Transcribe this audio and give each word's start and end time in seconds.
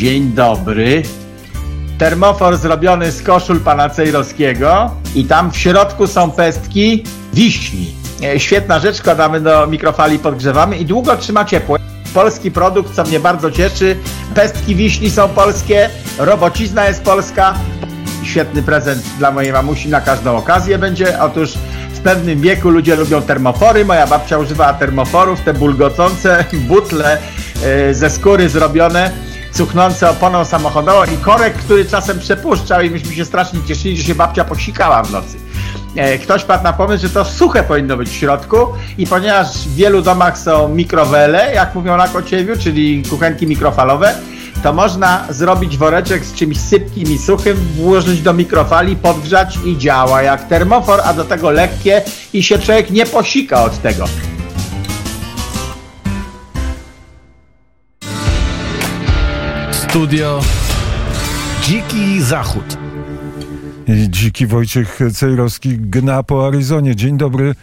Dzień 0.00 0.32
dobry. 0.32 1.02
Termofor 1.98 2.56
zrobiony 2.56 3.12
z 3.12 3.22
koszul 3.22 3.60
pana 3.60 3.88
Cejrowskiego 3.88 4.90
i 5.14 5.24
tam 5.24 5.50
w 5.50 5.56
środku 5.56 6.06
są 6.06 6.30
pestki 6.30 7.04
wiśni. 7.32 7.94
E, 8.22 8.40
Świetna 8.40 8.78
rzecz, 8.78 9.02
kładamy 9.02 9.40
do 9.40 9.66
mikrofali, 9.66 10.18
podgrzewamy 10.18 10.76
i 10.76 10.84
długo 10.86 11.16
trzyma 11.16 11.44
ciepło. 11.44 11.76
Polski 12.14 12.50
produkt, 12.50 12.94
co 12.94 13.04
mnie 13.04 13.20
bardzo 13.20 13.50
cieszy. 13.50 13.96
Pestki 14.34 14.74
wiśni 14.74 15.10
są 15.10 15.28
polskie, 15.28 15.90
robocizna 16.18 16.88
jest 16.88 17.02
polska. 17.02 17.54
Świetny 18.24 18.62
prezent 18.62 19.02
dla 19.18 19.30
mojej 19.30 19.52
mamusi 19.52 19.88
na 19.88 20.00
każdą 20.00 20.36
okazję 20.36 20.78
będzie. 20.78 21.22
Otóż 21.22 21.50
w 21.94 22.00
pewnym 22.00 22.40
wieku 22.40 22.70
ludzie 22.70 22.96
lubią 22.96 23.22
termofory. 23.22 23.84
Moja 23.84 24.06
babcia 24.06 24.38
używała 24.38 24.72
termoforów, 24.72 25.40
te 25.40 25.54
bulgocące 25.54 26.44
butle 26.68 27.18
e, 27.64 27.94
ze 27.94 28.10
skóry 28.10 28.48
zrobione, 28.48 29.29
cuchnące 29.52 30.10
oponą 30.10 30.44
samochodową 30.44 31.04
i 31.04 31.16
korek, 31.16 31.54
który 31.54 31.84
czasem 31.84 32.18
przepuszczał 32.18 32.80
i 32.80 32.90
myśmy 32.90 33.14
się 33.14 33.24
strasznie 33.24 33.60
cieszyli, 33.68 33.96
że 33.96 34.02
się 34.02 34.14
babcia 34.14 34.44
posikała 34.44 35.02
w 35.02 35.10
nocy. 35.10 35.36
E, 35.96 36.18
Ktoś 36.18 36.44
padł 36.44 36.64
na 36.64 36.72
pomysł, 36.72 37.02
że 37.02 37.10
to 37.10 37.24
suche 37.24 37.62
powinno 37.62 37.96
być 37.96 38.08
w 38.08 38.14
środku 38.14 38.56
i 38.98 39.06
ponieważ 39.06 39.46
w 39.52 39.74
wielu 39.74 40.02
domach 40.02 40.38
są 40.38 40.68
mikrowele, 40.68 41.54
jak 41.54 41.74
mówią 41.74 41.96
na 41.96 42.08
Kociewiu, 42.08 42.56
czyli 42.58 43.02
kuchenki 43.10 43.46
mikrofalowe, 43.46 44.14
to 44.62 44.72
można 44.72 45.26
zrobić 45.30 45.76
woreczek 45.76 46.24
z 46.24 46.34
czymś 46.34 46.60
sypkim 46.60 47.12
i 47.12 47.18
suchym, 47.18 47.56
włożyć 47.56 48.22
do 48.22 48.32
mikrofali, 48.32 48.96
podgrzać 48.96 49.58
i 49.64 49.78
działa 49.78 50.22
jak 50.22 50.48
termofor, 50.48 51.00
a 51.04 51.14
do 51.14 51.24
tego 51.24 51.50
lekkie 51.50 52.02
i 52.32 52.42
się 52.42 52.58
człowiek 52.58 52.90
nie 52.90 53.06
posika 53.06 53.64
od 53.64 53.82
tego. 53.82 54.04
Studio 59.90 60.40
Dziki 61.62 62.22
Zachód. 62.22 62.78
I 63.86 64.10
Dziki 64.10 64.46
Wojciech 64.46 64.98
Cejrowski 65.14 65.78
gna 65.78 66.22
po 66.22 66.46
Arizonie. 66.46 66.96
Dzień 66.96 67.16
dobry 67.16 67.54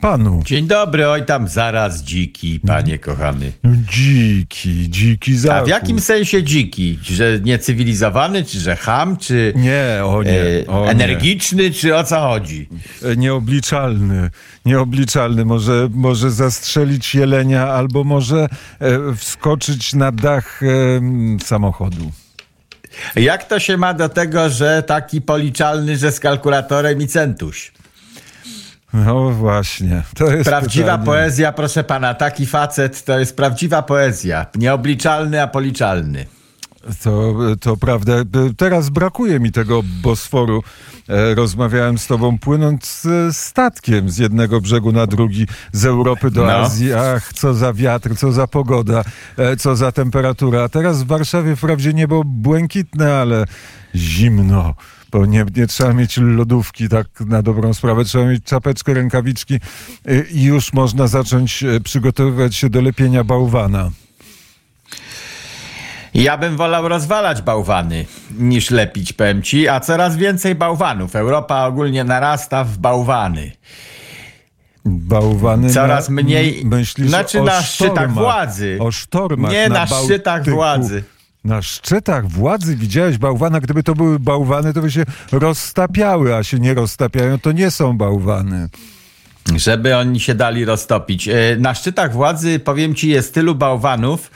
panu. 0.00 0.42
Dzień 0.46 0.66
dobry, 0.66 1.08
oj 1.08 1.24
tam 1.26 1.48
zaraz 1.48 2.02
dziki, 2.02 2.60
panie 2.66 2.98
kochany. 2.98 3.52
Dziki, 3.64 4.90
dziki 4.90 5.32
A 5.34 5.38
zachód. 5.38 5.66
w 5.66 5.70
jakim 5.70 6.00
sensie 6.00 6.42
dziki? 6.42 6.98
Że 7.02 7.38
niecywilizowany, 7.42 8.44
czy 8.44 8.60
że 8.60 8.76
ham, 8.76 9.16
czy 9.16 9.52
Nie, 9.56 10.00
o 10.04 10.22
nie, 10.22 10.40
e, 10.40 10.66
o 10.66 10.84
nie. 10.84 10.90
energiczny, 10.90 11.70
czy 11.70 11.96
o 11.96 12.04
co 12.04 12.20
chodzi? 12.20 12.68
E, 13.04 13.16
Nieobliczalny, 13.16 14.30
nieobliczalny. 14.64 15.44
Może, 15.44 15.88
może 15.94 16.30
zastrzelić 16.30 17.14
jelenia 17.14 17.68
albo 17.68 18.04
może 18.04 18.48
e, 18.80 19.14
wskoczyć 19.16 19.94
na 19.94 20.12
dach 20.12 20.60
e, 20.62 20.66
samochodu. 21.44 22.10
Jak 23.16 23.44
to 23.44 23.58
się 23.58 23.76
ma 23.76 23.94
do 23.94 24.08
tego, 24.08 24.48
że 24.48 24.82
taki 24.86 25.20
policzalny, 25.20 25.96
że 25.96 26.12
z 26.12 26.20
kalkulatorem 26.20 27.02
i 27.02 27.06
centuś? 27.06 27.72
No 28.92 29.30
właśnie, 29.30 30.02
to 30.14 30.32
jest 30.32 30.50
Prawdziwa 30.50 30.84
pytanie. 30.86 31.06
poezja, 31.06 31.52
proszę 31.52 31.84
pana, 31.84 32.14
taki 32.14 32.46
facet 32.46 33.04
to 33.04 33.18
jest 33.18 33.36
prawdziwa 33.36 33.82
poezja. 33.82 34.46
Nieobliczalny, 34.54 35.42
a 35.42 35.46
policzalny. 35.46 36.26
To, 37.04 37.34
to 37.60 37.76
prawda. 37.76 38.12
Teraz 38.56 38.90
brakuje 38.90 39.40
mi 39.40 39.52
tego 39.52 39.80
Bosforu. 40.02 40.62
E, 41.08 41.34
Rozmawiałem 41.34 41.98
z 41.98 42.06
tobą 42.06 42.38
płynąc 42.38 43.06
e, 43.28 43.32
statkiem 43.32 44.10
z 44.10 44.18
jednego 44.18 44.60
brzegu 44.60 44.92
na 44.92 45.06
drugi, 45.06 45.46
z 45.72 45.84
Europy 45.84 46.30
do 46.30 46.44
No. 46.46 46.52
Azji. 46.52 46.94
Ach, 46.94 47.32
co 47.32 47.54
za 47.54 47.72
wiatr, 47.72 48.16
co 48.16 48.32
za 48.32 48.46
pogoda, 48.46 49.04
e, 49.38 49.56
co 49.56 49.76
za 49.76 49.92
temperatura. 49.92 50.62
A 50.62 50.68
teraz 50.68 51.02
w 51.02 51.06
Warszawie 51.06 51.56
wprawdzie 51.56 51.92
niebo 51.94 52.22
błękitne, 52.24 53.14
ale 53.14 53.44
zimno. 53.94 54.74
Bo 55.12 55.26
nie, 55.26 55.44
nie 55.56 55.66
trzeba 55.66 55.92
mieć 55.92 56.16
lodówki, 56.16 56.88
tak 56.88 57.06
na 57.26 57.42
dobrą 57.42 57.74
sprawę. 57.74 58.04
Trzeba 58.04 58.24
mieć 58.24 58.44
czapeczkę, 58.44 58.94
rękawiczki 58.94 59.54
e, 59.54 60.20
i 60.30 60.42
już 60.42 60.72
można 60.72 61.06
zacząć 61.06 61.62
e, 61.62 61.80
przygotowywać 61.80 62.56
się 62.56 62.70
do 62.70 62.80
lepienia 62.80 63.24
bałwana. 63.24 63.90
Ja 66.14 66.38
bym 66.38 66.56
wolał 66.56 66.88
rozwalać 66.88 67.42
bałwany 67.42 68.04
niż 68.38 68.70
lepić, 68.70 69.12
powiem 69.12 69.42
ci, 69.42 69.68
a 69.68 69.80
coraz 69.80 70.16
więcej 70.16 70.54
bałwanów. 70.54 71.16
Europa 71.16 71.66
ogólnie 71.66 72.04
narasta 72.04 72.64
w 72.64 72.78
bałwany. 72.78 73.52
Bałwany 74.84 75.70
Coraz 75.70 76.08
na, 76.08 76.14
mniej- 76.22 76.64
Myślisz 76.64 77.08
znaczy 77.08 77.40
o 77.40 77.44
na 77.44 77.62
szczytach 77.62 78.12
władzy. 78.12 78.78
O 78.80 78.90
sztormach. 78.90 79.52
Nie 79.52 79.68
na 79.68 79.86
Bałtyku. 79.86 80.04
szczytach 80.04 80.50
władzy. 80.50 81.04
Na 81.44 81.62
szczytach 81.62 82.28
władzy 82.28 82.76
widziałeś 82.76 83.18
bałwana? 83.18 83.60
Gdyby 83.60 83.82
to 83.82 83.94
były 83.94 84.18
bałwany, 84.18 84.72
to 84.72 84.80
by 84.82 84.90
się 84.90 85.04
roztapiały, 85.32 86.34
a 86.34 86.42
się 86.42 86.58
nie 86.58 86.74
roztapiają, 86.74 87.38
to 87.38 87.52
nie 87.52 87.70
są 87.70 87.96
bałwany. 87.96 88.68
Żeby 89.56 89.96
oni 89.96 90.20
się 90.20 90.34
dali 90.34 90.64
roztopić. 90.64 91.28
E, 91.28 91.34
Na 91.58 91.74
szczytach 91.74 92.12
władzy, 92.12 92.58
powiem 92.58 92.94
ci, 92.94 93.08
jest 93.08 93.34
tylu 93.34 93.54
bałwanów, 93.54 94.30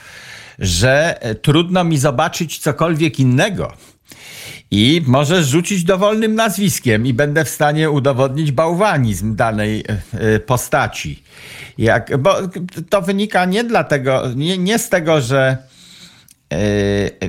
że 0.59 1.23
e, 1.23 1.35
trudno 1.35 1.85
mi 1.85 1.99
zobaczyć 1.99 2.59
cokolwiek 2.59 3.21
innego. 3.21 3.73
I 4.71 5.03
możesz 5.07 5.47
rzucić 5.47 5.85
dowolnym 5.85 6.35
nazwiskiem 6.35 7.07
i 7.07 7.15
będę 7.15 7.45
w 7.45 7.49
stanie 7.49 7.91
udowodnić 7.91 8.53
bałwanizm 8.53 9.37
danej 9.37 9.85
e, 10.13 10.41
postaci. 10.41 11.23
Jak, 11.79 12.17
bo 12.19 12.37
to 12.91 13.03
wynika 13.03 13.45
nie 13.45 13.65
dlatego, 13.65 14.23
nie, 14.37 14.59
nie 14.59 14.79
z 14.79 14.89
tego, 14.89 15.21
że 15.21 15.59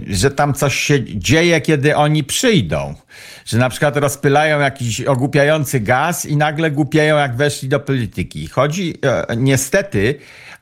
że 0.08 0.32
tam 0.32 0.54
coś 0.54 0.76
się 0.76 1.04
dzieje, 1.04 1.62
kiedy 1.62 1.96
oni 1.96 2.24
przyjdą. 2.24 2.96
Że 3.46 3.58
na 3.58 3.70
przykład 3.70 3.98
rozpylają 3.98 4.60
jakiś 4.60 5.02
ogłupiający 5.02 5.80
gaz 5.80 6.26
i 6.26 6.38
nagle 6.38 6.72
głupieją, 6.72 7.18
jak 7.18 7.36
weszli 7.36 7.70
do 7.70 7.80
polityki. 7.80 8.48
Chodzi 8.48 8.94
e, 9.06 9.36
niestety 9.38 10.16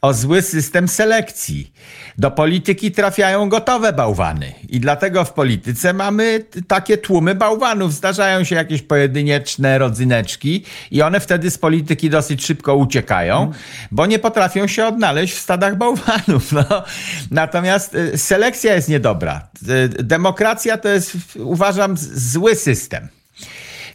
o 0.03 0.13
zły 0.13 0.41
system 0.41 0.87
selekcji. 0.87 1.73
Do 2.17 2.31
polityki 2.31 2.91
trafiają 2.91 3.49
gotowe 3.49 3.93
bałwany. 3.93 4.53
I 4.69 4.79
dlatego 4.79 5.25
w 5.25 5.33
polityce 5.33 5.93
mamy 5.93 6.45
takie 6.67 6.97
tłumy 6.97 7.35
bałwanów. 7.35 7.93
Zdarzają 7.93 8.43
się 8.43 8.55
jakieś 8.55 8.81
pojedynczne 8.81 9.77
rodzyneczki 9.77 10.65
i 10.91 11.01
one 11.01 11.19
wtedy 11.19 11.51
z 11.51 11.57
polityki 11.57 12.09
dosyć 12.09 12.45
szybko 12.45 12.75
uciekają, 12.75 13.51
bo 13.91 14.05
nie 14.05 14.19
potrafią 14.19 14.67
się 14.67 14.85
odnaleźć 14.85 15.33
w 15.33 15.39
stadach 15.39 15.77
bałwanów. 15.77 16.51
No. 16.53 16.83
Natomiast 17.31 17.95
y, 17.95 18.17
selekcja 18.17 18.73
jest 18.73 18.89
niedobra. 18.89 19.47
Y, 19.69 20.03
Demokracja 20.03 20.77
to 20.77 20.89
jest, 20.89 21.17
uważam, 21.35 21.97
zły 21.97 22.55
system. 22.55 23.07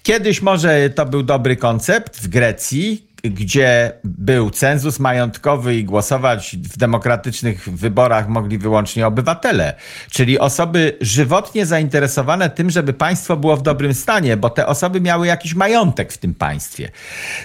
Kiedyś 0.02 0.42
może 0.42 0.90
to 0.90 1.06
był 1.06 1.22
dobry 1.22 1.56
koncept 1.56 2.20
w 2.20 2.28
Grecji, 2.28 3.07
gdzie 3.30 3.92
był 4.04 4.50
cenzus 4.50 4.98
majątkowy 4.98 5.76
i 5.76 5.84
głosować 5.84 6.56
w 6.56 6.76
demokratycznych 6.76 7.68
wyborach 7.68 8.28
mogli 8.28 8.58
wyłącznie 8.58 9.06
obywatele, 9.06 9.74
czyli 10.10 10.38
osoby 10.38 10.96
żywotnie 11.00 11.66
zainteresowane 11.66 12.50
tym, 12.50 12.70
żeby 12.70 12.92
państwo 12.92 13.36
było 13.36 13.56
w 13.56 13.62
dobrym 13.62 13.94
stanie, 13.94 14.36
bo 14.36 14.50
te 14.50 14.66
osoby 14.66 15.00
miały 15.00 15.26
jakiś 15.26 15.54
majątek 15.54 16.12
w 16.12 16.18
tym 16.18 16.34
państwie. 16.34 16.90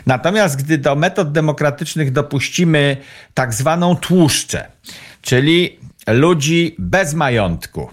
Natomiast 0.05 0.55
gdy 0.63 0.77
do 0.77 0.95
metod 0.95 1.31
demokratycznych 1.31 2.11
dopuścimy 2.11 2.97
tak 3.33 3.53
zwaną 3.53 3.95
tłuszczę, 3.95 4.67
czyli 5.21 5.79
ludzi 6.07 6.75
bez 6.79 7.13
majątku, 7.13 7.89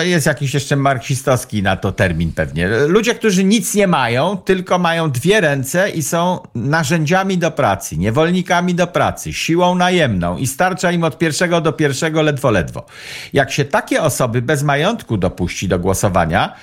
Jest 0.00 0.26
jakiś 0.26 0.54
jeszcze 0.54 0.76
marksistowski 0.76 1.62
na 1.62 1.76
to 1.76 1.92
termin 1.92 2.32
pewnie. 2.32 2.68
Ludzie, 2.68 3.14
którzy 3.14 3.44
nic 3.44 3.74
nie 3.74 3.86
mają, 3.86 4.36
tylko 4.36 4.78
mają 4.78 5.10
dwie 5.10 5.40
ręce 5.40 5.90
i 5.90 6.02
są 6.02 6.38
narzędziami 6.54 7.38
do 7.38 7.50
pracy, 7.50 7.96
niewolnikami 7.96 8.74
do 8.74 8.86
pracy, 8.86 9.32
siłą 9.32 9.74
najemną 9.74 10.36
i 10.36 10.46
starcza 10.46 10.92
im 10.92 11.04
od 11.04 11.18
pierwszego 11.18 11.60
do 11.60 11.72
pierwszego 11.72 12.22
ledwo, 12.22 12.50
ledwo. 12.50 12.86
Jak 13.32 13.50
się 13.50 13.64
takie 13.64 14.02
osoby 14.02 14.42
bez 14.42 14.62
majątku 14.62 15.16
dopuści 15.16 15.68
do 15.68 15.78
głosowania, 15.78 16.54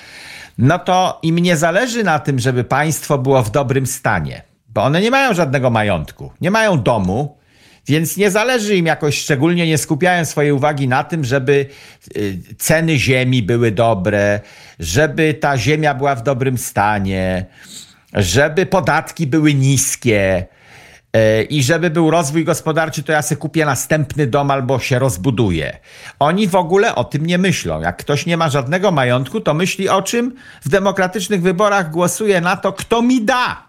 no 0.57 0.79
to 0.79 1.19
im 1.21 1.39
nie 1.39 1.57
zależy 1.57 2.03
na 2.03 2.19
tym, 2.19 2.39
żeby 2.39 2.63
państwo 2.63 3.17
było 3.17 3.43
w 3.43 3.51
dobrym 3.51 3.85
stanie, 3.85 4.43
bo 4.69 4.83
one 4.83 5.01
nie 5.01 5.11
mają 5.11 5.33
żadnego 5.33 5.69
majątku, 5.69 6.31
nie 6.41 6.51
mają 6.51 6.81
domu, 6.81 7.37
więc 7.87 8.17
nie 8.17 8.31
zależy 8.31 8.75
im 8.75 8.85
jakoś 8.85 9.17
szczególnie, 9.17 9.67
nie 9.67 9.77
skupiają 9.77 10.25
swojej 10.25 10.51
uwagi 10.51 10.87
na 10.87 11.03
tym, 11.03 11.23
żeby 11.23 11.65
y, 12.17 12.37
ceny 12.57 12.99
ziemi 12.99 13.43
były 13.43 13.71
dobre, 13.71 14.39
żeby 14.79 15.33
ta 15.33 15.57
ziemia 15.57 15.93
była 15.93 16.15
w 16.15 16.23
dobrym 16.23 16.57
stanie, 16.57 17.45
żeby 18.13 18.65
podatki 18.65 19.27
były 19.27 19.53
niskie. 19.53 20.45
y, 21.15 21.43
I 21.43 21.63
żeby 21.63 21.89
był 21.89 22.11
rozwój 22.11 22.45
gospodarczy, 22.45 23.03
to 23.03 23.11
ja 23.11 23.21
sobie 23.21 23.39
kupię 23.39 23.65
następny 23.65 24.27
dom 24.27 24.51
albo 24.51 24.79
się 24.79 24.99
rozbuduję. 24.99 25.77
Oni 26.19 26.47
w 26.47 26.55
ogóle 26.55 26.95
o 26.95 27.03
tym 27.03 27.25
nie 27.25 27.37
myślą. 27.37 27.81
Jak 27.81 27.97
ktoś 27.97 28.25
nie 28.25 28.37
ma 28.37 28.49
żadnego 28.49 28.91
majątku, 28.91 29.41
to 29.41 29.53
myśli 29.53 29.89
o 29.89 30.01
czym? 30.01 30.35
W 30.61 30.69
demokratycznych 30.69 31.41
wyborach 31.41 31.91
głosuje 31.91 32.41
na 32.41 32.55
to, 32.55 32.73
kto 32.73 33.01
mi 33.01 33.21
da, 33.21 33.67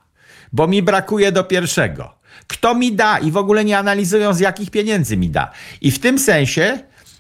bo 0.53 0.67
mi 0.67 0.83
brakuje 0.83 1.33
do 1.33 1.45
pierwszego. 1.45 2.18
Kto 2.47 2.75
mi 2.75 2.93
da 2.93 3.19
i 3.19 3.31
w 3.31 3.37
ogóle 3.37 3.65
nie 3.65 3.79
analizują 3.79 4.35
z 4.35 4.41
jakich 4.41 4.71
pieniędzy 4.71 5.17
mi 5.17 5.31
da. 5.31 5.51
I 5.81 5.91
w 5.91 5.99
tym 5.99 6.19
sensie 6.19 6.79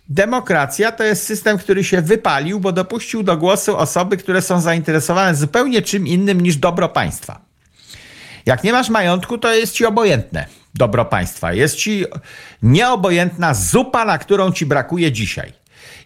demokracja 0.08 0.92
to 0.92 1.04
jest 1.04 1.26
system, 1.26 1.58
który 1.58 1.84
się 1.84 2.02
wypalił, 2.02 2.60
bo 2.60 2.72
dopuścił 2.72 3.22
do 3.22 3.36
głosu 3.36 3.76
osoby, 3.76 4.16
które 4.16 4.42
są 4.42 4.60
zainteresowane 4.60 5.34
zupełnie 5.34 5.82
czym 5.82 6.06
innym 6.06 6.40
niż 6.40 6.56
dobro 6.56 6.88
państwa. 6.88 7.40
Jak 8.46 8.64
nie 8.64 8.72
masz 8.72 8.88
majątku, 8.88 9.38
to 9.38 9.54
jest 9.54 9.74
ci 9.74 9.86
obojętne 9.86 10.46
dobro 10.74 11.04
państwa. 11.04 11.52
Jest 11.52 11.76
ci 11.76 12.04
nieobojętna 12.62 13.54
zupa, 13.54 14.04
na 14.04 14.18
którą 14.18 14.52
ci 14.52 14.66
brakuje 14.66 15.12
dzisiaj. 15.12 15.52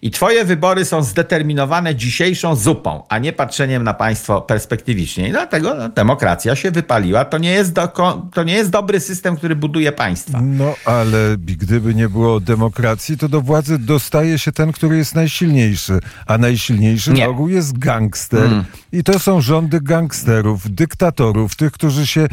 I 0.04 0.10
twoje 0.10 0.44
wybory 0.44 0.84
są 0.84 1.02
zdeterminowane 1.02 1.94
dzisiejszą 1.94 2.56
zupą, 2.56 3.02
a 3.08 3.18
nie 3.18 3.32
patrzeniem 3.32 3.84
na 3.84 3.94
państwo 3.94 4.40
perspektywicznie. 4.40 5.28
I 5.28 5.30
dlatego 5.30 5.74
no, 5.74 5.88
demokracja 5.88 6.56
się 6.56 6.70
wypaliła. 6.70 7.24
To 7.24 7.38
nie, 7.38 7.50
jest 7.50 7.72
do, 7.72 7.88
to 8.34 8.42
nie 8.42 8.54
jest 8.54 8.70
dobry 8.70 9.00
system, 9.00 9.36
który 9.36 9.56
buduje 9.56 9.92
państwa. 9.92 10.40
No 10.40 10.74
ale 10.84 11.36
gdyby 11.38 11.94
nie 11.94 12.08
było 12.08 12.40
demokracji, 12.40 13.18
to 13.18 13.28
do 13.28 13.40
władzy 13.40 13.78
dostaje 13.78 14.38
się 14.38 14.52
ten, 14.52 14.72
który 14.72 14.96
jest 14.96 15.14
najsilniejszy. 15.14 16.00
A 16.26 16.38
najsilniejszy 16.38 17.12
nie. 17.12 17.28
ogół 17.28 17.48
jest 17.48 17.78
gangster. 17.78 18.44
Mm. 18.44 18.64
I 18.92 19.04
to 19.04 19.18
są 19.18 19.40
rządy 19.40 19.80
gangsterów, 19.80 20.70
dyktatorów, 20.70 21.56
tych, 21.56 21.72
którzy 21.72 22.06
się 22.06 22.20
e, 22.20 22.28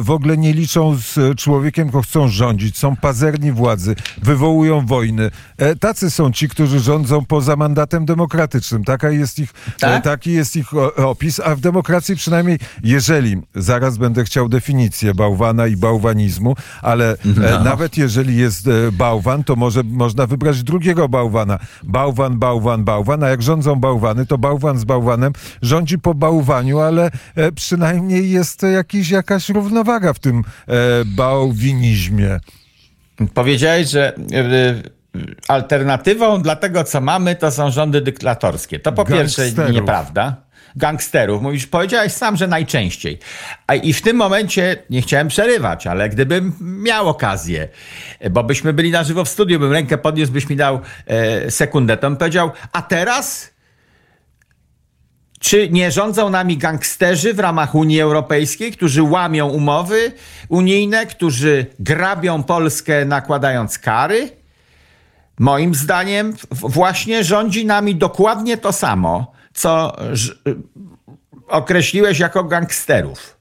w 0.00 0.10
ogóle 0.10 0.36
nie 0.36 0.52
liczą 0.52 0.96
z 0.96 1.38
człowiekiem, 1.38 1.84
tylko 1.84 2.02
chcą 2.02 2.28
rządzić. 2.28 2.78
Są 2.78 2.96
pazerni 2.96 3.52
władzy, 3.52 3.94
wywołują 4.22 4.86
wojny. 4.86 5.30
E, 5.58 5.76
tacy 5.76 6.10
są 6.10 6.32
ci, 6.32 6.48
którzy 6.48 6.80
rządzą 6.80 7.09
rządzą 7.10 7.26
poza 7.26 7.56
mandatem 7.56 8.04
demokratycznym. 8.04 8.84
Taka 8.84 9.10
jest 9.10 9.38
ich, 9.38 9.52
tak? 9.80 9.98
E, 9.98 10.02
taki 10.02 10.32
jest 10.32 10.56
ich 10.56 10.74
opis, 10.96 11.40
a 11.40 11.56
w 11.56 11.60
demokracji 11.60 12.16
przynajmniej, 12.16 12.58
jeżeli, 12.84 13.36
zaraz 13.54 13.98
będę 13.98 14.24
chciał 14.24 14.48
definicję 14.48 15.14
bałwana 15.14 15.66
i 15.66 15.76
bałwanizmu, 15.76 16.56
ale 16.82 17.12
e, 17.12 17.16
no. 17.24 17.64
nawet 17.64 17.96
jeżeli 17.96 18.36
jest 18.36 18.66
e, 18.66 18.92
bałwan, 18.92 19.44
to 19.44 19.56
może 19.56 19.82
można 19.82 20.26
wybrać 20.26 20.62
drugiego 20.62 21.08
bałwana. 21.08 21.58
Bałwan, 21.82 22.38
bałwan, 22.38 22.84
bałwan, 22.84 23.24
a 23.24 23.28
jak 23.28 23.42
rządzą 23.42 23.76
bałwany, 23.76 24.26
to 24.26 24.38
bałwan 24.38 24.78
z 24.78 24.84
bałwanem 24.84 25.32
rządzi 25.62 25.98
po 25.98 26.14
bałwaniu, 26.14 26.78
ale 26.78 27.10
przynajmniej 27.54 28.30
jest 28.30 28.62
jakiś, 28.62 29.10
jakaś 29.10 29.48
równowaga 29.48 30.12
w 30.12 30.18
tym 30.18 30.44
bałwinizmie. 31.06 32.40
Powiedziałeś, 33.34 33.88
że 33.88 34.12
alternatywą 35.48 36.42
dla 36.42 36.56
tego, 36.56 36.84
co 36.84 37.00
mamy, 37.00 37.36
to 37.36 37.50
są 37.50 37.70
rządy 37.70 38.00
dyktatorskie. 38.00 38.80
To 38.80 38.92
po 38.92 39.04
Gangsterów. 39.04 39.54
pierwsze 39.56 39.72
nieprawda. 39.72 40.36
Gangsterów. 40.76 41.42
Mówisz, 41.42 41.66
powiedziałeś 41.66 42.12
sam, 42.12 42.36
że 42.36 42.46
najczęściej. 42.46 43.18
A 43.66 43.74
i 43.74 43.92
w 43.92 44.02
tym 44.02 44.16
momencie 44.16 44.76
nie 44.90 45.02
chciałem 45.02 45.28
przerywać, 45.28 45.86
ale 45.86 46.08
gdybym 46.08 46.52
miał 46.60 47.08
okazję, 47.08 47.68
bo 48.30 48.44
byśmy 48.44 48.72
byli 48.72 48.90
na 48.90 49.04
żywo 49.04 49.24
w 49.24 49.28
studiu, 49.28 49.58
bym 49.58 49.72
rękę 49.72 49.98
podniósł, 49.98 50.32
byś 50.32 50.48
mi 50.48 50.56
dał 50.56 50.80
e, 51.06 51.50
sekundę, 51.50 51.96
to 51.96 52.10
bym 52.10 52.16
powiedział, 52.16 52.50
a 52.72 52.82
teraz 52.82 53.50
czy 55.40 55.68
nie 55.68 55.90
rządzą 55.90 56.30
nami 56.30 56.56
gangsterzy 56.56 57.34
w 57.34 57.38
ramach 57.38 57.74
Unii 57.74 58.00
Europejskiej, 58.00 58.72
którzy 58.72 59.02
łamią 59.02 59.48
umowy 59.48 60.12
unijne, 60.48 61.06
którzy 61.06 61.66
grabią 61.78 62.42
Polskę 62.42 63.04
nakładając 63.04 63.78
kary? 63.78 64.39
Moim 65.40 65.74
zdaniem 65.74 66.34
właśnie 66.50 67.24
rządzi 67.24 67.66
nami 67.66 67.94
dokładnie 67.94 68.56
to 68.56 68.72
samo, 68.72 69.32
co 69.54 69.96
określiłeś 71.48 72.18
jako 72.18 72.44
gangsterów. 72.44 73.36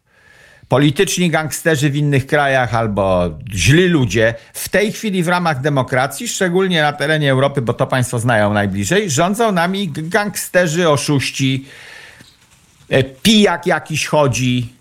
Polityczni 0.68 1.30
gangsterzy 1.30 1.90
w 1.90 1.96
innych 1.96 2.28
krajach 2.28 2.76
albo 2.76 3.30
źli 3.54 3.88
ludzie. 3.88 4.34
W 4.54 4.70
tej 4.70 4.92
chwili 4.92 5.24
w 5.24 5.28
ramach 5.28 5.62
demokracji, 5.62 6.28
szczególnie 6.28 6.82
na 6.82 6.94
terenie 6.94 7.32
Europy, 7.32 7.62
bo 7.62 7.74
to 7.74 7.88
państwo 7.88 8.20
znają 8.20 8.54
najbliżej, 8.54 9.10
rządzą 9.10 9.52
nami 9.52 9.90
gangsterzy, 9.92 10.90
oszuści, 10.90 11.66
e, 12.90 13.04
pijak 13.04 13.66
jakiś 13.66 14.08
chodzi, 14.08 14.74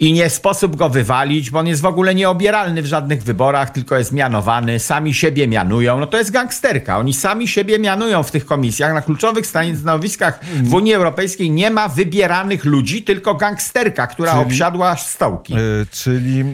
i 0.00 0.12
nie 0.12 0.30
sposób 0.30 0.76
go 0.76 0.88
wywalić, 0.88 1.50
bo 1.50 1.58
on 1.58 1.66
jest 1.66 1.82
w 1.82 1.86
ogóle 1.86 2.14
nieobieralny 2.14 2.82
w 2.82 2.86
żadnych 2.86 3.22
wyborach, 3.22 3.70
tylko 3.70 3.98
jest 3.98 4.12
mianowany, 4.12 4.78
sami 4.78 5.14
siebie 5.14 5.48
mianują. 5.48 6.00
No 6.00 6.06
to 6.06 6.18
jest 6.18 6.30
gangsterka. 6.30 6.98
Oni 6.98 7.14
sami 7.14 7.48
siebie 7.48 7.78
mianują 7.78 8.22
w 8.22 8.30
tych 8.30 8.46
komisjach. 8.46 8.94
Na 8.94 9.02
kluczowych 9.02 9.46
stanowiskach 9.46 10.40
w 10.62 10.74
Unii 10.74 10.94
Europejskiej 10.94 11.50
nie 11.50 11.70
ma 11.70 11.88
wybieranych 11.88 12.64
ludzi, 12.64 13.02
tylko 13.02 13.34
gangsterka, 13.34 14.06
która 14.06 14.32
czyli, 14.32 14.44
obsiadła 14.44 14.96
stołki. 14.96 15.54
E, 15.54 15.58
czyli 15.90 16.40
e, 16.40 16.44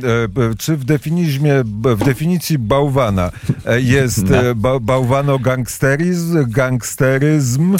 czy 0.58 0.76
w, 0.76 0.84
definizmie, 0.84 1.54
w 1.84 2.04
definicji 2.04 2.58
bałwana 2.58 3.30
e, 3.66 3.80
jest 3.80 4.24
no. 4.30 4.54
ba, 4.54 4.80
bałwano-gangsteryzm, 4.80 6.50
gangsteryzm 6.50 7.76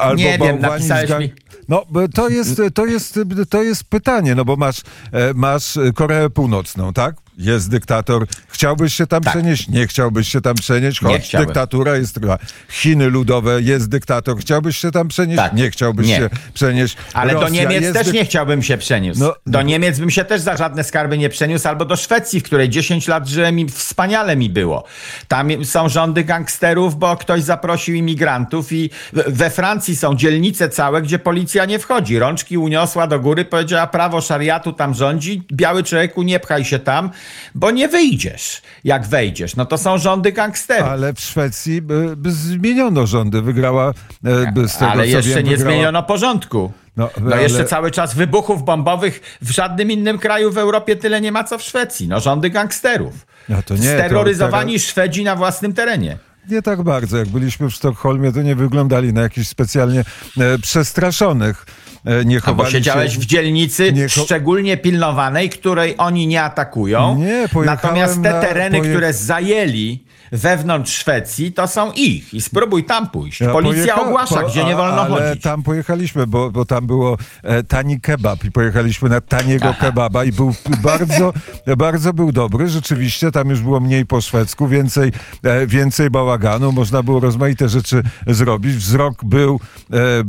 albo 0.00 0.14
nie 0.14 0.38
wiem, 0.38 0.60
napisałeś 0.60 1.08
gang... 1.08 1.20
mi 1.20 1.45
no, 1.68 1.86
to 2.14 2.28
jest, 2.28 2.62
to 2.74 2.86
jest, 2.86 3.20
to 3.50 3.62
jest 3.62 3.84
pytanie, 3.84 4.34
no 4.34 4.44
bo 4.44 4.56
masz, 4.56 4.80
e, 5.12 5.34
masz 5.34 5.78
Koreę 5.94 6.30
Północną, 6.30 6.92
tak? 6.92 7.25
Jest 7.36 7.70
dyktator. 7.70 8.26
Chciałbyś 8.48 8.94
się 8.94 9.06
tam 9.06 9.22
tak. 9.22 9.32
przenieść? 9.32 9.68
Nie 9.68 9.86
chciałbyś 9.86 10.28
się 10.28 10.40
tam 10.40 10.54
przenieść, 10.54 11.00
choć 11.00 11.32
dyktatura 11.32 11.96
jest 11.96 12.14
trwa. 12.14 12.38
Chiny 12.68 13.06
ludowe, 13.06 13.62
jest 13.62 13.88
dyktator. 13.88 14.38
Chciałbyś 14.38 14.76
się 14.76 14.90
tam 14.90 15.08
przenieść? 15.08 15.36
Tak. 15.36 15.52
Nie 15.52 15.70
chciałbyś 15.70 16.06
nie. 16.06 16.16
się 16.16 16.30
przenieść. 16.54 16.96
Ale 17.14 17.32
Rosja 17.32 17.48
do 17.48 17.54
Niemiec 17.54 17.94
też 17.94 18.12
nie 18.12 18.24
chciałbym 18.24 18.62
się 18.62 18.78
przeniósł. 18.78 19.20
No, 19.20 19.34
do. 19.46 19.62
Niemiec 19.62 19.98
bym 19.98 20.10
się 20.10 20.24
też 20.24 20.40
za 20.40 20.56
żadne 20.56 20.84
skarby 20.84 21.18
nie 21.18 21.28
przeniósł, 21.28 21.68
albo 21.68 21.84
do 21.84 21.96
Szwecji, 21.96 22.40
w 22.40 22.42
której 22.42 22.68
10 22.68 23.08
lat 23.08 23.28
żyłem 23.28 23.58
i 23.58 23.68
wspaniale 23.68 24.36
mi 24.36 24.50
było. 24.50 24.84
Tam 25.28 25.64
są 25.64 25.88
rządy 25.88 26.24
gangsterów, 26.24 26.98
bo 26.98 27.16
ktoś 27.16 27.42
zaprosił 27.42 27.94
imigrantów 27.94 28.72
i 28.72 28.90
we 29.12 29.50
Francji 29.50 29.96
są 29.96 30.14
dzielnice 30.14 30.68
całe, 30.68 31.02
gdzie 31.02 31.18
policja 31.18 31.64
nie 31.64 31.78
wchodzi. 31.78 32.18
Rączki 32.18 32.58
uniosła 32.58 33.06
do 33.06 33.20
góry, 33.20 33.44
powiedziała 33.44 33.86
prawo 33.86 34.20
szariatu 34.20 34.72
tam 34.72 34.94
rządzi, 34.94 35.42
biały 35.52 35.82
człowieku 35.82 36.22
nie 36.22 36.40
pchaj 36.40 36.64
się 36.64 36.78
tam, 36.78 37.10
bo 37.54 37.70
nie 37.70 37.88
wyjdziesz, 37.88 38.62
jak 38.84 39.06
wejdziesz. 39.06 39.56
No 39.56 39.66
to 39.66 39.78
są 39.78 39.98
rządy 39.98 40.32
gangsterów. 40.32 40.88
Ale 40.88 41.14
w 41.14 41.20
Szwecji 41.20 41.82
by, 41.82 42.16
by 42.16 42.32
zmieniono 42.32 43.06
rządy, 43.06 43.42
wygrała 43.42 43.92
e, 44.24 44.52
by 44.52 44.68
z 44.68 44.78
tego, 44.78 44.90
Ale 44.90 45.08
jeszcze 45.08 45.30
wiem, 45.30 45.44
nie 45.44 45.56
wygrała... 45.56 45.72
zmieniono 45.72 46.02
porządku. 46.02 46.72
No, 46.96 47.10
no 47.20 47.34
ale... 47.34 47.42
jeszcze 47.42 47.64
cały 47.64 47.90
czas 47.90 48.14
wybuchów 48.14 48.64
bombowych 48.64 49.38
w 49.42 49.50
żadnym 49.50 49.90
innym 49.90 50.18
kraju 50.18 50.52
w 50.52 50.58
Europie 50.58 50.96
tyle 50.96 51.20
nie 51.20 51.32
ma 51.32 51.44
co 51.44 51.58
w 51.58 51.62
Szwecji. 51.62 52.08
No 52.08 52.20
rządy 52.20 52.50
gangsterów. 52.50 53.26
No 53.48 53.62
to 53.62 53.74
nie, 53.74 53.80
Steroryzowani 53.80 54.72
to, 54.72 54.78
Szwedzi 54.78 55.24
na 55.24 55.36
własnym 55.36 55.72
terenie 55.72 56.18
nie 56.50 56.62
tak 56.62 56.82
bardzo. 56.82 57.16
Jak 57.18 57.28
byliśmy 57.28 57.70
w 57.70 57.74
Sztokholmie, 57.74 58.32
to 58.32 58.42
nie 58.42 58.56
wyglądali 58.56 59.12
na 59.12 59.20
jakichś 59.20 59.48
specjalnie 59.48 60.00
e, 60.00 60.58
przestraszonych. 60.58 61.66
E, 62.06 62.24
nie 62.24 62.40
chowali 62.40 62.58
Albo 62.60 62.70
siedziałeś 62.70 63.14
się, 63.14 63.20
w 63.20 63.26
dzielnicy 63.26 63.92
nie, 63.92 64.08
szczególnie 64.08 64.76
pilnowanej, 64.76 65.50
której 65.50 65.94
oni 65.98 66.26
nie 66.26 66.42
atakują. 66.42 67.16
Nie, 67.18 67.48
Natomiast 67.64 68.22
te 68.22 68.40
tereny, 68.40 68.78
na, 68.78 68.84
które 68.88 69.12
zajęli 69.12 70.04
wewnątrz 70.32 70.92
Szwecji, 70.92 71.52
to 71.52 71.68
są 71.68 71.92
ich 71.92 72.34
i 72.34 72.40
spróbuj 72.40 72.84
tam 72.84 73.10
pójść. 73.10 73.40
Ja 73.40 73.52
Policja 73.52 74.00
ogłasza, 74.00 74.40
po... 74.40 74.48
gdzie 74.48 74.64
nie 74.64 74.76
wolno 74.76 75.02
ale 75.02 75.28
chodzić. 75.28 75.42
tam 75.42 75.62
pojechaliśmy, 75.62 76.26
bo, 76.26 76.50
bo 76.50 76.64
tam 76.64 76.86
było 76.86 77.16
e, 77.42 77.62
tani 77.62 78.00
kebab 78.00 78.44
i 78.44 78.52
pojechaliśmy 78.52 79.08
na 79.08 79.20
taniego 79.20 79.68
Aha. 79.68 79.78
kebaba 79.80 80.24
i 80.24 80.32
był 80.32 80.54
bardzo, 80.82 81.32
bardzo 81.76 82.12
był 82.12 82.32
dobry. 82.32 82.68
Rzeczywiście 82.68 83.30
tam 83.32 83.50
już 83.50 83.60
było 83.60 83.80
mniej 83.80 84.06
po 84.06 84.20
szwedzku, 84.20 84.68
więcej, 84.68 85.12
e, 85.42 85.66
więcej 85.66 86.10
bałaganu, 86.10 86.72
można 86.72 87.02
było 87.02 87.20
rozmaite 87.20 87.68
rzeczy 87.68 88.02
zrobić. 88.26 88.76
Wzrok 88.76 89.24
był, 89.24 89.60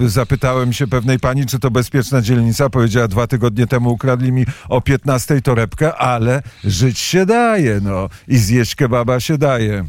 e, 0.06 0.10
zapytałem 0.10 0.74
się 0.74 0.88
pewnej 0.88 1.20
pani, 1.20 1.46
czy 1.46 1.60
to 1.60 1.72
bezpieczna 1.72 2.22
dzielnica. 2.22 2.70
Powiedziała, 2.70 3.08
dwa 3.08 3.28
tygodnie 3.28 3.68
temu 3.68 3.92
ukradli 3.92 4.32
mi 4.32 4.46
o 4.70 4.82
15 4.82 5.42
torebkę, 5.42 5.96
ale 5.96 6.42
żyć 6.64 7.00
się 7.00 7.26
daje, 7.26 7.80
no. 7.84 8.10
I 8.28 8.38
zjeść 8.38 8.76
kebaba 8.76 9.20
się 9.20 9.38
daje. 9.38 9.87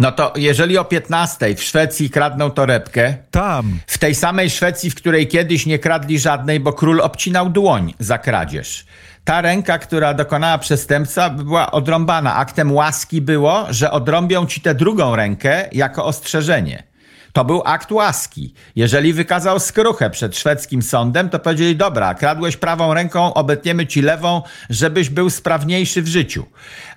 No 0.00 0.12
to 0.12 0.32
jeżeli 0.36 0.78
o 0.78 0.84
15 0.84 1.54
w 1.54 1.62
Szwecji 1.62 2.10
kradną 2.10 2.50
torebkę, 2.50 3.14
tam. 3.30 3.78
W 3.86 3.98
tej 3.98 4.14
samej 4.14 4.50
Szwecji, 4.50 4.90
w 4.90 4.94
której 4.94 5.28
kiedyś 5.28 5.66
nie 5.66 5.78
kradli 5.78 6.18
żadnej, 6.18 6.60
bo 6.60 6.72
król 6.72 7.00
obcinał 7.00 7.50
dłoń 7.50 7.94
za 7.98 8.18
kradzież. 8.18 8.84
Ta 9.24 9.40
ręka, 9.40 9.78
która 9.78 10.14
dokonała 10.14 10.58
przestępca, 10.58 11.30
była 11.30 11.70
odrąbana. 11.70 12.36
Aktem 12.36 12.72
łaski 12.72 13.20
było, 13.20 13.66
że 13.70 13.90
odrąbią 13.90 14.46
ci 14.46 14.60
tę 14.60 14.74
drugą 14.74 15.16
rękę 15.16 15.68
jako 15.72 16.04
ostrzeżenie. 16.04 16.89
To 17.32 17.44
był 17.44 17.62
akt 17.64 17.92
łaski. 17.92 18.54
Jeżeli 18.76 19.12
wykazał 19.12 19.60
skruchę 19.60 20.10
przed 20.10 20.36
szwedzkim 20.38 20.82
sądem, 20.82 21.28
to 21.28 21.38
powiedzieli: 21.38 21.76
Dobra, 21.76 22.14
kradłeś 22.14 22.56
prawą 22.56 22.94
ręką, 22.94 23.34
obetniemy 23.34 23.86
ci 23.86 24.02
lewą, 24.02 24.42
żebyś 24.70 25.10
był 25.10 25.30
sprawniejszy 25.30 26.02
w 26.02 26.08
życiu. 26.08 26.46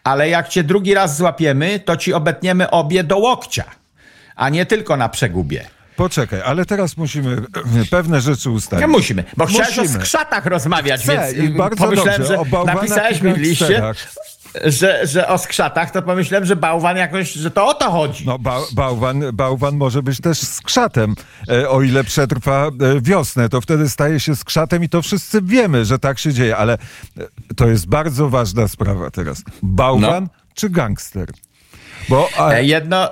Ale 0.03 0.29
jak 0.29 0.49
cię 0.49 0.63
drugi 0.63 0.93
raz 0.93 1.17
złapiemy, 1.17 1.79
to 1.79 1.97
ci 1.97 2.13
obetniemy 2.13 2.69
obie 2.69 3.03
do 3.03 3.17
łokcia, 3.17 3.63
a 4.35 4.49
nie 4.49 4.65
tylko 4.65 4.97
na 4.97 5.09
przegubie. 5.09 5.65
Poczekaj, 5.95 6.41
ale 6.45 6.65
teraz 6.65 6.97
musimy 6.97 7.41
pewne 7.91 8.21
rzeczy 8.21 8.49
ustalić. 8.49 8.81
Nie 8.81 8.87
musimy, 8.87 9.23
bo 9.37 9.45
musimy. 9.45 9.65
chciałeś 9.65 9.89
o 9.89 9.93
skrzatach 9.93 10.45
rozmawiać, 10.45 11.01
Chcę, 11.01 11.33
więc 11.33 11.37
i 11.37 11.49
bardzo 11.49 11.83
pomyślałem, 11.83 12.21
dobrze, 12.21 12.37
że 12.37 12.65
napisałeś 12.65 13.21
mi 13.21 13.33
w 13.33 13.37
liście. 13.37 13.81
Że, 14.65 15.07
że 15.07 15.27
o 15.27 15.37
skrzatach, 15.37 15.91
to 15.91 16.01
pomyślałem, 16.01 16.45
że 16.45 16.55
bałwan 16.55 16.97
jakoś, 16.97 17.33
że 17.33 17.51
to 17.51 17.67
o 17.67 17.73
to 17.73 17.91
chodzi. 17.91 18.25
No, 18.25 18.39
ba 18.39 18.59
bałwan, 18.73 19.23
bałwan 19.33 19.75
może 19.77 20.03
być 20.03 20.21
też 20.21 20.39
skrzatem. 20.39 21.15
E, 21.49 21.69
o 21.69 21.81
ile 21.81 22.03
przetrwa 22.03 22.67
e, 22.67 22.71
wiosnę, 23.01 23.49
to 23.49 23.61
wtedy 23.61 23.89
staje 23.89 24.19
się 24.19 24.35
skrzatem 24.35 24.83
i 24.83 24.89
to 24.89 25.01
wszyscy 25.01 25.41
wiemy, 25.41 25.85
że 25.85 25.99
tak 25.99 26.19
się 26.19 26.33
dzieje, 26.33 26.57
ale 26.57 26.73
e, 26.73 26.77
to 27.55 27.67
jest 27.67 27.87
bardzo 27.87 28.29
ważna 28.29 28.67
sprawa 28.67 29.11
teraz. 29.11 29.43
Bałwan 29.63 30.23
No. 30.23 30.29
czy 30.55 30.69
gangster? 30.69 31.27
Bo 32.09 32.29
a, 32.37 32.51
E, 32.51 32.63
Jedno, 32.63 33.11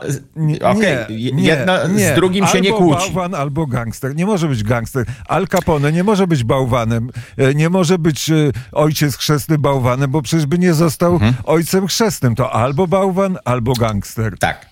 okej, 0.64 0.98
jedno 1.36 1.74
z 1.96 2.16
drugim 2.16 2.46
się 2.48 2.52
albo 2.52 2.64
nie 2.64 2.74
kłóci. 2.74 3.00
bałwan, 3.14 3.36
albo 3.36 3.68
gangster. 3.68 4.16
Nie 4.16 4.26
może 4.26 4.48
być 4.48 4.64
gangster. 4.64 5.06
Al 5.28 5.48
Capone 5.48 5.92
nie 5.92 6.04
może 6.04 6.28
być 6.28 6.44
bałwanem. 6.44 7.10
E, 7.38 7.54
Nie 7.54 7.70
może 7.70 8.00
być 8.00 8.30
e, 8.30 8.34
ojciec 8.72 9.18
chrzestny 9.18 9.58
bałwanem, 9.58 10.12
bo 10.12 10.22
przecież 10.22 10.46
by 10.46 10.58
nie 10.60 10.74
został 10.74 11.14
Mhm. 11.14 11.34
ojcem 11.44 11.88
chrzestnym. 11.88 12.36
To 12.36 12.52
albo 12.54 12.88
bałwan, 12.88 13.38
albo 13.46 13.74
gangster. 13.74 14.38
Tak. 14.40 14.66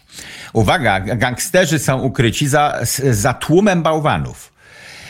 Uwaga, 0.54 1.00
gangsterzy 1.00 1.80
są 1.80 2.02
ukryci 2.02 2.48
za, 2.48 2.80
za 3.12 3.34
tłumem 3.34 3.84
bałwanów. 3.84 4.54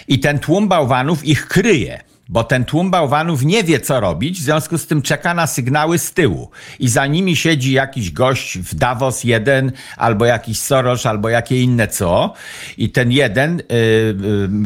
I 0.07 0.19
ten 0.19 0.39
tłum 0.39 0.67
bałwanów 0.67 1.25
ich 1.25 1.47
kryje. 1.47 2.01
Bo 2.29 2.43
ten 2.43 2.65
tłum 2.65 2.91
bałwanów 2.91 3.45
nie 3.45 3.63
wie, 3.63 3.79
co 3.79 3.99
robić, 3.99 4.39
w 4.39 4.43
związku 4.43 4.77
z 4.77 4.87
tym 4.87 5.01
czeka 5.01 5.33
na 5.33 5.47
sygnały 5.47 5.99
z 5.99 6.13
tyłu. 6.13 6.49
I 6.79 6.89
za 6.89 7.05
nimi 7.07 7.35
siedzi 7.35 7.71
jakiś 7.71 8.11
gość 8.11 8.57
w 8.57 8.75
Davos 8.75 9.23
jeden, 9.23 9.71
albo 9.97 10.25
jakiś 10.25 10.59
Soros, 10.59 11.05
albo 11.05 11.29
jakie 11.29 11.61
inne 11.61 11.87
co. 11.87 12.33
I 12.77 12.89
ten 12.89 13.11
jeden, 13.11 13.59
y, 13.59 13.63
y, 13.63 14.15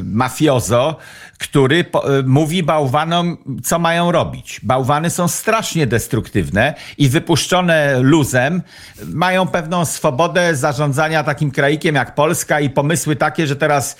mafiozo, 0.03 0.97
który 1.37 1.79
y, 1.79 2.23
mówi 2.25 2.63
bałwanom, 2.63 3.37
co 3.63 3.79
mają 3.79 4.11
robić. 4.11 4.59
Bałwany 4.63 5.09
są 5.09 5.27
strasznie 5.27 5.87
destruktywne 5.87 6.73
i 6.97 7.09
wypuszczone 7.09 7.99
luzem 7.99 8.61
mają 9.05 9.47
pewną 9.47 9.85
swobodę 9.85 10.55
zarządzania 10.55 11.23
takim 11.23 11.51
kraikiem 11.51 11.95
jak 11.95 12.15
Polska 12.15 12.59
i 12.59 12.69
pomysły 12.69 13.15
takie, 13.15 13.47
że 13.47 13.55
teraz 13.55 13.97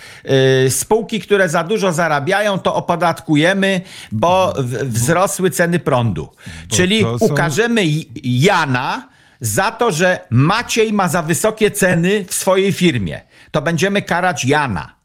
y, 0.65 0.71
spółki, 0.71 1.19
które 1.19 1.49
za 1.49 1.63
dużo 1.63 1.93
zarabiają, 1.93 2.59
to 2.59 2.75
opodatkujemy, 2.75 3.81
bo 4.11 4.53
wzrosły 4.83 5.49
ceny 5.51 5.79
prądu. 5.79 6.29
Czyli 6.67 7.01
to 7.01 7.19
są- 7.19 7.25
ukażemy 7.25 7.81
Jana 8.23 9.07
za 9.41 9.71
to, 9.71 9.91
że 9.91 10.19
Maciej 10.29 10.93
ma 10.93 11.07
za 11.07 11.21
wysokie 11.21 11.71
ceny 11.71 12.25
w 12.25 12.33
swojej 12.33 12.73
firmie. 12.73 13.21
To 13.51 13.61
będziemy 13.61 14.01
karać 14.01 14.45
Jana. 14.45 15.02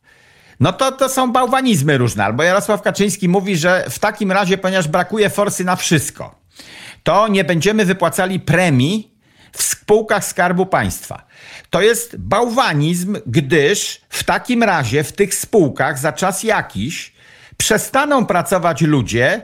No 0.60 0.72
to, 0.72 0.92
to 0.92 1.08
są 1.08 1.32
bałwanizmy 1.32 1.98
różne. 1.98 2.24
Albo 2.24 2.42
Jarosław 2.42 2.82
Kaczyński 2.82 3.28
mówi, 3.28 3.56
że 3.56 3.84
w 3.90 3.98
takim 3.98 4.32
razie, 4.32 4.58
ponieważ 4.58 4.88
brakuje 4.88 5.30
forsy 5.30 5.64
na 5.64 5.76
wszystko, 5.76 6.34
to 7.02 7.28
nie 7.28 7.44
będziemy 7.44 7.84
wypłacali 7.84 8.40
premii 8.40 9.14
w 9.52 9.62
spółkach 9.62 10.24
Skarbu 10.24 10.66
Państwa. 10.66 11.26
To 11.70 11.82
jest 11.82 12.16
bałwanizm, 12.16 13.16
gdyż 13.26 14.00
w 14.08 14.24
takim 14.24 14.62
razie 14.62 15.04
w 15.04 15.12
tych 15.12 15.34
spółkach 15.34 15.98
za 15.98 16.12
czas 16.12 16.42
jakiś 16.42 17.12
przestaną 17.56 18.26
pracować 18.26 18.82
ludzie, 18.82 19.42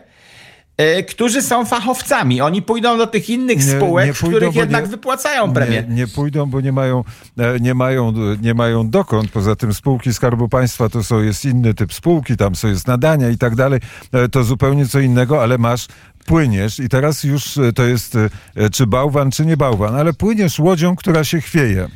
którzy 1.09 1.43
są 1.43 1.65
fachowcami. 1.65 2.41
Oni 2.41 2.63
pójdą 2.63 2.99
do 2.99 3.07
tych 3.07 3.31
innych 3.31 3.57
Nie- 3.67 3.73
spółek, 3.77 4.07
nie 4.07 4.15
w 4.15 4.21
pójdą, 4.21 4.37
których 4.37 4.55
jednak 4.55 4.85
nie- 4.85 4.91
wypłacają 4.91 5.53
premię. 5.53 5.85
Nie, 5.89 5.95
nie 5.95 6.07
pójdą, 6.07 6.47
bo 6.47 6.61
nie 6.61 6.73
mają, 6.73 7.05
e, 7.39 7.61
nie, 7.61 7.75
mają, 7.75 8.13
nie 8.43 8.55
mają 8.55 8.91
dokąd. 8.91 9.31
Poza 9.31 9.57
tym 9.57 9.75
spółki 9.75 10.15
Skarbu 10.15 10.49
Państwa 10.49 10.89
to 10.89 11.03
są, 11.05 11.23
jest 11.23 11.45
inny 11.45 11.75
typ 11.75 11.93
spółki, 11.95 12.37
tam 12.37 12.55
są 12.57 12.69
jest 12.69 12.87
nadania 12.89 13.31
i 13.31 13.39
tak 13.39 13.55
dalej. 13.57 13.81
E, 14.13 14.29
To 14.29 14.45
zupełnie 14.45 14.87
co 14.87 15.01
innego, 15.01 15.43
ale 15.43 15.59
masz 15.59 15.87
płyniesz 16.27 16.79
i 16.79 16.89
teraz 16.89 17.25
już 17.25 17.59
e, 17.59 17.73
to 17.73 17.85
jest 17.85 18.17
e, 18.57 18.71
czy 18.71 18.87
bałwan, 18.87 19.31
czy 19.31 19.47
nie 19.47 19.57
bałwan, 19.57 19.95
ale 19.95 20.13
płyniesz 20.13 20.59
łodzią, 20.59 20.97
która 20.97 21.25
się 21.25 21.41
chwieje. 21.41 21.89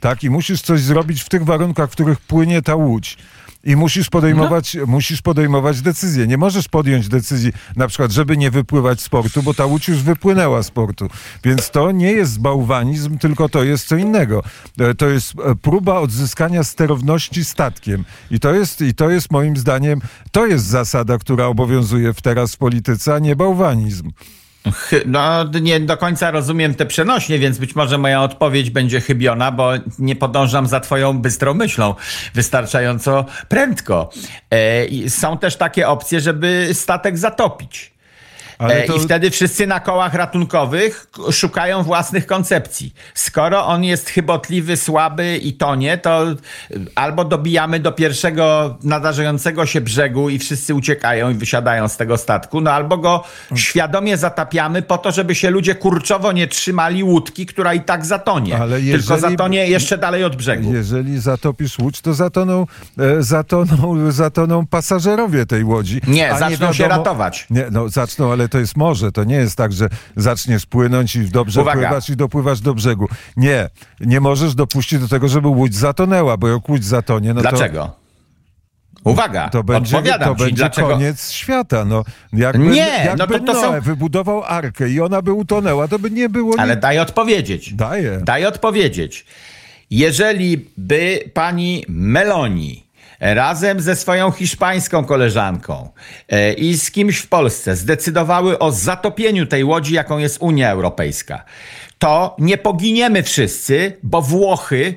Tak, 0.00 0.24
i 0.24 0.30
musisz 0.30 0.62
coś 0.62 0.80
zrobić 0.80 1.22
w 1.22 1.28
tych 1.28 1.44
warunkach, 1.44 1.88
w 1.90 1.92
których 1.92 2.20
płynie 2.20 2.62
ta 2.62 2.74
łódź. 2.74 3.16
I 3.66 3.76
musisz 3.76 4.08
podejmować, 4.10 4.74
No. 4.74 4.86
musisz 4.86 5.22
podejmować 5.22 5.82
decyzje. 5.82 6.26
Nie 6.26 6.38
możesz 6.38 6.68
podjąć 6.68 7.08
decyzji, 7.08 7.52
na 7.76 7.88
przykład, 7.88 8.12
żeby 8.12 8.36
nie 8.36 8.50
wypływać 8.50 9.00
z 9.00 9.08
portu, 9.08 9.42
bo 9.42 9.54
ta 9.54 9.66
łódź 9.66 9.88
już 9.88 10.02
wypłynęła 10.02 10.62
z 10.62 10.70
portu. 10.70 11.08
Więc 11.44 11.70
to 11.70 11.90
nie 11.90 12.12
jest 12.12 12.40
bałwanizm, 12.40 13.18
tylko 13.18 13.48
to 13.48 13.64
jest 13.64 13.88
co 13.88 13.96
innego. 13.96 14.42
E, 14.80 14.94
To 14.94 15.06
jest 15.08 15.32
e, 15.44 15.54
próba 15.54 16.00
odzyskania 16.00 16.64
sterowności 16.64 17.44
statkiem. 17.44 18.04
I 18.30 18.40
to 18.40 18.54
jest, 18.54 18.80
i 18.80 18.94
to 18.94 19.10
jest 19.10 19.30
moim 19.32 19.56
zdaniem, 19.56 20.00
to 20.32 20.46
jest 20.46 20.64
zasada, 20.66 21.18
która 21.18 21.46
obowiązuje 21.46 22.12
w 22.12 22.22
teraz 22.22 22.54
w 22.54 22.58
polityce, 22.58 23.14
a 23.14 23.18
nie 23.18 23.36
bałwanizm. 23.36 24.10
No, 25.06 25.44
nie 25.60 25.80
do 25.80 25.96
końca 25.96 26.30
rozumiem 26.30 26.74
te 26.74 26.86
przenośnie, 26.86 27.38
więc 27.38 27.58
być 27.58 27.74
może 27.74 27.98
moja 27.98 28.22
odpowiedź 28.22 28.70
będzie 28.70 29.00
chybiona, 29.00 29.52
bo 29.52 29.72
nie 29.98 30.16
podążam 30.16 30.66
za 30.66 30.80
twoją 30.80 31.18
bystrą 31.18 31.54
myślą 31.54 31.94
wystarczająco 32.34 33.24
prędko. 33.48 34.10
E, 34.50 35.08
są 35.08 35.38
też 35.38 35.56
takie 35.56 35.88
opcje, 35.88 36.20
żeby 36.20 36.68
statek 36.72 37.18
zatopić. 37.18 37.95
E, 38.58 38.82
to- 38.86 38.96
I 38.96 39.00
wtedy 39.00 39.30
wszyscy 39.30 39.66
na 39.66 39.80
kołach 39.80 40.14
ratunkowych 40.14 41.06
szukają 41.32 41.82
własnych 41.82 42.26
koncepcji. 42.26 42.94
Skoro 43.14 43.66
on 43.66 43.84
jest 43.84 44.08
chybotliwy, 44.08 44.76
słaby 44.76 45.36
i 45.36 45.52
tonie, 45.52 45.98
to 45.98 46.24
albo 46.94 47.24
dobijamy 47.24 47.80
do 47.80 47.92
pierwszego 47.92 48.76
nadarzającego 48.82 49.66
się 49.66 49.80
brzegu 49.80 50.28
i 50.30 50.38
wszyscy 50.38 50.74
uciekają 50.74 51.30
i 51.30 51.34
wysiadają 51.34 51.88
z 51.88 51.96
tego 51.96 52.16
statku, 52.16 52.60
no 52.60 52.70
albo 52.72 52.98
go 52.98 53.24
świadomie 53.54 54.16
zatapiamy 54.16 54.82
po 54.82 54.98
to, 54.98 55.12
żeby 55.12 55.34
się 55.34 55.50
ludzie 55.50 55.74
kurczowo 55.74 56.32
nie 56.32 56.46
trzymali 56.46 57.02
łódki, 57.04 57.46
która 57.46 57.74
i 57.74 57.80
tak 57.80 58.06
zatonie. 58.06 58.56
Ale 58.58 58.76
Tylko 58.80 59.14
jeżeli- 59.14 59.20
zatonie 59.20 59.66
jeszcze 59.66 59.98
dalej 59.98 60.24
od 60.24 60.36
brzegu. 60.36 60.74
Jeżeli 60.74 61.18
zatopisz 61.20 61.78
łódź, 61.78 62.00
to 62.00 62.14
zatoną, 62.14 62.66
e, 62.98 63.22
zatoną, 63.22 64.10
zatoną 64.10 64.66
pasażerowie 64.66 65.46
tej 65.46 65.64
łodzi. 65.64 66.00
Nie, 66.06 66.34
zaczną 66.38 66.72
się 66.72 66.88
ratować. 66.88 67.46
Nie, 67.50 67.66
no 67.70 67.88
zaczną, 67.88 68.32
ale 68.32 68.45
to 68.48 68.58
jest 68.58 68.76
morze. 68.76 69.12
To 69.12 69.24
nie 69.24 69.34
jest 69.36 69.56
tak, 69.56 69.72
że 69.72 69.88
zaczniesz 70.16 70.66
płynąć 70.66 71.16
i 71.16 71.20
dobrze 71.28 71.62
Uwaga. 71.62 71.80
pływasz 71.80 72.10
i 72.10 72.16
dopływasz 72.16 72.60
do 72.60 72.74
brzegu. 72.74 73.08
Nie, 73.36 73.68
nie 74.00 74.20
możesz 74.20 74.54
dopuścić 74.54 75.00
do 75.00 75.08
tego, 75.08 75.28
żeby 75.28 75.48
łódź 75.48 75.74
zatonęła, 75.74 76.36
bo 76.36 76.48
jak 76.48 76.68
łódź 76.68 76.84
zatonie, 76.84 77.34
no 77.34 77.40
Dlaczego? 77.40 77.92
Uwaga, 79.04 79.44
to, 79.48 79.58
to 79.58 79.64
będzie, 79.64 80.02
to 80.18 80.34
ci, 80.34 80.36
będzie 80.44 80.56
dlaczego. 80.56 80.88
koniec 80.88 81.30
świata. 81.30 81.84
No, 81.84 82.04
jakby, 82.32 82.66
Nie, 82.66 83.02
jakby 83.04 83.40
no 83.40 83.46
to- 83.46 83.52
to 83.54 83.60
są- 83.60 83.80
wybudował 83.80 84.44
arkę 84.44 84.88
i 84.90 85.00
ona 85.00 85.22
by 85.22 85.32
utonęła, 85.32 85.88
to 85.88 85.98
by 85.98 86.10
nie 86.10 86.28
było... 86.28 86.54
Ale 86.58 86.74
nic. 86.74 86.82
daj 86.82 86.98
odpowiedzieć. 86.98 87.74
Daję. 87.74 88.20
Daj 88.24 88.46
odpowiedzieć. 88.46 89.26
Jeżeli 89.90 90.66
by 90.76 91.30
pani 91.34 91.84
Meloni 91.88 92.85
razem 93.20 93.80
ze 93.80 93.96
swoją 93.96 94.30
hiszpańską 94.30 95.04
koleżanką 95.04 95.88
e, 96.28 96.52
i 96.52 96.78
z 96.78 96.90
kimś 96.90 97.18
w 97.18 97.28
Polsce 97.28 97.76
zdecydowały 97.76 98.58
o 98.58 98.72
zatopieniu 98.72 99.46
tej 99.46 99.64
łodzi, 99.64 99.94
jaką 99.94 100.18
jest 100.18 100.38
Unia 100.40 100.70
Europejska, 100.70 101.44
to 101.98 102.36
nie 102.38 102.58
poginiemy 102.58 103.22
wszyscy, 103.22 103.96
bo 104.02 104.22
Włochy, 104.22 104.94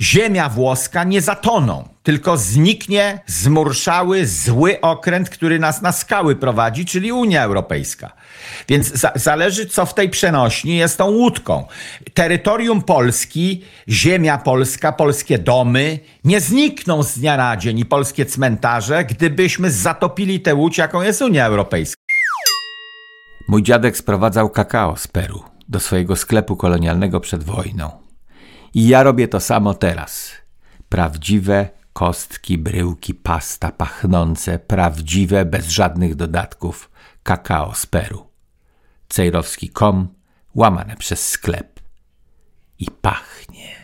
ziemia 0.00 0.48
włoska 0.48 1.04
nie 1.04 1.20
zatoną, 1.20 1.88
tylko 2.08 2.36
zniknie 2.36 3.20
zmurszały, 3.26 4.26
zły 4.26 4.80
okręt, 4.80 5.30
który 5.30 5.58
nas 5.58 5.82
na 5.82 5.92
skały 5.92 6.36
prowadzi, 6.36 6.84
czyli 6.84 7.12
Unia 7.12 7.42
Europejska. 7.42 8.12
Więc 8.68 8.92
za 8.92 9.12
zależy, 9.14 9.66
co 9.66 9.86
w 9.86 9.94
tej 9.94 10.10
przenośni 10.10 10.76
jest 10.76 10.98
tą 10.98 11.10
łódką. 11.10 11.66
Terytorium 12.14 12.82
Polski, 12.82 13.64
ziemia 13.88 14.38
polska, 14.38 14.92
polskie 14.92 15.38
domy 15.38 15.98
nie 16.24 16.40
znikną 16.40 17.02
z 17.02 17.18
dnia 17.18 17.36
na 17.36 17.56
dzień 17.56 17.78
i 17.78 17.84
polskie 17.84 18.26
cmentarze, 18.26 19.04
gdybyśmy 19.04 19.70
zatopili 19.70 20.40
tę 20.40 20.54
łódź, 20.54 20.78
jaką 20.78 21.02
jest 21.02 21.22
Unia 21.22 21.46
Europejska. 21.46 22.02
Mój 23.48 23.62
dziadek 23.62 23.96
sprowadzał 23.96 24.50
kakao 24.50 24.96
z 24.96 25.06
Peru 25.06 25.42
do 25.68 25.80
swojego 25.80 26.16
sklepu 26.16 26.56
kolonialnego 26.56 27.20
przed 27.20 27.44
wojną. 27.44 27.90
I 28.74 28.88
ja 28.88 29.02
robię 29.02 29.28
to 29.28 29.40
samo 29.40 29.74
teraz. 29.74 30.30
Prawdziwe 30.88 31.77
kostki, 31.98 32.58
bryłki, 32.58 33.14
pasta 33.14 33.72
pachnące, 33.72 34.58
prawdziwe, 34.58 35.44
bez 35.44 35.68
żadnych 35.68 36.14
dodatków, 36.14 36.90
kakao 37.22 37.74
z 37.74 37.86
Peru. 37.86 38.26
Cejrowski.com, 39.08 40.08
łamane 40.54 40.96
przez 40.96 41.28
sklep. 41.28 41.80
I 42.78 42.86
pachnie. 42.90 43.77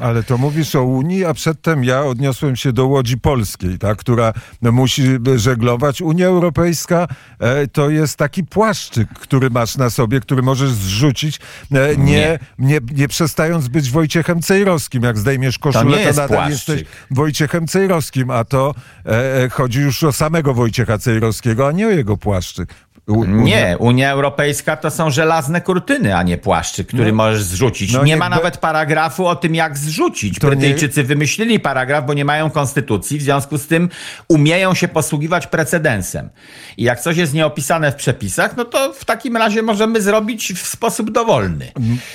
Ale 0.00 0.22
to 0.22 0.38
mówisz 0.38 0.74
o 0.74 0.84
Unii, 0.84 1.24
a 1.24 1.34
przedtem 1.34 1.84
ja 1.84 2.02
odniosłem 2.02 2.56
się 2.56 2.72
do 2.72 2.86
łodzi 2.86 3.18
polskiej, 3.18 3.78
tak, 3.78 3.98
która 3.98 4.32
musi 4.62 5.02
żeglować. 5.36 6.00
Unia 6.02 6.26
Europejska 6.26 7.08
e, 7.38 7.66
to 7.66 7.90
jest 7.90 8.16
taki 8.16 8.44
płaszczyk, 8.44 9.08
który 9.08 9.50
masz 9.50 9.76
na 9.76 9.90
sobie, 9.90 10.20
który 10.20 10.42
możesz 10.42 10.70
zrzucić, 10.70 11.40
e, 11.72 11.96
nie, 11.96 12.04
Nie. 12.04 12.38
nie. 12.58 12.80
Nie, 12.92 13.08
przestając 13.08 13.68
być 13.68 13.90
Wojciechem 13.90 14.42
Cejrowskim. 14.42 15.02
Jak 15.02 15.18
zdejmiesz 15.18 15.58
koszulę, 15.58 15.96
to, 15.96 16.02
jest 16.02 16.18
nadal 16.18 16.38
płaszczyk. 16.38 16.78
jesteś 16.78 16.94
Wojciechem 17.10 17.66
Cejrowskim, 17.66 18.30
a 18.30 18.44
to 18.44 18.74
e, 19.06 19.42
e, 19.44 19.48
chodzi 19.48 19.80
już 19.80 20.02
o 20.02 20.12
samego 20.12 20.54
Wojciecha 20.54 20.98
Cejrowskiego, 20.98 21.68
a 21.68 21.72
nie 21.72 21.86
o 21.86 21.90
jego 21.90 22.16
płaszczyk. 22.16 22.74
U, 23.06 23.24
Nie, 23.24 23.76
Unia 23.78 24.10
Europejska 24.10 24.76
to 24.76 24.90
są 24.90 25.10
żelazne 25.10 25.60
kurtyny, 25.60 26.16
a 26.16 26.22
nie 26.22 26.38
płaszczyk, 26.38 26.88
który 26.88 27.06
No. 27.12 27.14
możesz 27.14 27.42
zrzucić. 27.42 27.92
No 27.92 27.98
nie 27.98 28.04
nie- 28.04 28.16
ma 28.16 28.28
nawet 28.28 28.56
paragrafu 28.58 29.26
o 29.26 29.36
tym, 29.36 29.54
jak 29.54 29.78
zrzucić. 29.78 30.38
To 30.38 30.46
nie- 30.50 30.56
Brytyjczycy 30.56 31.02
wymyślili 31.04 31.60
paragraf, 31.60 32.06
bo 32.06 32.14
nie 32.14 32.24
mają 32.24 32.50
konstytucji, 32.50 33.18
w 33.18 33.22
związku 33.22 33.58
z 33.58 33.66
tym 33.66 33.88
umieją 34.28 34.74
się 34.74 34.88
posługiwać 34.88 35.46
precedensem. 35.46 36.30
I 36.76 36.82
jak 36.82 37.00
coś 37.00 37.16
jest 37.16 37.34
nieopisane 37.34 37.92
w 37.92 37.94
przepisach, 37.94 38.56
no 38.56 38.64
to 38.64 38.92
w 38.92 39.04
takim 39.04 39.36
razie 39.36 39.62
możemy 39.62 40.02
zrobić 40.02 40.52
w 40.52 40.66
sposób 40.66 41.10
dowolny. 41.10 41.72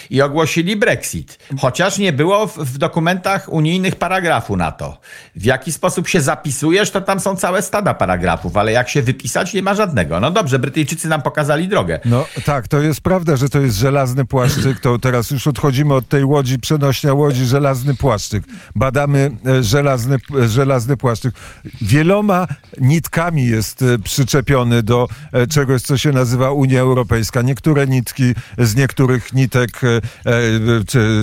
I 0.09 0.21
ogłosili 0.21 0.75
Brexit. 0.75 1.39
Chociaż 1.59 1.97
nie 1.97 2.13
było 2.13 2.47
w, 2.47 2.57
w 2.57 2.77
dokumentach 2.77 3.49
unijnych 3.53 3.95
paragrafu 3.95 4.57
na 4.57 4.71
to. 4.71 4.97
W 5.35 5.45
jaki 5.45 5.71
sposób 5.71 6.07
się 6.07 6.21
zapisujesz, 6.21 6.91
to 6.91 7.01
tam 7.01 7.19
są 7.19 7.35
całe 7.35 7.61
stada 7.61 7.93
paragrafów, 7.93 8.57
ale 8.57 8.71
jak 8.71 8.89
się 8.89 9.01
wypisać, 9.01 9.53
nie 9.53 9.61
ma 9.61 9.73
żadnego. 9.75 10.19
No 10.19 10.31
dobrze, 10.31 10.59
Brytyjczycy 10.59 10.78
nam 11.05 11.21
pokazali 11.21 11.67
drogę. 11.67 11.99
No 12.05 12.25
tak, 12.45 12.67
to 12.67 12.81
jest 12.81 13.01
prawda, 13.01 13.35
że 13.35 13.49
to 13.49 13.59
jest 13.59 13.77
żelazny 13.77 14.25
płaszczyk. 14.25 14.79
To 14.79 14.99
teraz 14.99 15.31
już 15.31 15.47
odchodzimy 15.47 15.93
od 15.93 16.07
tej 16.07 16.23
łodzi, 16.25 16.59
przenośnia 16.59 17.13
łodzi, 17.13 17.45
żelazny 17.45 17.95
płaszczyk. 17.95 18.43
Badamy 18.75 19.31
e, 19.45 19.63
żelazny, 19.63 20.17
e, 20.43 20.47
żelazny 20.47 20.97
płaszczyk. 20.97 21.35
Wieloma 21.81 22.47
nitkami 22.79 23.45
jest 23.47 23.81
e, 23.81 23.99
przyczepiony 23.99 24.83
do 24.83 25.07
czegoś, 25.49 25.81
co 25.81 25.97
się 25.97 26.11
nazywa 26.11 26.51
Unia 26.51 26.79
Europejska. 26.81 27.41
Niektóre 27.41 27.87
nitki 27.87 28.33
z 28.57 28.75
niektórych 28.75 29.33
nitek 29.33 29.69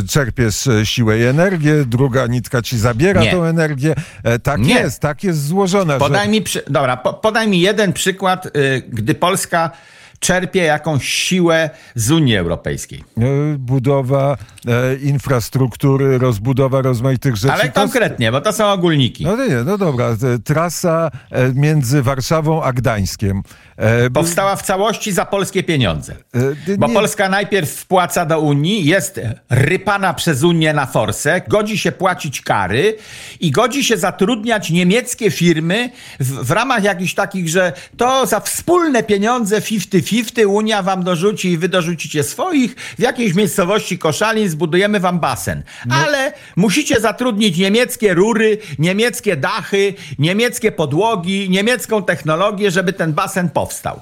czerpiesz 0.08 0.68
siłę 0.84 1.18
i 1.18 1.22
energię, 1.22 1.84
druga 1.86 2.26
nitka 2.26 2.62
ci 2.62 2.78
zabiera 2.78 3.22
Nie. 3.22 3.30
tą 3.30 3.44
energię. 3.44 3.94
Tak 4.42 4.60
Nie. 4.60 4.74
jest, 4.74 5.00
tak 5.00 5.24
jest 5.24 5.46
złożona. 5.46 5.98
Podaj 5.98 6.24
że... 6.24 6.30
mi, 6.30 6.42
przy... 6.42 6.62
Dobra, 6.70 6.96
po, 6.96 7.14
podaj 7.14 7.48
mi 7.48 7.60
jeden 7.60 7.92
przykład, 7.92 8.46
y, 8.46 8.50
gdy 8.88 9.14
Polska 9.14 9.45
czerpie 10.18 10.62
jakąś 10.62 11.08
siłę 11.08 11.70
z 11.94 12.10
Unii 12.10 12.36
Europejskiej. 12.36 13.04
E, 13.18 13.22
budowa 13.58 14.36
e, 14.66 14.96
infrastruktury, 14.96 16.18
rozbudowa 16.18 16.82
rozmaitych 16.82 17.36
rzeczy. 17.36 17.54
Ale 17.54 17.68
konkretnie, 17.68 18.32
bo 18.32 18.40
to 18.40 18.52
są 18.52 18.66
ogólniki. 18.72 19.24
No 19.24 19.36
nie, 19.36 19.54
no 19.64 19.78
dobra. 19.78 20.06
e, 20.08 20.16
Trasa 20.44 21.10
e, 21.30 21.52
między 21.54 22.02
Warszawą 22.02 22.62
a 22.62 22.72
Gdańskiem. 22.72 23.42
E, 23.76 24.10
Powstała 24.10 24.56
w 24.56 24.62
całości 24.62 25.12
za 25.12 25.24
polskie 25.26 25.62
pieniądze. 25.62 26.14
e, 26.68 26.76
Bo 26.78 26.88
Polska 26.88 27.28
najpierw 27.28 27.70
wpłaca 27.70 28.26
do 28.26 28.40
Unii, 28.40 28.84
jest 28.84 29.20
rypana 29.50 30.14
przez 30.14 30.42
Unię 30.42 30.72
na 30.72 30.86
forsę, 30.86 31.40
godzi 31.48 31.78
się 31.78 31.92
płacić 31.92 32.40
kary 32.40 32.96
i 33.40 33.50
godzi 33.50 33.84
się 33.84 33.96
zatrudniać 33.96 34.70
niemieckie 34.70 35.30
firmy 35.30 35.90
w, 36.20 36.44
w 36.46 36.50
ramach 36.50 36.82
jakichś 36.84 37.14
takich, 37.14 37.48
że 37.48 37.72
to 37.96 38.26
za 38.26 38.40
wspólne 38.40 39.02
pieniądze 39.02 39.60
50-50 39.60 40.46
Unia 40.46 40.82
wam 40.82 41.04
dorzuci 41.04 41.50
i 41.50 41.58
wy 41.58 41.68
dorzucicie 41.68 42.22
swoich. 42.22 42.74
W 42.98 43.02
jakiejś 43.02 43.34
miejscowości 43.34 43.98
Koszalin 43.98 44.48
zbudujemy 44.56 45.00
wam 45.00 45.20
basen. 45.20 45.62
Ale 45.90 46.32
musicie 46.56 47.00
zatrudnić 47.00 47.58
niemieckie 47.58 48.14
rury, 48.14 48.58
niemieckie 48.78 49.36
dachy, 49.36 49.94
niemieckie 50.18 50.72
podłogi, 50.72 51.50
niemiecką 51.50 52.02
technologię, 52.02 52.70
żeby 52.70 52.92
ten 52.92 53.12
basen 53.12 53.50
powstał. 53.50 54.00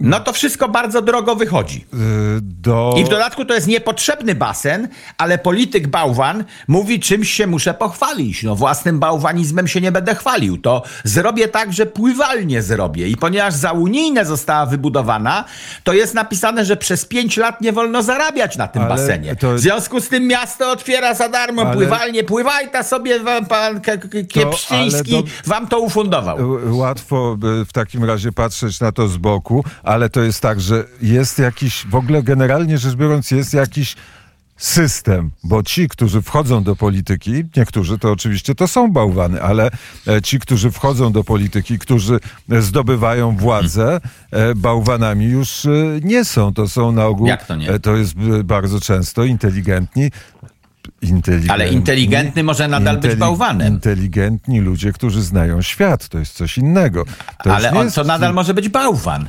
No 0.00 0.20
to 0.20 0.32
wszystko 0.32 0.68
bardzo 0.68 1.02
drogo 1.02 1.36
wychodzi. 1.36 1.86
e, 1.92 1.96
do... 2.40 2.94
I 2.98 3.04
w 3.04 3.08
dodatku 3.08 3.44
to 3.44 3.54
jest 3.54 3.66
niepotrzebny 3.66 4.34
basen, 4.34 4.88
ale 5.18 5.38
polityk 5.38 5.88
bałwan 5.88 6.44
mówi, 6.68 7.00
czymś 7.00 7.30
się 7.32 7.46
muszę 7.46 7.74
pochwalić. 7.74 8.42
No 8.42 8.54
własnym 8.56 8.98
bałwanizmem 9.00 9.68
się 9.68 9.80
nie 9.80 9.92
będę 9.92 10.14
chwalił. 10.14 10.58
To 10.58 10.82
zrobię 11.04 11.48
tak, 11.48 11.72
że 11.72 11.86
pływalnie 11.86 12.62
zrobię. 12.62 13.08
I 13.08 13.16
ponieważ 13.16 13.54
za 13.54 13.72
unijne 13.72 14.24
została 14.24 14.66
wybudowana, 14.66 15.44
to 15.84 15.92
jest 15.92 16.14
napisane, 16.14 16.64
że 16.64 16.76
przez 16.76 17.04
pięć 17.06 17.36
lat 17.36 17.60
nie 17.60 17.72
wolno 17.72 18.02
zarabiać 18.02 18.56
na 18.56 18.68
tym 18.68 18.82
Ale 18.82 18.90
basenie. 18.90 19.36
to- 19.36 19.54
W 19.54 19.60
związku 19.60 20.00
z 20.00 20.08
tym 20.08 20.26
miasto 20.26 20.70
otwiera 20.70 21.14
za 21.14 21.28
darmo 21.28 21.62
Ale- 21.62 21.74
pływalnie. 21.76 22.24
Pływaj 22.24 22.70
ta 22.70 22.82
sobie 22.82 23.20
wam 23.20 23.46
pan 23.46 23.80
Kiepszczyński 24.28 25.14
ale 25.14 25.22
do- 25.22 25.28
wam 25.46 25.66
to 25.66 25.80
ufundował. 25.80 26.38
Łatwo 26.70 27.36
w 27.40 27.72
takim 27.72 28.04
razie 28.04 28.32
patrzeć 28.32 28.80
na 28.80 28.92
to 28.92 29.08
z 29.08 29.16
boku, 29.16 29.64
ale 29.84 30.10
to 30.10 30.22
jest 30.22 30.40
tak, 30.40 30.60
że 30.60 30.84
jest 31.02 31.38
jakiś, 31.38 31.86
w 31.86 31.94
ogóle 31.94 32.22
generalnie 32.22 32.78
rzecz 32.78 32.94
biorąc, 32.94 33.30
jest 33.30 33.54
jakiś 33.54 33.96
system, 34.56 35.30
bo 35.44 35.62
ci, 35.62 35.88
którzy 35.88 36.22
wchodzą 36.22 36.62
do 36.62 36.76
polityki, 36.76 37.44
niektórzy 37.56 37.98
to 37.98 38.12
oczywiście 38.12 38.54
to 38.54 38.68
są 38.68 38.92
bałwany, 38.92 39.42
ale 39.42 39.70
e, 40.08 40.22
ci, 40.22 40.38
którzy 40.40 40.70
wchodzą 40.70 41.12
do 41.12 41.24
polityki, 41.24 41.78
którzy 41.78 42.20
zdobywają 42.60 43.36
władzę, 43.36 44.00
e, 44.30 44.54
bałwanami 44.54 45.24
już 45.24 45.66
e, 45.66 45.70
nie 46.02 46.24
są. 46.24 46.54
To 46.54 46.68
są 46.68 46.92
na 46.92 47.06
ogół, 47.06 47.26
Jak 47.26 47.46
to 47.46 47.56
nie? 47.56 47.78
to 47.78 47.96
jest 47.96 48.14
bardzo 48.44 48.80
często 48.80 49.24
inteligentni, 49.24 50.10
Ale 51.48 51.68
inteligentny 51.68 52.42
może 52.42 52.68
nadal 52.68 52.98
być 52.98 53.14
bałwanem. 53.14 53.72
Inteligentni 53.74 54.60
ludzie, 54.60 54.92
którzy 54.92 55.22
znają 55.22 55.62
świat, 55.62 56.08
to 56.08 56.18
jest 56.18 56.32
coś 56.32 56.58
innego. 56.58 57.04
To 57.44 57.54
Ale 57.54 57.70
on 57.70 57.90
to 57.90 58.04
nadal 58.04 58.34
może 58.34 58.54
być 58.54 58.68
bałwan. 58.68 59.28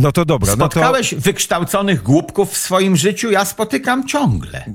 No 0.00 0.12
to 0.12 0.24
dobra, 0.24 0.56
no 0.56 0.68
to... 0.68 0.72
Spotkałeś 0.72 1.14
wykształconych 1.14 2.02
głupków 2.02 2.52
w 2.52 2.56
swoim 2.56 2.96
życiu? 2.96 3.30
Ja 3.30 3.44
spotykam 3.44 4.06
ciągle. 4.08 4.58
E, 4.58 4.72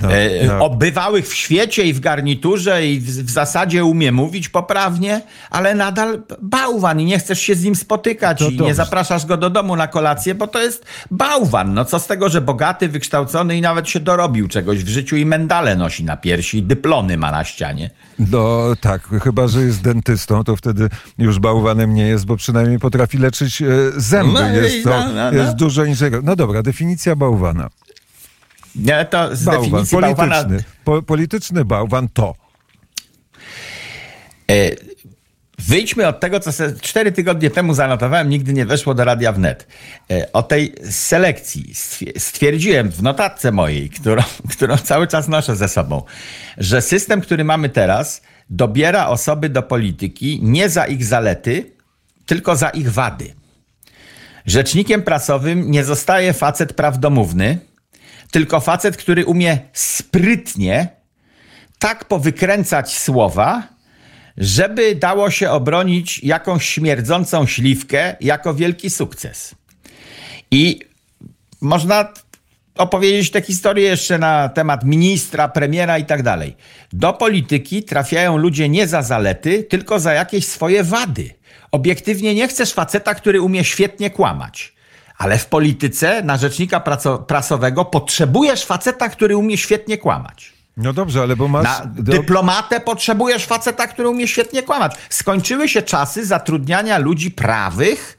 no, 0.00 0.12
E, 0.14 0.46
no. 0.46 0.64
Obywałych 0.64 1.28
w 1.28 1.34
świecie 1.34 1.84
i 1.84 1.92
w 1.92 2.00
garniturze 2.00 2.86
i 2.86 3.00
w, 3.00 3.04
w 3.26 3.30
zasadzie 3.30 3.84
umie 3.84 4.12
mówić 4.12 4.48
poprawnie, 4.48 5.20
ale 5.50 5.74
nadal 5.74 6.22
bałwan 6.42 7.00
i 7.00 7.04
nie 7.04 7.18
chcesz 7.18 7.40
się 7.40 7.54
z 7.54 7.64
nim 7.64 7.74
spotykać 7.74 8.38
To 8.38 8.48
i 8.48 8.52
nie 8.52 8.56
dobrze. 8.58 8.74
zapraszasz 8.74 9.26
go 9.26 9.36
do 9.36 9.50
domu 9.50 9.76
na 9.76 9.86
kolację, 9.86 10.34
bo 10.34 10.46
to 10.46 10.62
jest 10.62 10.84
bałwan. 11.10 11.74
No 11.74 11.84
co 11.84 11.98
z 12.00 12.06
tego, 12.06 12.28
że 12.28 12.40
bogaty, 12.40 12.88
wykształcony 12.88 13.56
i 13.56 13.60
nawet 13.60 13.88
się 13.88 14.00
dorobił 14.00 14.48
czegoś 14.48 14.84
w 14.84 14.88
życiu 14.88 15.16
i 15.16 15.26
mendale 15.26 15.76
nosi 15.76 16.04
na 16.04 16.16
piersi 16.16 16.58
i 16.58 16.62
dyplony 16.62 17.16
ma 17.16 17.30
na 17.30 17.44
ścianie. 17.44 17.90
No 18.18 18.58
tak, 18.80 19.08
chyba, 19.22 19.48
że 19.48 19.62
jest 19.62 19.82
dentystą, 19.82 20.44
to 20.44 20.56
wtedy 20.56 20.88
już 21.18 21.38
bałwanem 21.38 21.94
nie 21.94 22.06
jest, 22.06 22.26
bo 22.26 22.36
przynajmniej 22.36 22.78
potrafi 22.78 23.18
leczyć 23.18 23.62
e, 23.62 23.66
zęby. 23.96 24.43
Jest 24.52 24.84
to 24.84 24.90
no, 24.90 25.08
no, 25.12 25.32
no. 25.32 25.38
jest 25.42 25.54
dużo 25.54 25.84
innego. 25.84 26.20
No 26.22 26.36
dobra, 26.36 26.62
definicja 26.62 27.16
bałwana. 27.16 27.70
Nie, 28.76 29.04
to 29.04 29.36
z 29.36 29.44
Bałwan, 29.44 29.70
definicji 29.70 29.96
polityczny. 29.98 30.26
bałwana 30.26 30.58
Po, 30.84 31.02
polityczny 31.02 31.64
bałwan 31.64 32.08
to. 32.08 32.34
E, 34.50 34.70
Wyjdźmy 35.58 36.06
od 36.06 36.20
tego, 36.20 36.40
co 36.40 36.50
cztery 36.80 37.12
tygodnie 37.12 37.50
temu 37.50 37.74
zanotowałem, 37.74 38.28
nigdy 38.28 38.52
nie 38.52 38.66
weszło 38.66 38.94
do 38.94 39.04
Radia 39.04 39.32
Wnet. 39.32 39.66
E, 40.10 40.32
O 40.32 40.42
tej 40.42 40.74
selekcji 40.90 41.74
Stwier- 41.74 42.18
stwierdziłem 42.18 42.90
w 42.90 43.02
notatce 43.02 43.52
mojej, 43.52 43.90
którą, 43.90 44.22
którą 44.52 44.76
cały 44.76 45.06
czas 45.06 45.28
noszę 45.28 45.56
ze 45.56 45.68
sobą, 45.68 46.02
że 46.58 46.82
system, 46.82 47.20
który 47.20 47.44
mamy 47.44 47.68
teraz, 47.68 48.22
dobiera 48.50 49.06
osoby 49.06 49.48
do 49.48 49.62
polityki 49.62 50.40
nie 50.42 50.68
za 50.68 50.86
ich 50.86 51.04
zalety, 51.04 51.72
tylko 52.26 52.56
za 52.56 52.68
ich 52.70 52.92
wady. 52.92 53.34
Rzecznikiem 54.46 55.02
prasowym 55.02 55.70
nie 55.70 55.84
zostaje 55.84 56.32
facet 56.32 56.72
prawdomówny, 56.72 57.58
tylko 58.30 58.60
facet, 58.60 58.96
który 58.96 59.24
umie 59.24 59.58
sprytnie 59.72 60.88
tak 61.78 62.04
powykręcać 62.04 62.98
słowa, 62.98 63.62
żeby 64.36 64.94
dało 64.94 65.30
się 65.30 65.50
obronić 65.50 66.24
jakąś 66.24 66.68
śmierdzącą 66.68 67.46
śliwkę 67.46 68.16
jako 68.20 68.54
wielki 68.54 68.90
sukces. 68.90 69.54
I 70.50 70.80
można 71.60 72.12
opowiedzieć 72.74 73.30
tę 73.30 73.42
historię 73.42 73.88
jeszcze 73.88 74.18
na 74.18 74.48
temat 74.48 74.84
ministra, 74.84 75.48
premiera 75.48 75.98
i 75.98 76.04
tak 76.04 76.22
dalej. 76.22 76.56
Do 76.92 77.12
polityki 77.12 77.82
trafiają 77.82 78.36
ludzie 78.36 78.68
nie 78.68 78.88
za 78.88 79.02
zalety, 79.02 79.62
tylko 79.62 80.00
za 80.00 80.12
jakieś 80.12 80.46
swoje 80.46 80.84
wady. 80.84 81.30
Obiektywnie 81.74 82.34
nie 82.34 82.48
chcesz 82.48 82.72
faceta, 82.72 83.14
który 83.14 83.40
umie 83.40 83.64
świetnie 83.64 84.10
kłamać. 84.10 84.74
Ale 85.18 85.38
w 85.38 85.46
polityce 85.46 86.22
na 86.22 86.36
rzecznika 86.36 86.80
prasowego 87.26 87.84
potrzebujesz 87.84 88.64
faceta, 88.64 89.08
który 89.08 89.36
umie 89.36 89.58
świetnie 89.58 89.98
kłamać. 89.98 90.52
No 90.76 90.92
dobrze, 90.92 91.20
ale 91.22 91.36
bo 91.36 91.48
masz... 91.48 91.64
Na 91.64 91.86
dyplomatę 91.86 92.80
potrzebujesz 92.80 93.46
faceta, 93.46 93.86
który 93.86 94.08
umie 94.08 94.28
świetnie 94.28 94.62
kłamać. 94.62 94.94
Skończyły 95.10 95.68
się 95.68 95.82
czasy 95.82 96.26
zatrudniania 96.26 96.98
ludzi 96.98 97.30
prawych 97.30 98.18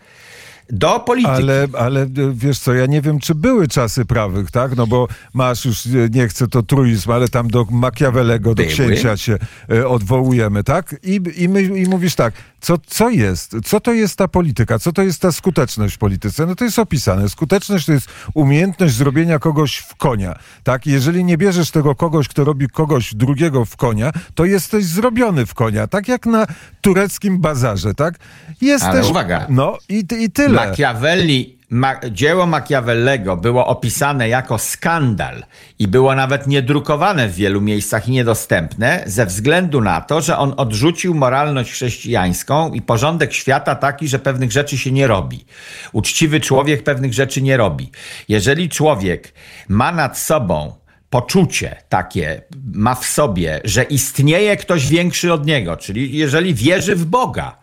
do 0.69 0.99
polityki. 0.99 1.35
Ale, 1.35 1.67
ale 1.77 2.01
e, 2.01 2.07
wiesz 2.33 2.59
co, 2.59 2.73
ja 2.73 2.85
nie 2.85 3.01
wiem, 3.01 3.19
czy 3.19 3.35
były 3.35 3.67
czasy 3.67 4.05
prawych, 4.05 4.51
tak? 4.51 4.75
No 4.75 4.87
bo 4.87 5.07
masz 5.33 5.65
już, 5.65 5.85
e, 5.85 5.89
nie 6.11 6.27
chcę 6.27 6.47
to 6.47 6.63
truizm, 6.63 7.11
ale 7.11 7.27
tam 7.27 7.47
do 7.47 7.65
Machiavellego, 7.71 8.49
do 8.49 8.63
Były. 8.63 8.67
księcia 8.67 9.17
się 9.17 9.37
e, 9.71 9.87
odwołujemy, 9.87 10.63
tak? 10.63 10.95
I, 11.03 11.21
i, 11.35 11.49
my, 11.49 11.61
I 11.63 11.85
mówisz 11.85 12.15
tak, 12.15 12.33
Co, 12.65 12.77
co 12.87 13.09
jest? 13.09 13.55
Co 13.65 13.79
to 13.79 13.93
jest 13.93 14.17
ta 14.17 14.27
polityka? 14.27 14.79
Co 14.79 14.93
to 14.93 15.01
jest 15.01 15.21
ta 15.21 15.31
skuteczność 15.31 15.95
w 15.95 15.97
polityce? 15.97 16.45
No 16.45 16.55
to 16.55 16.63
jest 16.63 16.79
opisane. 16.79 17.29
Skuteczność 17.29 17.85
to 17.85 17.91
jest 17.91 18.07
umiejętność 18.33 18.93
zrobienia 18.93 19.39
kogoś 19.39 19.77
w 19.77 19.95
konia. 19.95 20.35
Tak? 20.63 20.87
Jeżeli 20.87 21.23
nie 21.23 21.37
bierzesz 21.37 21.71
tego 21.71 21.95
kogoś, 21.95 22.27
kto 22.27 22.43
robi 22.43 22.67
kogoś 22.67 23.15
drugiego 23.15 23.65
w 23.65 23.75
konia, 23.75 24.11
to 24.35 24.45
jesteś 24.45 24.85
zrobiony 24.85 25.45
w 25.45 25.53
konia. 25.53 25.87
Tak 25.87 26.07
jak 26.07 26.25
na 26.25 26.47
tureckim 26.81 27.39
bazarze, 27.39 27.93
tak? 27.93 28.15
Jesteś... 28.61 28.89
Ale 28.89 29.05
uwaga. 29.05 29.45
No 29.49 29.77
i, 29.89 30.03
i 30.19 30.31
tyle. 30.31 30.67
Machiavelli 30.67 31.54
Ma 31.69 31.99
dzieło 32.11 32.45
Machiavellego 32.45 33.37
było 33.37 33.67
opisane 33.67 34.29
jako 34.29 34.57
skandal 34.57 35.43
i 35.79 35.87
było 35.87 36.15
nawet 36.15 36.47
niedrukowane 36.47 37.27
w 37.27 37.35
wielu 37.35 37.61
miejscach 37.61 38.07
i 38.07 38.11
niedostępne 38.11 39.03
ze 39.05 39.25
względu 39.25 39.81
na 39.81 40.01
to, 40.01 40.21
że 40.21 40.37
on 40.37 40.53
odrzucił 40.57 41.13
moralność 41.15 41.71
chrześcijańską 41.71 42.73
i 42.73 42.81
porządek 42.81 43.33
świata 43.33 43.75
taki, 43.75 44.07
że 44.07 44.19
pewnych 44.19 44.51
rzeczy 44.51 44.77
się 44.77 44.91
nie 44.91 45.07
robi. 45.07 45.45
Uczciwy 45.91 46.39
człowiek 46.39 46.83
pewnych 46.83 47.13
rzeczy 47.13 47.41
nie 47.41 47.57
robi. 47.57 47.91
Jeżeli 48.29 48.69
człowiek 48.69 49.33
ma 49.67 49.91
nad 49.91 50.17
sobą 50.17 50.73
poczucie 51.09 51.75
takie, 51.89 52.41
ma 52.73 52.95
w 52.95 53.05
sobie, 53.05 53.61
że 53.63 53.83
istnieje 53.83 54.57
ktoś 54.57 54.87
większy 54.87 55.33
od 55.33 55.45
niego, 55.45 55.77
czyli 55.77 56.17
jeżeli 56.17 56.53
wierzy 56.53 56.95
w 56.95 57.05
Boga, 57.05 57.57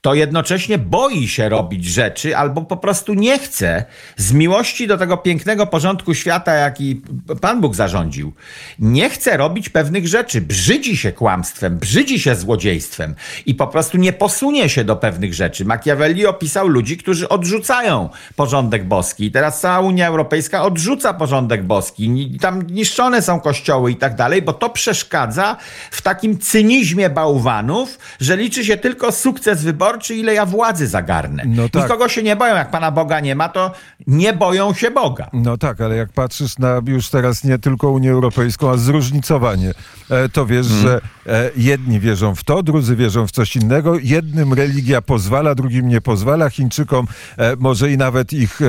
to 0.00 0.14
jednocześnie 0.14 0.78
boi 0.78 1.28
się 1.28 1.48
robić 1.48 1.84
rzeczy 1.84 2.36
albo 2.36 2.62
po 2.62 2.76
prostu 2.76 3.14
nie 3.14 3.38
chce 3.38 3.84
z 4.16 4.32
miłości 4.32 4.86
do 4.86 4.98
tego 4.98 5.16
pięknego 5.16 5.66
porządku 5.66 6.14
świata, 6.14 6.54
jaki 6.54 7.02
Pan 7.40 7.60
Bóg 7.60 7.74
zarządził. 7.74 8.32
Nie 8.78 9.10
chce 9.10 9.36
robić 9.36 9.68
pewnych 9.68 10.08
rzeczy, 10.08 10.40
brzydzi 10.40 10.96
się 10.96 11.12
kłamstwem, 11.12 11.78
brzydzi 11.78 12.20
się 12.20 12.34
złodziejstwem 12.34 13.14
i 13.46 13.54
po 13.54 13.66
prostu 13.66 13.98
nie 13.98 14.12
posunie 14.12 14.68
się 14.68 14.84
do 14.84 14.96
pewnych 14.96 15.34
rzeczy. 15.34 15.64
Machiavelli 15.64 16.26
opisał 16.26 16.68
ludzi, 16.68 16.96
którzy 16.96 17.28
odrzucają 17.28 18.08
porządek 18.36 18.84
boski. 18.84 19.24
I 19.24 19.30
teraz 19.30 19.60
cała 19.60 19.80
Unia 19.80 20.08
Europejska 20.08 20.62
odrzuca 20.62 21.14
porządek 21.14 21.64
boski. 21.64 22.38
Tam 22.40 22.66
niszczone 22.66 23.22
są 23.22 23.40
kościoły 23.40 23.90
i 23.90 23.96
tak 23.96 24.16
dalej, 24.16 24.42
bo 24.42 24.52
to 24.52 24.70
przeszkadza 24.70 25.56
w 25.90 26.02
takim 26.02 26.38
cynizmie 26.38 27.10
bałwanów, 27.10 27.98
że 28.20 28.36
liczy 28.36 28.64
się 28.64 28.76
tylko 28.76 29.12
sukces 29.12 29.62
wyborczy 29.62 29.85
czy 29.94 30.14
ile 30.14 30.34
ja 30.34 30.46
władzy 30.46 30.86
zagarnę. 30.86 31.42
No 31.46 31.68
tak. 31.68 31.82
Nikogo 31.82 32.08
się 32.08 32.22
nie 32.22 32.36
boją. 32.36 32.54
Jak 32.54 32.70
Pana 32.70 32.90
Boga 32.90 33.20
nie 33.20 33.34
ma, 33.34 33.48
to 33.48 33.72
nie 34.06 34.32
boją 34.32 34.74
się 34.74 34.90
Boga. 34.90 35.30
No 35.32 35.56
tak, 35.56 35.80
ale 35.80 35.96
jak 35.96 36.12
patrzysz 36.12 36.58
na 36.58 36.80
już 36.86 37.08
teraz 37.08 37.44
nie 37.44 37.58
tylko 37.58 37.90
Unię 37.90 38.10
Europejską, 38.12 38.70
a 38.70 38.76
zróżnicowanie, 38.76 39.74
e, 40.10 40.28
to 40.28 40.46
wiesz, 40.46 40.66
hmm. 40.68 40.82
że 40.82 41.00
e, 41.26 41.50
jedni 41.56 42.00
wierzą 42.00 42.34
w 42.34 42.44
to, 42.44 42.62
drudzy 42.62 42.96
wierzą 42.96 43.26
w 43.26 43.30
coś 43.30 43.56
innego. 43.56 43.98
Jednym 43.98 44.52
religia 44.52 45.02
pozwala, 45.02 45.54
drugim 45.54 45.88
nie 45.88 46.00
pozwala. 46.00 46.50
Chińczykom 46.50 47.06
e, 47.36 47.56
może 47.56 47.92
i 47.92 47.96
nawet 47.96 48.32
ich 48.32 48.60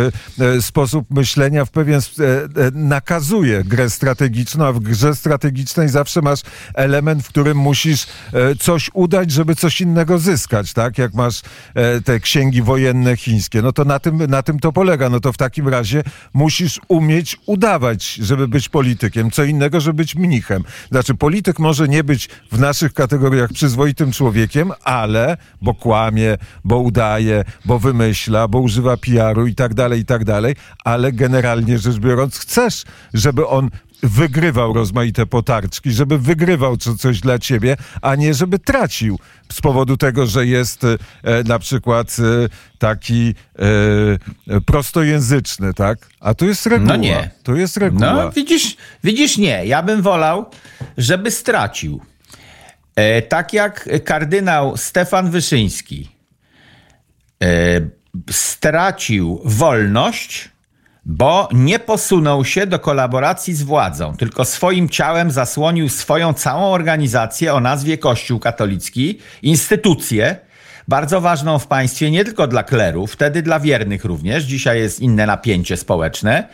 sposób 0.61 1.05
myślenia 1.09 1.65
w 1.65 1.71
pewien 1.71 2.01
nakazuje 2.73 3.63
grę 3.63 3.89
strategiczną, 3.89 4.65
a 4.65 4.71
w 4.71 4.79
grze 4.79 5.15
strategicznej 5.15 5.89
zawsze 5.89 6.21
masz 6.21 6.41
element, 6.73 7.23
w 7.23 7.29
którym 7.29 7.57
musisz 7.57 8.07
coś 8.59 8.89
udać, 8.93 9.31
żeby 9.31 9.55
coś 9.55 9.81
innego 9.81 10.17
zyskać, 10.19 10.73
tak? 10.73 10.97
Jak 10.97 11.06
masz 11.13 11.41
e, 11.75 12.01
te 12.01 12.19
księgi 12.19 12.61
wojenne 12.61 13.17
chińskie, 13.17 13.61
no 13.61 13.71
to 13.71 13.85
na 13.85 13.99
tym, 13.99 14.17
na 14.17 14.43
tym 14.43 14.59
to 14.59 14.71
polega. 14.71 15.09
No 15.09 15.19
to 15.19 15.33
w 15.33 15.37
takim 15.37 15.67
razie 15.67 16.03
musisz 16.33 16.79
umieć 16.87 17.37
udawać, 17.45 18.13
żeby 18.13 18.47
być 18.47 18.69
politykiem. 18.69 19.31
Co 19.31 19.43
innego, 19.43 19.81
żeby 19.81 19.97
być 19.97 20.15
mnichem. 20.15 20.63
Znaczy, 20.91 21.15
polityk 21.15 21.59
może 21.59 21.87
nie 21.87 22.03
być 22.03 22.29
w 22.51 22.59
naszych 22.59 22.93
kategoriach 22.93 23.53
przyzwoitym 23.53 24.11
człowiekiem, 24.11 24.71
ale, 24.83 25.37
bo 25.61 25.73
kłamie, 25.73 26.37
bo 26.63 26.79
udaje, 26.79 27.43
bo 27.65 27.79
wymyśla, 27.79 28.47
bo 28.47 28.59
używa 28.59 28.97
PR-u 28.97 29.47
i 29.47 29.55
tak 29.55 29.73
dalej, 29.73 29.99
i 30.01 30.05
tak 30.05 30.25
dalej, 30.25 30.55
ale 30.85 31.11
generalnie 31.11 31.79
rzecz 31.79 31.97
biorąc 31.97 32.39
chcesz, 32.39 32.83
żeby 33.13 33.47
on 33.47 33.69
wygrywał 34.03 34.73
rozmaite 34.73 35.25
potarczki, 35.25 35.91
żeby 35.91 36.17
wygrywał 36.17 36.77
co, 36.77 36.95
coś 36.95 37.19
dla 37.19 37.39
ciebie, 37.39 37.77
a 38.01 38.15
nie 38.15 38.33
żeby 38.33 38.59
tracił 38.59 39.19
z 39.51 39.61
powodu 39.61 39.97
tego, 39.97 40.25
że 40.25 40.45
jest 40.45 40.83
e, 40.83 40.97
na 41.43 41.59
przykład 41.59 42.17
e, 42.19 42.49
taki 42.77 43.35
e, 43.59 44.59
prostojęzyczny, 44.61 45.73
tak? 45.73 46.09
A 46.19 46.33
tu 46.33 46.45
jest 46.45 46.65
reguła. 46.65 46.93
No 46.93 46.95
nie. 46.95 47.29
To 47.43 47.55
jest 47.55 47.77
reguła. 47.77 48.13
No 48.13 48.31
widzisz, 48.31 48.77
widzisz 49.03 49.37
nie. 49.37 49.65
Ja 49.65 49.83
bym 49.83 50.01
wolał, 50.01 50.45
żeby 50.97 51.31
stracił. 51.31 52.01
E, 52.95 53.21
tak 53.21 53.53
jak 53.53 53.89
kardynał 54.05 54.77
Stefan 54.77 55.31
Wyszyński 55.31 56.09
e, 57.43 57.47
stracił 58.29 59.41
wolność 59.45 60.49
bo 61.07 61.49
nie 61.53 61.79
posunął 61.79 62.45
się 62.45 62.67
do 62.67 62.79
kolaboracji 62.79 63.53
z 63.53 63.63
władzą, 63.63 64.17
tylko 64.17 64.45
swoim 64.45 64.89
ciałem 64.89 65.31
zasłonił 65.31 65.89
swoją 65.89 66.33
całą 66.33 66.71
organizację 66.73 67.53
o 67.53 67.59
nazwie 67.59 67.97
Kościół 67.97 68.39
katolicki, 68.39 69.19
instytucję, 69.41 70.35
bardzo 70.87 71.21
ważną 71.21 71.59
w 71.59 71.67
państwie 71.67 72.11
nie 72.11 72.25
tylko 72.25 72.47
dla 72.47 72.63
klerów, 72.63 73.11
wtedy 73.11 73.41
dla 73.41 73.59
wiernych 73.59 74.05
również, 74.05 74.43
dzisiaj 74.43 74.79
jest 74.79 74.99
inne 74.99 75.25
napięcie 75.25 75.77
społeczne. 75.77 76.47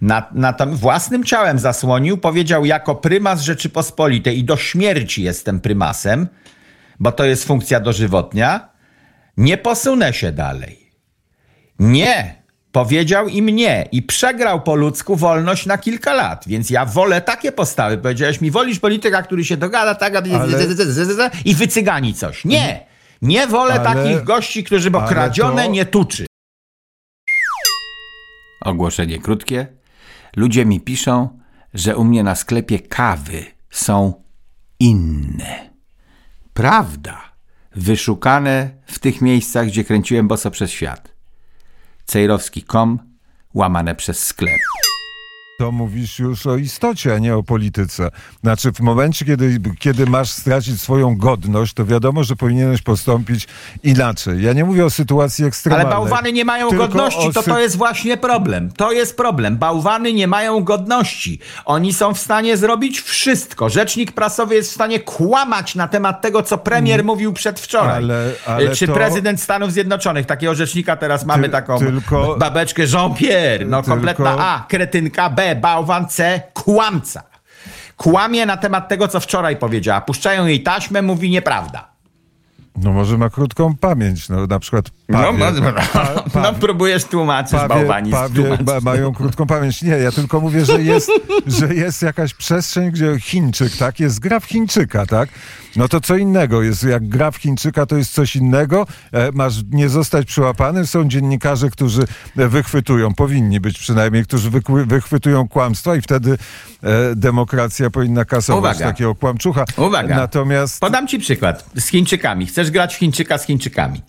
Na, 0.00 0.26
na 0.32 0.52
tym 0.52 0.76
własnym 0.76 1.24
ciałem 1.24 1.58
zasłonił, 1.58 2.18
powiedział 2.18 2.64
jako 2.64 2.94
prymas 2.94 3.40
Rzeczypospolitej 3.40 4.38
i 4.38 4.44
do 4.44 4.56
śmierci 4.56 5.22
jestem 5.22 5.60
prymasem, 5.60 6.28
bo 7.00 7.12
to 7.12 7.24
jest 7.24 7.44
funkcja 7.44 7.80
dożywotnia, 7.80 8.68
nie 9.36 9.58
posunę 9.58 10.12
się 10.12 10.32
dalej. 10.32 10.90
Nie, 11.78 12.43
Powiedział 12.74 13.28
im 13.28 13.46
nie 13.46 13.88
i 13.92 14.02
przegrał 14.02 14.62
po 14.62 14.74
ludzku 14.74 15.16
wolność 15.16 15.66
na 15.66 15.78
kilka 15.78 16.12
lat. 16.12 16.44
Więc 16.46 16.70
ja 16.70 16.86
wolę 16.86 17.20
takie 17.20 17.52
postawy. 17.52 17.98
Powiedziałeś 17.98 18.40
mi, 18.40 18.50
wolisz 18.50 18.78
polityka, 18.78 19.22
który 19.22 19.44
się 19.44 19.56
dogada, 19.56 19.94
tak, 19.94 20.16
ale... 20.16 20.28
i 21.44 21.54
wycygani 21.54 22.14
coś. 22.14 22.44
Nie! 22.44 22.86
Nie 23.22 23.46
wolę 23.46 23.74
ale... 23.74 23.84
takich 23.84 24.24
gości, 24.24 24.64
którzy 24.64 24.90
bo 24.90 25.02
kradzione 25.02 25.64
to... 25.64 25.70
nie 25.70 25.86
tuczy. 25.86 26.26
Ogłoszenie 28.60 29.18
krótkie. 29.18 29.66
Ludzie 30.36 30.64
mi 30.64 30.80
piszą, 30.80 31.38
że 31.74 31.96
u 31.96 32.04
mnie 32.04 32.22
na 32.22 32.34
sklepie 32.34 32.78
kawy 32.78 33.44
są 33.70 34.22
inne. 34.80 35.70
Prawda. 36.54 37.20
Wyszukane 37.76 38.70
w 38.86 38.98
tych 38.98 39.20
miejscach, 39.20 39.66
gdzie 39.66 39.84
kręciłem 39.84 40.28
boso 40.28 40.50
przez 40.50 40.70
świat 40.70 41.13
cejrowski.com 42.06 42.98
łamane 43.54 43.94
przez 43.94 44.24
sklep. 44.24 44.60
To 45.58 45.72
mówisz 45.72 46.18
już 46.18 46.46
o 46.46 46.56
istocie, 46.56 47.14
a 47.14 47.18
nie 47.18 47.36
o 47.36 47.42
polityce. 47.42 48.10
Znaczy, 48.42 48.72
w 48.72 48.80
momencie, 48.80 49.24
kiedy, 49.24 49.60
kiedy 49.78 50.06
masz 50.06 50.30
stracić 50.30 50.80
swoją 50.80 51.16
godność, 51.16 51.74
to 51.74 51.84
wiadomo, 51.84 52.24
że 52.24 52.36
powinieneś 52.36 52.82
postąpić 52.82 53.48
inaczej. 53.82 54.42
Ja 54.42 54.52
nie 54.52 54.64
mówię 54.64 54.84
o 54.84 54.90
sytuacji 54.90 55.44
ekstremalnej. 55.44 55.92
Ale 55.92 55.96
bałwany 55.96 56.32
nie 56.32 56.44
mają 56.44 56.70
godności, 56.70 57.32
to 57.32 57.42
to 57.42 57.60
jest 57.60 57.76
właśnie 57.76 58.16
problem. 58.16 58.70
To 58.76 58.92
jest 58.92 59.16
problem. 59.16 59.56
Bałwany 59.56 60.12
nie 60.12 60.26
mają 60.26 60.64
godności. 60.64 61.38
Oni 61.64 61.92
są 61.92 62.14
w 62.14 62.18
stanie 62.18 62.56
zrobić 62.56 63.00
wszystko. 63.00 63.68
Rzecznik 63.68 64.12
prasowy 64.12 64.54
jest 64.54 64.70
w 64.70 64.74
stanie 64.74 65.00
kłamać 65.00 65.74
na 65.74 65.88
temat 65.88 66.22
tego, 66.22 66.42
co 66.42 66.58
premier 66.58 67.00
mm. 67.00 67.06
mówił 67.06 67.32
przedwczoraj. 67.32 67.96
Ale, 67.96 68.32
ale 68.46 68.76
Czy 68.76 68.86
to... 68.86 68.94
prezydent 68.94 69.40
Stanów 69.40 69.72
Zjednoczonych. 69.72 70.26
Takiego 70.26 70.54
rzecznika 70.54 70.96
teraz 70.96 71.24
mamy 71.24 71.42
Ty, 71.42 71.52
taką 71.52 71.78
tylko... 71.78 72.36
babeczkę 72.36 72.82
Jean-Pierre. 72.82 73.66
No, 73.66 73.82
kompletna 73.82 74.30
tylko... 74.30 74.44
A, 74.44 74.66
kretynka 74.68 75.30
B 75.30 75.43
bałwan, 75.54 76.08
C, 76.08 76.42
kłamca. 76.54 77.22
Kłamie 77.96 78.46
na 78.46 78.56
temat 78.56 78.88
tego, 78.88 79.08
co 79.08 79.20
wczoraj 79.20 79.56
powiedziała. 79.56 80.00
Puszczają 80.00 80.46
jej 80.46 80.62
taśmę, 80.62 81.02
mówi 81.02 81.30
nieprawda. 81.30 81.93
No 82.76 82.92
może 82.92 83.18
ma 83.18 83.30
krótką 83.30 83.76
pamięć, 83.76 84.28
no 84.28 84.46
na 84.46 84.58
przykład 84.58 84.90
pawie, 85.12 85.38
no, 85.38 85.50
no, 85.50 85.72
no, 86.34 86.40
no 86.42 86.52
próbujesz 86.52 87.04
tłumaczyć 87.04 87.52
pawie, 87.52 87.68
bałwani. 87.68 88.10
Pawie 88.10 88.58
ma, 88.66 88.80
mają 88.92 89.14
krótką 89.14 89.46
pamięć. 89.46 89.82
Nie, 89.82 89.90
ja 89.92 90.12
tylko 90.12 90.40
mówię, 90.40 90.64
że 90.64 90.82
jest, 90.82 91.10
że 91.58 91.74
jest 91.74 92.02
jakaś 92.02 92.34
przestrzeń, 92.34 92.90
gdzie 92.90 93.20
Chińczyk, 93.20 93.76
tak, 93.76 94.00
jest 94.00 94.20
gra 94.20 94.40
w 94.40 94.44
Chińczyka, 94.44 95.06
tak? 95.06 95.28
No 95.76 95.88
to 95.88 96.00
co 96.00 96.16
innego 96.16 96.62
jest, 96.62 96.84
jak 96.84 97.08
gra 97.08 97.30
w 97.30 97.36
Chińczyka 97.36 97.86
to 97.86 97.96
jest 97.96 98.12
coś 98.12 98.36
innego, 98.36 98.86
e, 99.12 99.32
masz 99.32 99.54
nie 99.70 99.88
zostać 99.88 100.26
przyłapany, 100.26 100.86
są 100.86 101.08
dziennikarze, 101.08 101.70
którzy 101.70 102.02
wychwytują, 102.36 103.14
powinni 103.14 103.60
być 103.60 103.78
przynajmniej, 103.78 104.24
którzy 104.24 104.50
wychwytują 104.86 105.48
kłamstwa 105.48 105.96
i 105.96 106.02
wtedy 106.02 106.38
e, 106.82 107.16
demokracja 107.16 107.90
powinna 107.90 108.24
kasować 108.24 108.76
Uwaga. 108.76 108.90
takiego 108.90 109.14
kłamczucha. 109.14 109.64
Uwaga, 109.76 110.16
Natomiast... 110.16 110.80
podam 110.80 111.06
ci 111.08 111.18
przykład 111.18 111.70
z 111.74 111.86
Chińczykami. 111.86 112.46
Chcesz 112.46 112.63
grać 112.70 112.94
w 112.94 112.98
Chińczyka 112.98 113.38
z 113.38 113.46
Chińczykami. 113.46 114.00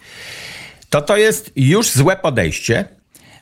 To 0.89 1.01
to 1.01 1.17
jest 1.17 1.51
już 1.55 1.89
złe 1.89 2.17
podejście, 2.17 2.85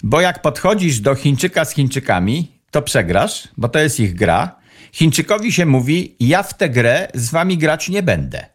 bo 0.03 0.21
jak 0.21 0.41
podchodzisz 0.41 0.99
do 0.99 1.15
Chińczyka 1.15 1.65
z 1.65 1.73
Chińczykami, 1.73 2.51
to 2.71 2.81
przegrasz, 2.81 3.47
bo 3.57 3.69
to 3.69 3.79
jest 3.79 3.99
ich 3.99 4.15
gra 4.15 4.63
Chińczykowi 4.93 5.51
się 5.51 5.65
mówi: 5.65 6.15
Ja 6.19 6.43
w 6.43 6.53
tę 6.53 6.69
grę 6.69 7.07
z 7.13 7.31
wami 7.31 7.57
grać 7.57 7.89
nie 7.89 8.03
będę. 8.03 8.45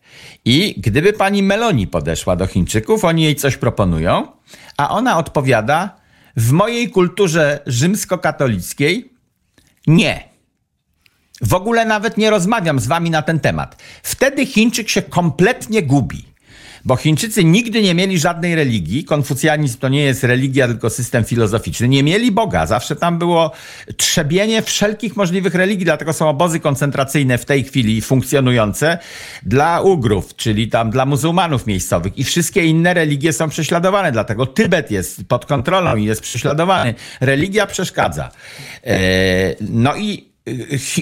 I 0.45 0.75
gdyby 0.79 1.13
pani 1.13 1.43
Meloni 1.43 1.87
podeszła 1.87 2.37
do 2.37 2.47
Chińczyków, 2.47 3.05
oni 3.05 3.23
jej 3.23 3.37
coś 3.37 3.57
proponują, 3.57 4.29
a 4.77 4.91
ona 4.91 5.19
odpowiada: 5.19 5.97
W 6.37 6.53
mojej 6.53 6.91
kulturze 6.91 7.61
rzymskokatolickiej 7.67 9.13
nie. 9.87 10.29
W 11.41 11.55
ogóle 11.55 11.85
nawet 11.85 12.17
nie 12.17 12.31
rozmawiam 12.31 12.81
z 12.81 12.87
wami 12.87 13.11
na 13.11 13.23
ten 13.23 13.41
temat. 13.41 13.83
Wtedy 14.03 14.47
Chińczyk 14.47 14.89
się 14.89 15.03
kompletnie 15.03 15.83
gubi. 15.83 16.25
Bo 16.85 16.97
Chińczycy 16.97 17.45
nigdy 17.45 17.83
nie 17.83 17.95
mieli 17.95 18.19
żadnej 18.19 18.55
religii. 18.55 19.05
Konfucjanizm 19.05 19.79
to 19.79 19.89
nie 19.89 20.03
jest 20.03 20.25
religia, 20.25 20.67
tylko 20.67 20.91
system 20.91 21.25
filozoficzny. 21.25 21.89
Nie 21.89 22.03
mieli 22.03 22.33
Boga. 22.33 22.67
Zawsze 22.67 22.97
tam 22.97 23.19
było 23.19 23.53
trzebienie 23.97 24.63
wszelkich 24.63 25.17
możliwych 25.17 25.55
religii, 25.55 25.85
dlatego 25.85 26.13
są 26.13 26.29
obozy 26.29 26.61
koncentracyjne 26.61 27.39
w 27.39 27.45
tej 27.45 27.65
chwili 27.65 28.01
funkcjonujące 28.01 28.99
dla 29.43 29.81
Ugrów, 29.81 30.37
czyli 30.37 30.69
tam 30.69 30.91
dla 30.91 31.07
muzułmanów 31.07 31.67
miejscowych. 31.67 32.19
I 32.19 32.25
wszystkie 32.25 32.65
inne 32.65 32.95
religie 32.95 33.33
są 33.33 33.49
prześladowane, 33.49 34.13
dlatego 34.13 34.47
Tybet 34.47 34.91
jest 34.91 35.25
pod 35.25 35.47
kontrolą 35.47 35.97
i 35.97 36.05
jest 36.05 36.21
prześladowany. 36.21 36.95
Religia 37.21 37.67
przeszkadza. 37.67 38.31
E, 38.85 38.99
no 39.61 39.97
i 39.97 40.29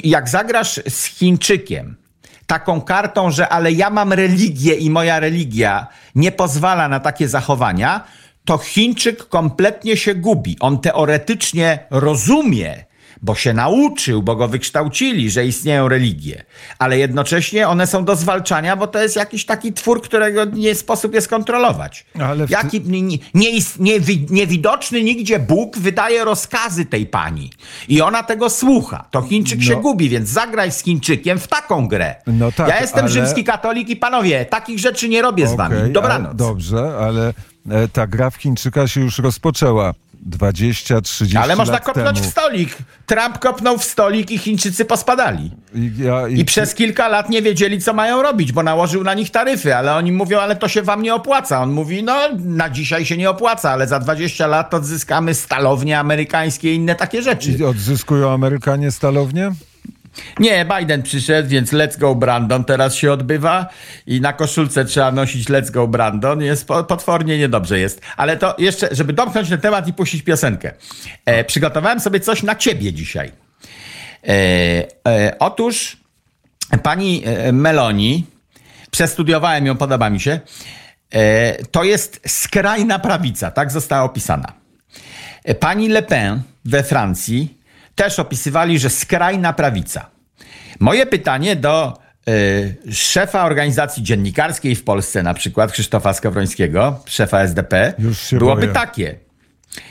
jak 0.05 0.29
zagrasz 0.29 0.81
z 0.89 1.05
Chińczykiem, 1.05 1.97
taką 2.47 2.81
kartą, 2.81 3.31
że 3.31 3.49
ale 3.49 3.73
ja 3.73 3.91
mam 3.91 4.13
religię 4.13 4.75
i 4.75 4.91
moja 4.91 5.21
religia 5.21 5.87
nie 6.15 6.33
pozwala 6.33 6.89
na 6.89 7.01
takie 7.01 7.29
zachowania, 7.29 8.05
to 8.45 8.59
Chińczyk 8.59 9.29
kompletnie 9.29 9.97
się 9.97 10.15
gubi. 10.15 10.57
On 10.61 10.81
teoretycznie 10.81 11.79
rozumie, 11.91 12.85
bo 13.27 13.35
się 13.35 13.53
nauczył, 13.53 14.23
bo 14.23 14.37
go 14.37 14.49
wykształcili, 14.49 15.31
że 15.31 15.47
istnieją 15.47 15.89
religie, 15.89 16.45
ale 16.79 16.99
jednocześnie 16.99 17.69
one 17.69 17.87
są 17.87 18.05
do 18.05 18.17
zwalczania, 18.17 18.77
bo 18.77 18.87
to 18.87 19.03
jest 19.03 19.17
jakiś 19.17 19.47
taki 19.47 19.73
twór, 19.73 20.03
którego 20.03 20.45
nie 20.45 20.75
sposób 20.75 21.15
jest 21.15 21.29
kontrolować. 21.29 22.07
Ale 22.21 22.47
Jaki 22.49 22.81
nie, 22.81 23.03
nie, 23.03 23.19
nie, 23.79 24.01
niewidoczny 24.31 25.03
nigdzie 25.03 25.39
Bóg 25.39 25.79
wydaje 25.79 26.25
rozkazy 26.25 26.85
tej 26.85 27.07
pani 27.07 27.51
i 27.89 28.03
ona 28.03 28.23
tego 28.23 28.51
słucha. 28.51 29.05
To 29.11 29.23
Chińczyk 29.23 29.59
no. 29.59 29.65
się 29.65 29.77
gubi, 29.77 30.09
więc 30.09 30.29
zagraj 30.29 30.73
z 30.73 30.83
Chińczykiem 30.83 31.39
w 31.39 31.49
taką 31.49 31.89
grę. 31.89 32.15
No 32.27 32.53
tak, 32.53 32.69
ja 32.69 32.81
jestem 32.81 33.05
ale... 33.05 33.13
rzymski 33.13 33.45
katolik 33.45 33.89
i 33.89 33.97
panowie, 33.97 34.45
takich 34.45 34.79
rzeczy 34.79 35.09
nie 35.09 35.23
robię 35.23 35.45
okay, 35.45 35.55
z 35.55 35.57
wami. 35.57 35.93
Dobranoc. 35.93 36.27
Ale, 36.27 36.35
dobrze, 36.35 36.99
ale 37.01 37.35
e, 37.71 37.89
ta 37.89 38.07
gra 38.07 38.31
w 38.31 38.37
Chińczyka 38.37 38.89
się 38.89 39.01
już 39.01 39.19
rozpoczęła. 39.19 39.95
20, 40.23 41.01
30 41.01 41.37
Ale 41.37 41.57
można 41.57 41.81
kopnąć 41.81 42.19
temu. 42.19 42.29
w 42.29 42.33
stolik. 42.33 42.77
Trump 43.07 43.39
kopnął 43.39 43.79
w 43.79 43.85
stolik 43.85 44.31
i 44.31 44.39
Chińczycy 44.39 44.85
pospadali. 44.85 45.51
I, 45.75 45.93
ja, 45.99 46.29
i, 46.29 46.41
I, 46.41 46.45
przez 46.45 46.75
kilka 46.75 47.09
lat 47.09 47.31
nie 47.31 47.43
wiedzieli, 47.43 47.81
co 47.81 47.93
mają 47.93 48.23
robić, 48.23 48.53
bo 48.53 48.63
nałożył 48.63 49.05
na 49.05 49.15
nich 49.15 49.31
taryfy, 49.31 49.77
ale 49.77 49.95
oni 49.95 50.13
mówią, 50.13 50.39
ale 50.39 50.57
to 50.57 50.69
się 50.69 50.83
wam 50.83 51.03
nie 51.03 51.15
opłaca. 51.15 51.63
On 51.63 51.71
mówi, 51.73 52.03
no 52.03 52.19
na 52.39 52.71
dzisiaj 52.71 53.07
się 53.07 53.17
nie 53.17 53.31
opłaca, 53.31 53.71
ale 53.71 53.87
za 53.87 53.99
20 53.99 54.47
lat 54.47 54.75
odzyskamy 54.75 55.35
stalownie 55.35 55.99
amerykańskie 55.99 56.73
i 56.73 56.77
inne 56.77 56.95
takie 56.95 57.23
rzeczy. 57.23 57.51
I 57.53 57.65
odzyskują 57.65 58.33
Amerykanie 58.33 58.91
stalownie? 58.91 59.53
Nie, 60.39 60.67
Biden 60.79 61.03
przyszedł, 61.03 61.49
więc 61.49 61.73
Let's 61.73 61.99
Go 61.99 62.15
Brandon 62.15 62.65
teraz 62.65 62.95
się 62.95 63.13
odbywa 63.13 63.67
i 64.07 64.21
na 64.21 64.33
koszulce 64.33 64.85
trzeba 64.85 65.13
nosić 65.13 65.49
Let's 65.49 65.71
Go 65.71 65.89
Brandon. 65.89 66.43
Jest 66.43 66.69
potwornie 66.69 67.39
niedobrze 67.39 67.79
jest. 67.79 68.01
Ale 68.17 68.37
to 68.37 68.55
jeszcze, 68.59 68.89
żeby 68.93 69.13
domknąć 69.13 69.49
ten 69.49 69.61
temat 69.61 69.89
i 69.89 69.93
puścić 69.93 70.23
piosenkę. 70.23 70.73
E, 71.25 71.45
przygotowałem 71.45 72.01
sobie 72.01 72.21
coś 72.21 72.43
na 72.43 72.55
ciebie 72.55 72.93
dzisiaj. 72.93 73.33
E, 74.29 74.33
e, 75.09 75.37
otóż 75.39 75.97
pani 76.83 77.23
e, 77.25 77.53
Meloni, 77.53 78.27
przestudiowałem 78.91 79.67
ją, 79.67 79.77
podoba 79.77 80.11
mi 80.11 80.21
się, 80.21 80.41
e, 81.11 81.65
to 81.65 81.85
jest 81.85 82.21
skrajna 82.27 82.99
prawica, 82.99 83.51
tak 83.51 83.73
została 83.73 84.03
opisana. 84.03 84.53
E, 85.45 85.55
pani 85.55 85.89
Le 85.89 86.03
Pen 86.03 86.43
we 86.65 86.83
Francji 86.83 87.59
też 87.97 88.19
opisywali, 88.19 88.79
że 88.79 88.91
skrajna 88.91 89.53
prawica. 89.53 90.11
Moje 90.81 91.07
pytanie 91.07 91.57
do 91.57 91.99
y, 92.29 92.93
szefa 92.93 93.45
organizacji 93.45 94.03
dziennikarskiej 94.03 94.77
w 94.77 94.85
Polsce, 94.85 95.23
na 95.23 95.35
przykład 95.35 95.73
Krzysztofa 95.73 96.13
Skowrońskiego, 96.13 97.01
szefa 97.07 97.41
SDP, 97.41 97.95
byłoby 98.33 98.61
boję. 98.61 98.73
takie. 98.73 99.19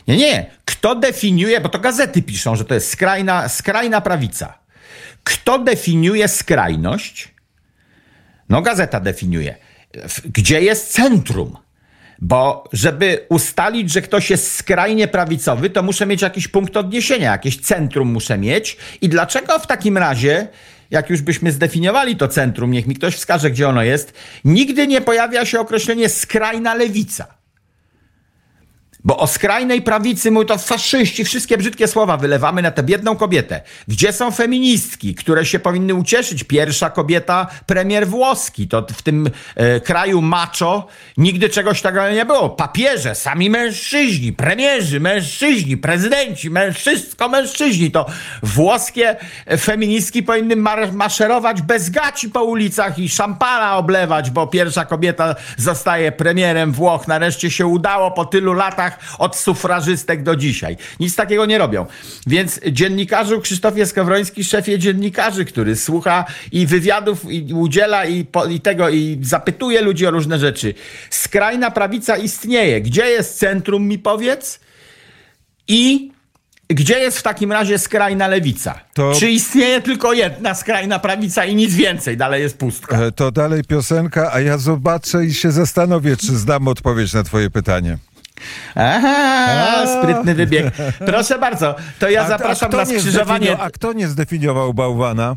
Nie, 0.07 0.17
nie. 0.17 0.45
Kto 0.65 0.95
definiuje, 0.95 1.61
bo 1.61 1.69
to 1.69 1.79
gazety 1.79 2.21
piszą, 2.21 2.55
że 2.55 2.65
to 2.65 2.73
jest 2.73 2.91
skrajna, 2.91 3.49
skrajna 3.49 4.01
prawica. 4.01 4.59
Kto 5.23 5.59
definiuje 5.59 6.27
skrajność? 6.27 7.35
No, 8.49 8.61
gazeta 8.61 8.99
definiuje. 8.99 9.55
Gdzie 10.25 10.61
jest 10.61 10.91
centrum? 10.93 11.57
Bo 12.19 12.63
żeby 12.73 13.25
ustalić, 13.29 13.91
że 13.91 14.01
ktoś 14.01 14.29
jest 14.29 14.55
skrajnie 14.55 15.07
prawicowy, 15.07 15.69
to 15.69 15.83
muszę 15.83 16.05
mieć 16.05 16.21
jakiś 16.21 16.47
punkt 16.47 16.77
odniesienia, 16.77 17.31
jakieś 17.31 17.57
centrum 17.57 18.11
muszę 18.11 18.37
mieć. 18.37 18.77
I 19.01 19.09
dlaczego 19.09 19.59
w 19.59 19.67
takim 19.67 19.97
razie, 19.97 20.47
jak 20.91 21.09
już 21.09 21.21
byśmy 21.21 21.51
zdefiniowali 21.51 22.15
to 22.15 22.27
centrum, 22.27 22.71
niech 22.71 22.87
mi 22.87 22.95
ktoś 22.95 23.15
wskaże, 23.15 23.51
gdzie 23.51 23.69
ono 23.69 23.83
jest, 23.83 24.13
nigdy 24.45 24.87
nie 24.87 25.01
pojawia 25.01 25.45
się 25.45 25.59
określenie 25.59 26.09
skrajna 26.09 26.73
lewica? 26.73 27.34
Bo 29.05 29.17
o 29.17 29.27
skrajnej 29.27 29.81
prawicy 29.81 30.31
mówią 30.31 30.47
to 30.47 30.57
faszyści, 30.57 31.25
wszystkie 31.25 31.57
brzydkie 31.57 31.87
słowa 31.87 32.17
wylewamy 32.17 32.61
na 32.61 32.71
tę 32.71 32.83
biedną 32.83 33.15
kobietę. 33.15 33.61
Gdzie 33.87 34.13
są 34.13 34.31
feministki, 34.31 35.15
które 35.15 35.45
się 35.45 35.59
powinny 35.59 35.93
ucieszyć? 35.93 36.43
Pierwsza 36.43 36.89
kobieta, 36.89 37.47
premier 37.65 38.07
włoski. 38.07 38.67
To 38.67 38.85
w 38.89 39.01
tym 39.01 39.29
e, 39.55 39.79
kraju 39.79 40.21
macho 40.21 40.87
nigdy 41.17 41.49
czegoś 41.49 41.81
takiego 41.81 42.09
nie 42.09 42.25
było. 42.25 42.49
Papieże, 42.49 43.15
sami 43.15 43.49
mężczyźni, 43.49 44.33
premierzy, 44.33 44.99
mężczyźni, 44.99 45.77
prezydenci, 45.77 46.49
mężczyzko 46.49 47.29
mężczyźni. 47.29 47.91
To 47.91 48.05
włoskie 48.43 49.15
feministki 49.59 50.23
powinny 50.23 50.55
mar 50.55 50.93
maszerować 50.93 51.61
bez 51.61 51.89
gaci 51.89 52.29
po 52.29 52.43
ulicach 52.43 52.99
i 52.99 53.09
szampana 53.09 53.77
oblewać, 53.77 54.31
bo 54.31 54.47
pierwsza 54.47 54.85
kobieta 54.85 55.35
zostaje 55.57 56.11
premierem 56.11 56.71
Włoch. 56.71 57.07
Nareszcie 57.07 57.51
się 57.51 57.65
udało 57.67 58.11
po 58.11 58.25
tylu 58.25 58.53
latach 58.53 58.94
od 59.17 59.35
sufrażystek 59.35 60.23
do 60.23 60.35
dzisiaj. 60.35 60.77
Nic 60.99 61.15
takiego 61.15 61.45
nie 61.45 61.57
robią. 61.57 61.85
Więc 62.27 62.59
dziennikarzu 62.71 63.41
Krzysztofie 63.41 63.85
Skowroński, 63.85 64.43
szefie 64.43 64.79
dziennikarzy, 64.79 65.45
który 65.45 65.75
słucha 65.75 66.25
i 66.51 66.67
wywiadów 66.67 67.31
i 67.31 67.53
udziela 67.53 68.05
i, 68.05 68.25
po, 68.25 68.45
i 68.45 68.59
tego 68.59 68.89
i 68.89 69.19
zapytuje 69.21 69.81
ludzi 69.81 70.07
o 70.07 70.11
różne 70.11 70.39
rzeczy. 70.39 70.73
Skrajna 71.09 71.71
prawica 71.71 72.17
istnieje. 72.17 72.81
Gdzie 72.81 73.05
jest 73.05 73.39
centrum, 73.39 73.87
mi 73.87 73.99
powiedz? 73.99 74.59
I 75.67 76.11
gdzie 76.67 76.99
jest 76.99 77.19
w 77.19 77.23
takim 77.23 77.51
razie 77.51 77.79
skrajna 77.79 78.27
lewica? 78.27 78.79
To... 78.93 79.13
Czy 79.19 79.31
istnieje 79.31 79.81
tylko 79.81 80.13
jedna 80.13 80.53
skrajna 80.53 80.99
prawica 80.99 81.45
i 81.45 81.55
nic 81.55 81.75
więcej? 81.75 82.17
Dalej 82.17 82.41
jest 82.41 82.57
pustka. 82.57 82.97
E, 82.97 83.11
to 83.11 83.31
dalej 83.31 83.63
piosenka, 83.63 84.33
a 84.33 84.39
ja 84.39 84.57
zobaczę 84.57 85.25
i 85.25 85.33
się 85.33 85.51
zastanowię, 85.51 86.17
czy 86.17 86.37
znam 86.37 86.67
odpowiedź 86.67 87.13
na 87.13 87.23
twoje 87.23 87.49
pytanie. 87.49 87.97
Aha, 88.75 89.85
sprytny 89.99 90.35
wybieg. 90.35 90.65
Proszę 91.05 91.39
bardzo, 91.39 91.75
to 91.99 92.09
ja 92.09 92.21
a, 92.21 92.27
zapraszam 92.27 92.69
a 92.73 92.77
na 92.77 92.85
skrzyżowanie. 92.85 93.57
A 93.57 93.69
kto 93.69 93.93
nie 93.93 94.07
zdefiniował 94.07 94.73
bałwana? 94.73 95.35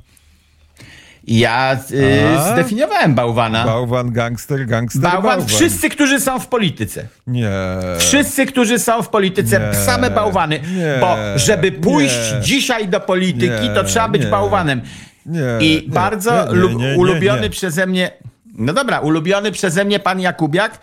Ja 1.29 1.77
y, 1.91 2.53
zdefiniowałem 2.53 3.15
bałwana. 3.15 3.65
Bałwan, 3.65 4.13
gangster, 4.13 4.67
gangster. 4.67 5.03
Bałwan, 5.03 5.23
bałwan, 5.23 5.47
wszyscy, 5.47 5.91
którzy 5.91 6.21
są 6.21 6.39
w 6.39 6.47
polityce. 6.47 7.07
Nie. 7.27 7.51
Wszyscy, 7.99 8.47
którzy 8.47 8.79
są 8.79 9.03
w 9.03 9.09
polityce, 9.09 9.61
nie. 9.61 9.75
same 9.75 10.11
bałwany. 10.11 10.61
Nie. 10.77 10.97
Bo 11.01 11.17
żeby 11.37 11.73
pójść 11.73 12.33
nie. 12.35 12.41
dzisiaj 12.41 12.89
do 12.89 13.01
polityki, 13.01 13.69
to 13.75 13.85
trzeba 13.85 14.09
być 14.09 14.27
bałwanem. 14.27 14.81
Nie. 15.27 15.41
I 15.61 15.89
bardzo 15.89 16.47
ulubiony 16.97 17.51
przeze 17.51 17.87
mnie. 17.87 18.11
No 18.55 18.73
dobra, 18.73 19.01
ulubiony 19.01 19.53
przeze 19.53 19.85
mnie 19.85 19.99
pan 19.99 20.21
Jakubiak 20.21 20.79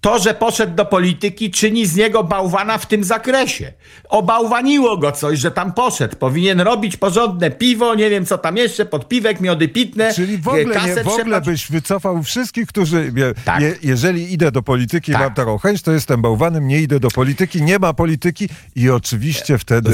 to, 0.00 0.18
że 0.18 0.34
poszedł 0.34 0.74
do 0.74 0.84
polityki, 0.84 1.50
czyni 1.50 1.86
z 1.86 1.96
niego 1.96 2.24
bałwana 2.24 2.78
w 2.78 2.86
tym 2.86 3.04
zakresie. 3.04 3.72
Obałwaniło 4.08 4.96
go 4.96 5.12
coś, 5.12 5.38
że 5.38 5.50
tam 5.50 5.72
poszedł. 5.72 6.16
Powinien 6.16 6.60
robić 6.60 6.96
porządne 6.96 7.50
piwo, 7.50 7.94
nie 7.94 8.10
wiem 8.10 8.26
co 8.26 8.38
tam 8.38 8.56
jeszcze, 8.56 8.86
podpiwek, 8.86 9.40
miody 9.40 9.68
pitne. 9.68 10.14
Czyli 10.14 10.38
w 10.38 10.48
ogóle, 10.48 10.86
nie, 10.86 11.04
w 11.04 11.08
ogóle 11.08 11.40
byś 11.40 11.70
wycofał 11.70 12.22
wszystkich, 12.22 12.66
którzy. 12.66 13.12
Je, 13.16 13.34
tak. 13.44 13.62
je, 13.62 13.74
jeżeli 13.82 14.32
idę 14.32 14.52
do 14.52 14.62
polityki, 14.62 15.12
tak. 15.12 15.20
mam 15.20 15.34
taką 15.34 15.58
chęć, 15.58 15.82
to 15.82 15.92
jestem 15.92 16.22
bałwanem, 16.22 16.68
nie 16.68 16.78
idę 16.78 17.00
do 17.00 17.08
polityki, 17.08 17.62
nie 17.62 17.78
ma 17.78 17.92
polityki 17.92 18.48
i 18.76 18.90
oczywiście 18.90 19.58
wtedy 19.58 19.90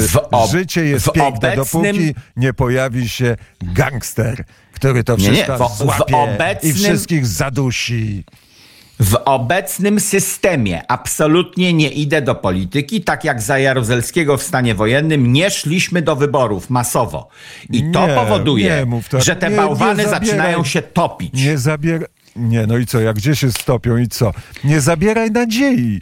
życie 0.51 0.85
jest 0.85 1.11
piękne, 1.11 1.27
obecnym... 1.27 1.83
dopóki 1.83 2.15
nie 2.37 2.53
pojawi 2.53 3.09
się 3.09 3.35
gangster, 3.61 4.43
który 4.73 5.03
to 5.03 5.17
wszystko 5.17 5.53
nie, 5.53 5.59
nie. 5.59 5.69
W, 5.69 5.77
złapie 5.77 6.13
w 6.13 6.15
obecnym... 6.15 6.71
i 6.71 6.75
wszystkich 6.75 7.27
zadusi. 7.27 8.23
W 8.99 9.15
obecnym 9.25 9.99
systemie 9.99 10.91
absolutnie 10.91 11.73
nie 11.73 11.89
idę 11.89 12.21
do 12.21 12.35
polityki, 12.35 13.01
tak 13.01 13.23
jak 13.23 13.41
za 13.41 13.59
Jaruzelskiego 13.59 14.37
w 14.37 14.43
stanie 14.43 14.75
wojennym 14.75 15.33
nie 15.33 15.49
szliśmy 15.49 16.01
do 16.01 16.15
wyborów 16.15 16.69
masowo. 16.69 17.27
I 17.69 17.91
to 17.91 18.07
Nie, 18.07 18.13
powoduje, 18.15 18.75
nie 18.79 18.85
mów 18.85 19.09
tak. 19.09 19.21
że 19.23 19.35
te 19.35 19.45
Nie- 19.45 19.51
nie 19.51 19.57
bałwany 19.57 20.03
zabieraj. 20.03 20.25
zaczynają 20.27 20.63
się 20.63 20.81
topić. 20.81 21.33
Nie 21.33 21.57
zabier... 21.57 22.07
Nie, 22.35 22.67
no 22.67 22.77
i 22.77 22.85
co, 22.85 22.99
jak 22.99 23.15
gdzie 23.15 23.35
się 23.35 23.51
stopią 23.51 23.97
i 23.97 24.07
co? 24.07 24.31
Nie 24.63 24.81
zabieraj 24.81 25.31
nadziei. 25.31 26.01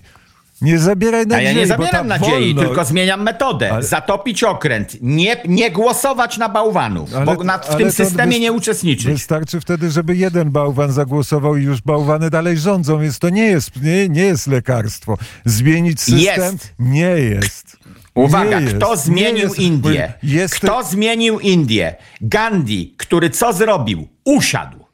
Nie 0.62 0.80
zabieraj 0.80 1.22
A 1.22 1.26
nadziei, 1.26 1.46
ja 1.46 1.54
nie 1.54 1.68
zabieram 1.68 2.08
nadziei, 2.08 2.30
wolność- 2.56 2.68
tylko 2.68 2.86
zmieniam 2.86 3.24
metodę. 3.24 3.72
Ale- 3.74 3.84
Zatopić 3.84 4.44
okręt. 4.44 4.98
Nie, 5.02 5.42
nie 5.48 5.72
głosować 5.72 6.38
na 6.38 6.50
bałwanów, 6.50 7.16
Ale- 7.16 7.26
bo 7.26 7.44
na, 7.44 7.58
w 7.58 7.76
tym 7.76 7.92
systemie 7.92 8.40
nie 8.40 8.52
uczestniczyć. 8.52 9.08
Wystarczy 9.08 9.60
wtedy, 9.62 9.92
żeby 9.92 10.16
jeden 10.16 10.52
bałwan 10.52 10.92
zagłosował 10.92 11.56
i 11.58 11.64
już 11.64 11.82
bałwany 11.82 12.30
dalej 12.30 12.58
rządzą, 12.58 13.00
więc 13.00 13.20
to 13.20 13.30
nie 13.30 13.44
jest, 13.46 13.82
nie, 13.82 14.10
nie 14.10 14.24
jest 14.24 14.48
lekarstwo. 14.48 15.18
Zmienić 15.46 16.02
system 16.02 16.20
Jest. 16.54 16.74
nie 16.80 17.02
jest. 17.10 17.78
Uwaga, 18.16 18.60
nie 18.60 18.66
jest. 18.66 18.76
kto 18.78 18.92
Nie 18.92 18.98
zmienił 18.98 19.44
jest. 19.48 19.60
Indię? 19.60 20.14
Jest 20.24 20.56
Kto 20.56 20.84
zmienił 20.84 21.40
Indię? 21.40 21.96
Gandhi, 22.22 22.94
który 22.98 23.30
co 23.30 23.54
zrobił? 23.54 24.08
Usiadł. 24.26 24.85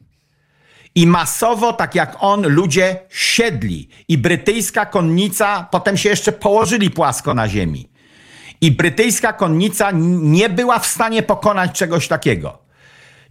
I 0.96 1.08
masowo, 1.08 1.74
tak 1.74 1.96
jak 1.96 2.16
on, 2.20 2.48
ludzie 2.48 3.00
siedli. 3.10 3.90
I 4.08 4.18
brytyjska 4.18 4.86
konnica, 4.86 5.68
potem 5.72 5.98
się 5.98 6.10
jeszcze 6.10 6.32
położyli 6.32 6.90
płasko 6.90 7.34
na 7.34 7.50
ziemi. 7.50 7.90
I 8.62 8.72
brytyjska 8.72 9.34
konnica 9.34 9.92
nie 10.22 10.50
była 10.50 10.80
w 10.80 10.86
stanie 10.88 11.24
pokonać 11.24 11.72
czegoś 11.72 12.08
takiego. 12.08 12.58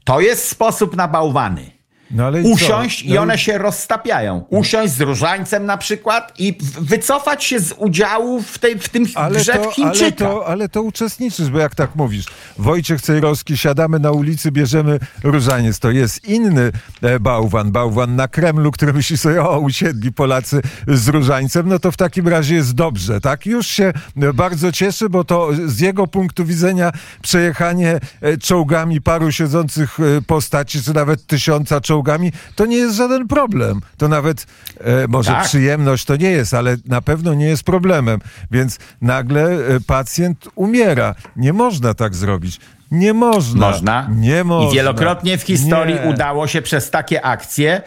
To 0.05 0.21
jest 0.21 0.49
sposób 0.49 0.97
na 0.97 1.09
bałwany. 1.09 1.80
No 2.11 2.39
i? 2.39 2.43
Usiąść 2.43 3.03
i 3.03 3.13
No 3.13 3.21
one 3.21 3.39
się 3.39 3.59
roztapiają. 3.59 4.45
Usiąść 4.49 4.93
z 4.93 5.01
różańcem 5.01 5.67
na 5.67 5.77
przykład 5.77 6.33
i 6.39 6.59
wycofać 6.81 7.45
się 7.45 7.61
z 7.61 7.73
udziału 7.73 8.43
w, 8.43 8.59
tej, 8.59 8.79
w 8.79 8.89
tym 8.89 9.07
Ale 9.15 9.41
grze 9.41 9.53
to, 9.53 9.71
w 9.71 9.79
ale, 9.79 10.13
to, 10.13 10.47
ale 10.47 10.69
to 10.69 10.83
uczestniczysz, 10.83 11.51
bo 11.51 11.59
jak 11.59 11.75
tak 11.75 11.95
mówisz, 11.95 12.27
Wojciech 12.59 13.03
Cejrowski, 13.03 13.59
siadamy 13.59 13.99
na 13.99 14.11
ulicy, 14.11 14.53
bierzemy 14.53 14.99
różaniec. 15.23 15.79
To 15.79 15.91
jest 15.91 16.29
inny 16.29 16.73
e, 17.03 17.21
bałwan, 17.21 17.73
bałwan 17.73 18.17
na 18.17 18.29
Kremlu, 18.29 18.71
który 18.71 18.93
myśli 18.93 19.19
sobie, 19.19 19.43
o, 19.43 19.59
usiedli 19.59 20.13
Polacy 20.13 20.61
z 20.89 21.09
różańcem, 21.09 21.69
no 21.69 21.79
to 21.79 21.93
w 21.93 21.97
takim 21.97 22.29
razie 22.29 22.55
jest 22.55 22.75
dobrze, 22.75 23.21
tak? 23.21 23.47
Już 23.47 23.67
się 23.67 23.93
e, 24.23 24.33
bardzo 24.33 24.73
cieszy, 24.73 25.09
bo 25.09 25.25
to 25.25 25.51
z 25.67 25.81
jego 25.81 26.07
punktu 26.07 26.45
widzenia 26.45 26.93
przejechanie 27.23 28.01
e, 28.21 28.39
czołgami 28.39 29.01
paru 29.01 29.33
siedzących 29.33 29.99
postaci, 30.27 30.83
czy 30.83 30.95
nawet 30.95 31.27
tysiąca 31.27 31.81
czołgami, 32.01 32.33
to 32.57 32.67
nie 32.67 32.77
jest 32.77 32.97
żaden 32.97 33.29
problem. 33.29 33.81
To 33.97 34.09
nawet 34.09 34.47
e, 34.81 35.09
może 35.09 35.31
Tak. 35.33 35.45
przyjemność 35.45 36.05
to 36.05 36.17
nie 36.17 36.31
jest, 36.31 36.55
ale 36.55 36.77
na 36.87 37.03
pewno 37.03 37.35
nie 37.35 37.47
jest 37.47 37.63
problemem. 37.63 38.21
Więc 38.51 38.79
nagle 39.01 39.43
e, 39.51 39.81
pacjent 39.87 40.49
umiera. 40.55 41.15
Nie 41.37 41.53
można 41.53 41.95
tak 41.95 42.15
zrobić. 42.15 42.61
Nie 42.91 43.13
można. 43.13 43.71
Można. 43.71 44.09
Nie 44.17 44.45
można. 44.45 44.71
I 44.71 44.75
wielokrotnie 44.75 45.39
w 45.39 45.43
historii 45.43 45.95
Nie. 45.95 46.11
udało 46.11 46.47
się 46.47 46.63
przez 46.63 46.91
takie 46.91 47.25
akcje, 47.25 47.83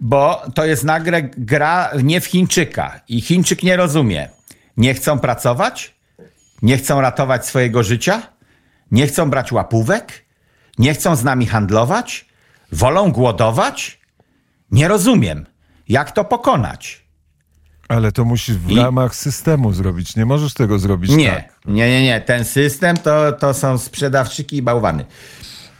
bo 0.00 0.42
to 0.54 0.64
jest 0.64 0.84
nagle 0.84 1.22
gra 1.22 1.90
nie 2.02 2.20
w 2.20 2.26
Chińczyka. 2.26 3.00
I 3.08 3.20
Chińczyk 3.20 3.62
nie 3.62 3.76
rozumie. 3.76 4.28
Nie 4.76 4.94
chcą 4.94 5.18
pracować? 5.18 5.94
Nie 6.62 6.76
chcą 6.76 7.00
ratować 7.00 7.46
swojego 7.46 7.82
życia? 7.82 8.22
Nie 8.90 9.06
chcą 9.06 9.30
brać 9.30 9.52
łapówek? 9.52 10.24
Nie 10.78 10.94
chcą 10.94 11.16
z 11.16 11.24
nami 11.24 11.46
handlować? 11.46 12.31
Wolą 12.72 13.12
głodować? 13.12 14.00
Nie 14.70 14.88
rozumiem. 14.88 15.46
Jak 15.88 16.12
to 16.12 16.24
pokonać? 16.24 17.02
Ale 17.88 18.12
to 18.12 18.24
musisz 18.24 18.56
w 18.56 18.70
I- 18.70 18.76
ramach 18.76 19.14
systemu 19.14 19.72
zrobić. 19.72 20.16
Nie 20.16 20.26
możesz 20.26 20.54
tego 20.54 20.78
zrobić 20.78 21.10
Nie, 21.10 21.30
tak. 21.30 21.58
nie, 21.66 21.90
nie, 21.90 22.02
nie. 22.02 22.20
Ten 22.20 22.44
system 22.44 22.96
to, 22.96 23.32
to 23.32 23.54
są 23.54 23.78
sprzedawczyki 23.78 24.56
i 24.56 24.62
bałwany. 24.62 25.04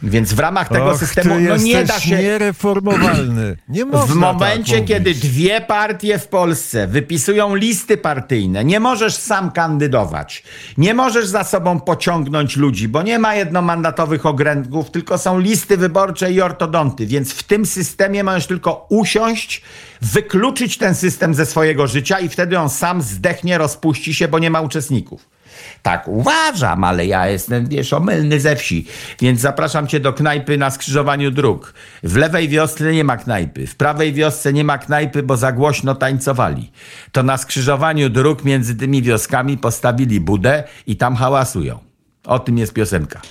Więc 0.03 0.33
w 0.33 0.39
ramach 0.39 0.69
tego 0.69 0.91
Och, 0.91 0.99
systemu 0.99 1.35
no 1.39 1.57
nie 1.57 1.85
da 1.85 1.99
się. 1.99 2.17
niereformowalny. 2.17 3.57
Nie 3.69 3.85
można 3.85 4.13
W 4.13 4.15
momencie, 4.15 4.77
tak 4.77 4.85
kiedy 4.85 5.13
dwie 5.13 5.61
partie 5.61 6.19
w 6.19 6.27
Polsce 6.27 6.87
wypisują 6.87 7.55
listy 7.55 7.97
partyjne, 7.97 8.65
nie 8.65 8.79
możesz 8.79 9.15
sam 9.15 9.51
kandydować. 9.51 10.43
Nie 10.77 10.93
możesz 10.93 11.27
za 11.27 11.43
sobą 11.43 11.79
pociągnąć 11.79 12.57
ludzi, 12.57 12.87
bo 12.87 13.01
nie 13.01 13.19
ma 13.19 13.35
jednomandatowych 13.35 14.25
okręgów, 14.25 14.91
tylko 14.91 15.17
są 15.17 15.39
listy 15.39 15.77
wyborcze 15.77 16.31
i 16.31 16.41
ortodonty. 16.41 17.05
Więc 17.05 17.33
w 17.33 17.43
tym 17.43 17.65
systemie 17.65 18.23
możesz 18.23 18.47
tylko 18.47 18.85
usiąść, 18.89 19.61
wykluczyć 20.01 20.77
ten 20.77 20.95
system 20.95 21.33
ze 21.33 21.45
swojego 21.45 21.87
życia 21.87 22.19
i 22.19 22.29
wtedy 22.29 22.59
on 22.59 22.69
sam 22.69 23.01
zdechnie, 23.01 23.57
rozpuści 23.57 24.13
się, 24.13 24.27
bo 24.27 24.39
nie 24.39 24.49
ma 24.49 24.61
uczestników. 24.61 25.32
Tak 25.81 26.07
uważam, 26.07 26.83
ale 26.83 27.05
ja 27.05 27.27
jestem, 27.27 27.67
wiesz, 27.67 27.93
omylny 27.93 28.39
ze 28.39 28.55
wsi. 28.55 28.87
Więc 29.21 29.39
zapraszam 29.39 29.87
cię 29.87 29.99
do 29.99 30.13
knajpy 30.13 30.57
na 30.57 30.71
skrzyżowaniu 30.71 31.31
dróg. 31.31 31.73
W 32.03 32.15
lewej 32.15 32.49
wiosce 32.49 32.91
nie 32.93 33.03
ma 33.03 33.17
knajpy, 33.17 33.67
w 33.67 33.75
prawej 33.75 34.13
wiosce 34.13 34.53
nie 34.53 34.63
ma 34.63 34.77
knajpy, 34.77 35.23
bo 35.23 35.37
za 35.37 35.51
głośno 35.51 35.95
tańcowali. 35.95 36.71
To 37.11 37.23
na 37.23 37.37
skrzyżowaniu 37.37 38.09
dróg 38.09 38.43
między 38.43 38.75
tymi 38.75 39.01
wioskami 39.01 39.57
postawili 39.57 40.19
budę 40.19 40.63
i 40.87 40.95
tam 40.95 41.15
hałasują. 41.15 41.79
O 42.25 42.39
tym 42.39 42.57
jest 42.57 42.73
piosenka. 42.73 43.21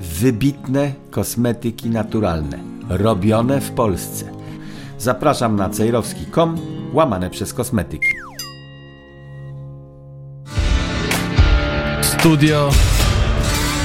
Wybitne 0.00 0.92
kosmetyki 1.10 1.90
naturalne, 1.90 2.58
robione 2.88 3.60
w 3.60 3.70
Polsce. 3.70 4.24
Zapraszam 4.98 5.56
na 5.56 5.70
cejrowski.com, 5.70 6.58
łamane 6.92 7.30
przez 7.30 7.54
kosmetyki. 7.54 8.08
Studio 12.18 12.70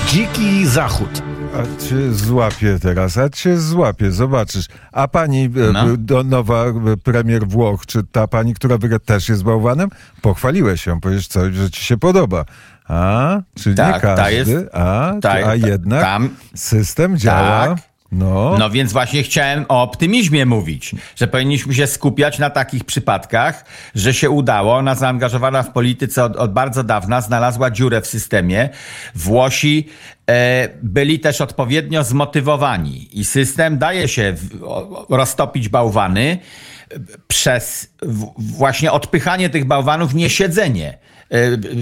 Dziki 0.07 0.67
Zachód. 0.67 1.21
A 1.55 1.83
cię 1.83 2.13
złapie 2.13 2.77
teraz, 2.81 3.17
a 3.17 3.29
cię 3.29 3.57
złapie, 3.59 4.11
zobaczysz. 4.11 4.65
A 4.91 5.07
pani 5.07 5.43
e, 5.45 5.71
No. 5.73 5.97
do, 5.97 6.23
nowa 6.23 6.65
e, 6.65 6.73
premier 7.03 7.47
Włoch, 7.47 7.85
czy 7.85 8.03
ta 8.11 8.27
pani, 8.27 8.53
która 8.53 8.77
wygra, 8.77 8.99
też 8.99 9.29
jest 9.29 9.43
bałwanem? 9.43 9.89
Pochwaliłeś 10.21 10.85
ją, 10.85 10.99
powiesz 10.99 11.27
coś, 11.27 11.53
że 11.55 11.69
ci 11.71 11.83
się 11.83 11.97
podoba. 11.97 12.45
A, 12.87 13.37
czyli 13.55 13.75
Tak, 13.75 13.87
nie 13.95 14.01
ta 14.01 14.15
każdy, 14.15 14.35
jest- 14.51 14.65
a, 14.73 15.13
ta- 15.21 15.31
a 15.31 15.41
ta- 15.43 15.55
jednak 15.55 16.01
tam- 16.01 16.29
system 16.55 17.17
działa. 17.17 17.67
Tak. 17.67 17.77
No, 18.13 18.57
No 18.59 18.69
więc 18.69 18.93
właśnie 18.93 19.23
chciałem 19.23 19.65
o 19.69 19.81
optymizmie 19.81 20.45
mówić, 20.45 20.95
że 21.15 21.27
powinniśmy 21.27 21.73
się 21.73 21.87
skupiać 21.87 22.39
na 22.39 22.49
takich 22.49 22.83
przypadkach, 22.83 23.65
że 23.95 24.13
się 24.13 24.29
udało. 24.29 24.75
Ona 24.75 24.95
zaangażowana 24.95 25.63
w 25.63 25.71
polityce 25.71 26.23
od, 26.23 26.35
od 26.35 26.53
bardzo 26.53 26.83
dawna 26.83 27.21
znalazła 27.21 27.71
dziurę 27.71 28.01
w 28.01 28.07
systemie. 28.07 28.69
Włosi 29.15 29.87
e, 30.29 30.69
byli 30.83 31.19
też 31.19 31.41
odpowiednio 31.41 32.03
zmotywowani 32.03 33.19
i 33.19 33.25
system 33.25 33.77
daje 33.77 34.07
się 34.07 34.33
w, 34.33 34.63
o, 34.63 35.05
roztopić 35.09 35.69
bałwany 35.69 36.37
e, 36.91 36.99
przez 37.27 37.93
w, 38.01 38.25
właśnie 38.37 38.91
odpychanie 38.91 39.49
tych 39.49 39.65
bałwanów, 39.65 40.13
nie 40.13 40.29
siedzenie 40.29 40.97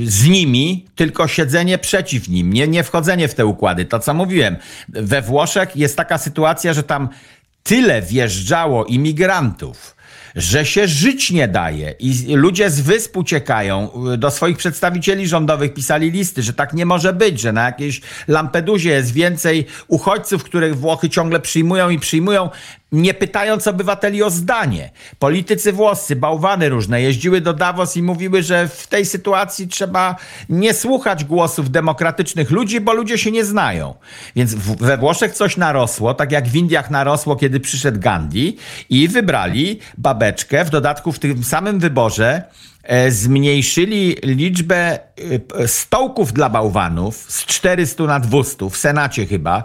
z 0.06 0.28
nimi, 0.28 0.86
tylko 0.96 1.28
siedzenie 1.28 1.78
przeciw 1.78 2.28
nim, 2.28 2.54
nie, 2.54 2.68
nie 2.68 2.84
wchodzenie 2.84 3.28
w 3.28 3.34
te 3.34 3.46
układy. 3.46 3.86
To, 3.86 4.00
co 4.00 4.14
mówiłem, 4.14 4.56
we 4.90 5.22
Włoszech 5.22 5.76
jest 5.76 5.98
taka 5.98 6.18
sytuacja, 6.18 6.74
że 6.74 6.84
tam 6.84 7.10
tyle 7.64 8.02
wjeżdżało 8.02 8.86
imigrantów, 8.86 9.96
że 10.36 10.66
się 10.66 10.88
żyć 10.88 11.32
nie 11.32 11.48
daje 11.48 11.96
i 12.00 12.36
ludzie 12.36 12.70
z 12.70 12.82
wysp 12.82 13.18
uciekają. 13.18 13.92
Do 14.18 14.32
swoich 14.32 14.58
przedstawicieli 14.58 15.28
rządowych 15.28 15.74
pisali 15.74 16.12
listy, 16.12 16.44
że 16.44 16.54
tak 16.54 16.74
nie 16.74 16.86
może 16.86 17.14
być, 17.14 17.40
że 17.40 17.52
na 17.52 17.66
jakiejś 17.66 18.02
Lampedusie 18.28 18.90
jest 18.90 19.14
więcej 19.14 19.66
uchodźców, 19.88 20.44
których 20.44 20.78
Włochy 20.78 21.10
ciągle 21.10 21.40
przyjmują 21.40 21.90
i 21.90 22.00
przyjmują, 22.00 22.50
nie 22.92 23.14
pytając 23.14 23.68
obywateli 23.68 24.24
o 24.24 24.30
zdanie. 24.30 24.92
Politycy 25.20 25.74
włoscy, 25.74 26.16
bałwany 26.16 26.70
różne, 26.70 27.02
jeździły 27.02 27.42
do 27.42 27.54
Davos 27.54 27.98
i 27.98 28.04
mówiły, 28.04 28.44
że 28.44 28.68
w 28.68 28.88
tej 28.88 29.06
sytuacji 29.06 29.68
trzeba 29.68 30.16
nie 30.50 30.74
słuchać 30.74 31.24
głosów 31.24 31.72
demokratycznych 31.72 32.52
ludzi, 32.52 32.82
bo 32.82 32.94
ludzie 32.94 33.18
się 33.18 33.32
nie 33.32 33.46
znają. 33.46 33.94
Więc 34.36 34.54
we 34.56 34.98
Włoszech 34.98 35.34
coś 35.34 35.58
narosło, 35.58 36.14
tak 36.14 36.32
jak 36.32 36.48
w 36.48 36.56
Indiach 36.56 36.90
narosło, 36.90 37.36
kiedy 37.36 37.60
przyszedł 37.60 38.00
Gandhi 38.00 38.58
i 38.90 39.08
wybrali 39.08 39.80
babeczkę, 39.98 40.66
w 40.66 40.70
dodatku 40.70 41.12
w 41.12 41.20
tym 41.20 41.44
samym 41.44 41.80
wyborze 41.80 42.44
zmniejszyli 43.10 44.16
liczbę 44.24 45.00
e, 45.56 45.68
stołków 45.68 46.34
dla 46.34 46.50
bałwanów 46.50 47.26
z 47.32 47.46
400 47.46 48.04
na 48.04 48.20
200 48.20 48.70
w 48.70 48.78
Senacie 48.78 49.26
chyba. 49.26 49.64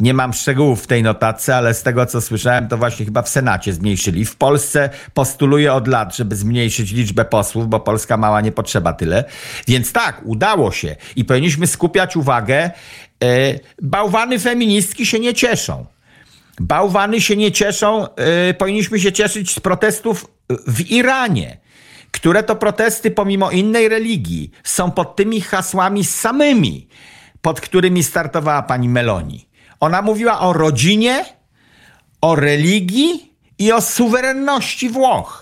Nie 0.00 0.14
mam 0.14 0.32
szczegółów 0.32 0.82
w 0.82 0.86
tej 0.86 1.02
notatce, 1.02 1.56
ale 1.56 1.74
z 1.74 1.82
tego 1.82 2.06
co 2.06 2.20
słyszałem, 2.20 2.68
to 2.68 2.78
właśnie 2.78 3.04
chyba 3.04 3.22
w 3.22 3.28
Senacie 3.28 3.72
zmniejszyli. 3.72 4.24
W 4.24 4.36
Polsce 4.36 4.90
postuluje 5.14 5.72
od 5.72 5.88
lat, 5.88 6.16
żeby 6.16 6.36
zmniejszyć 6.36 6.92
liczbę 6.92 7.24
posłów, 7.24 7.68
bo 7.68 7.80
Polska 7.80 8.16
mała 8.16 8.40
nie 8.40 8.52
potrzeba 8.52 8.92
tyle. 8.92 9.24
Więc 9.68 9.92
tak, 9.92 10.22
udało 10.24 10.72
się 10.72 10.96
i 11.16 11.24
powinniśmy 11.24 11.66
skupiać 11.66 12.16
uwagę. 12.16 12.70
E, 13.24 13.58
Bałwany 13.82 14.38
feministki 14.38 15.06
się 15.06 15.20
nie 15.20 15.34
cieszą. 15.34 15.86
Bałwany 16.60 17.20
się 17.20 17.36
nie 17.36 17.52
cieszą, 17.52 18.06
powinniśmy 18.58 19.00
się 19.00 19.12
cieszyć 19.12 19.54
z 19.54 19.60
protestów 19.60 20.26
w 20.66 20.80
Iranie, 20.90 21.58
które 22.10 22.42
to 22.42 22.56
protesty 22.56 23.10
pomimo 23.10 23.50
innej 23.50 23.88
religii 23.88 24.50
są 24.64 24.90
pod 24.90 25.16
tymi 25.16 25.40
hasłami 25.40 26.04
samymi, 26.04 26.88
pod 27.42 27.60
którymi 27.60 28.02
startowała 28.02 28.62
pani 28.62 28.88
Meloni. 28.88 29.48
Ona 29.80 30.02
mówiła 30.02 30.40
o 30.40 30.52
rodzinie, 30.52 31.24
o 32.20 32.36
religii 32.36 33.34
i 33.58 33.72
o 33.72 33.80
suwerenności 33.80 34.88
Włoch 34.88 35.37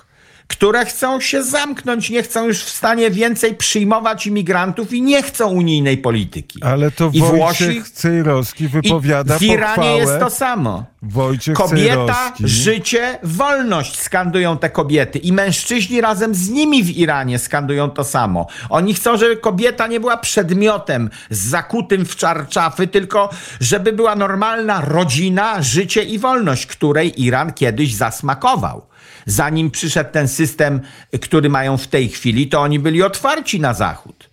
które 0.46 0.84
chcą 0.84 1.20
się 1.20 1.42
zamknąć, 1.42 2.10
nie 2.10 2.22
chcą 2.22 2.46
już 2.46 2.64
w 2.64 2.68
stanie 2.68 3.10
więcej 3.10 3.54
przyjmować 3.54 4.26
imigrantów 4.26 4.92
i 4.92 5.02
nie 5.02 5.22
chcą 5.22 5.48
unijnej 5.48 5.98
polityki. 5.98 6.62
Ale 6.62 6.90
to 6.90 7.10
I 7.12 7.20
Wojciech 7.20 7.36
Włosi, 7.36 7.82
Cejrowski 7.92 8.68
wypowiada 8.68 9.36
i 9.36 9.38
w 9.38 9.42
Iranie 9.42 9.96
jest 9.96 10.18
to 10.20 10.30
samo. 10.30 10.84
Wojciech 11.02 11.56
Kobieta, 11.56 11.96
Cejrowski. 11.96 12.48
życie, 12.48 13.18
wolność 13.22 13.98
skandują 13.98 14.58
te 14.58 14.70
kobiety 14.70 15.18
i 15.18 15.32
mężczyźni 15.32 16.00
razem 16.00 16.34
z 16.34 16.48
nimi 16.48 16.84
w 16.84 16.90
Iranie 16.90 17.38
skandują 17.38 17.90
to 17.90 18.04
samo. 18.04 18.46
Oni 18.68 18.94
chcą, 18.94 19.16
żeby 19.16 19.36
kobieta 19.36 19.86
nie 19.86 20.00
była 20.00 20.16
przedmiotem 20.16 21.10
zakutym 21.30 22.04
w 22.04 22.16
czarczafy, 22.16 22.86
tylko 22.86 23.30
żeby 23.60 23.92
była 23.92 24.16
normalna 24.16 24.80
rodzina, 24.80 25.62
życie 25.62 26.02
i 26.02 26.18
wolność, 26.18 26.66
której 26.66 27.22
Iran 27.22 27.52
kiedyś 27.52 27.94
zasmakował. 27.94 28.86
Zanim 29.26 29.70
przyszedł 29.70 30.10
ten 30.12 30.28
system, 30.28 30.80
który 31.20 31.48
mają 31.48 31.76
w 31.76 31.86
tej 31.86 32.08
chwili, 32.08 32.48
to 32.48 32.60
oni 32.60 32.78
byli 32.78 33.02
otwarci 33.02 33.60
na 33.60 33.74
Zachód. 33.74 34.30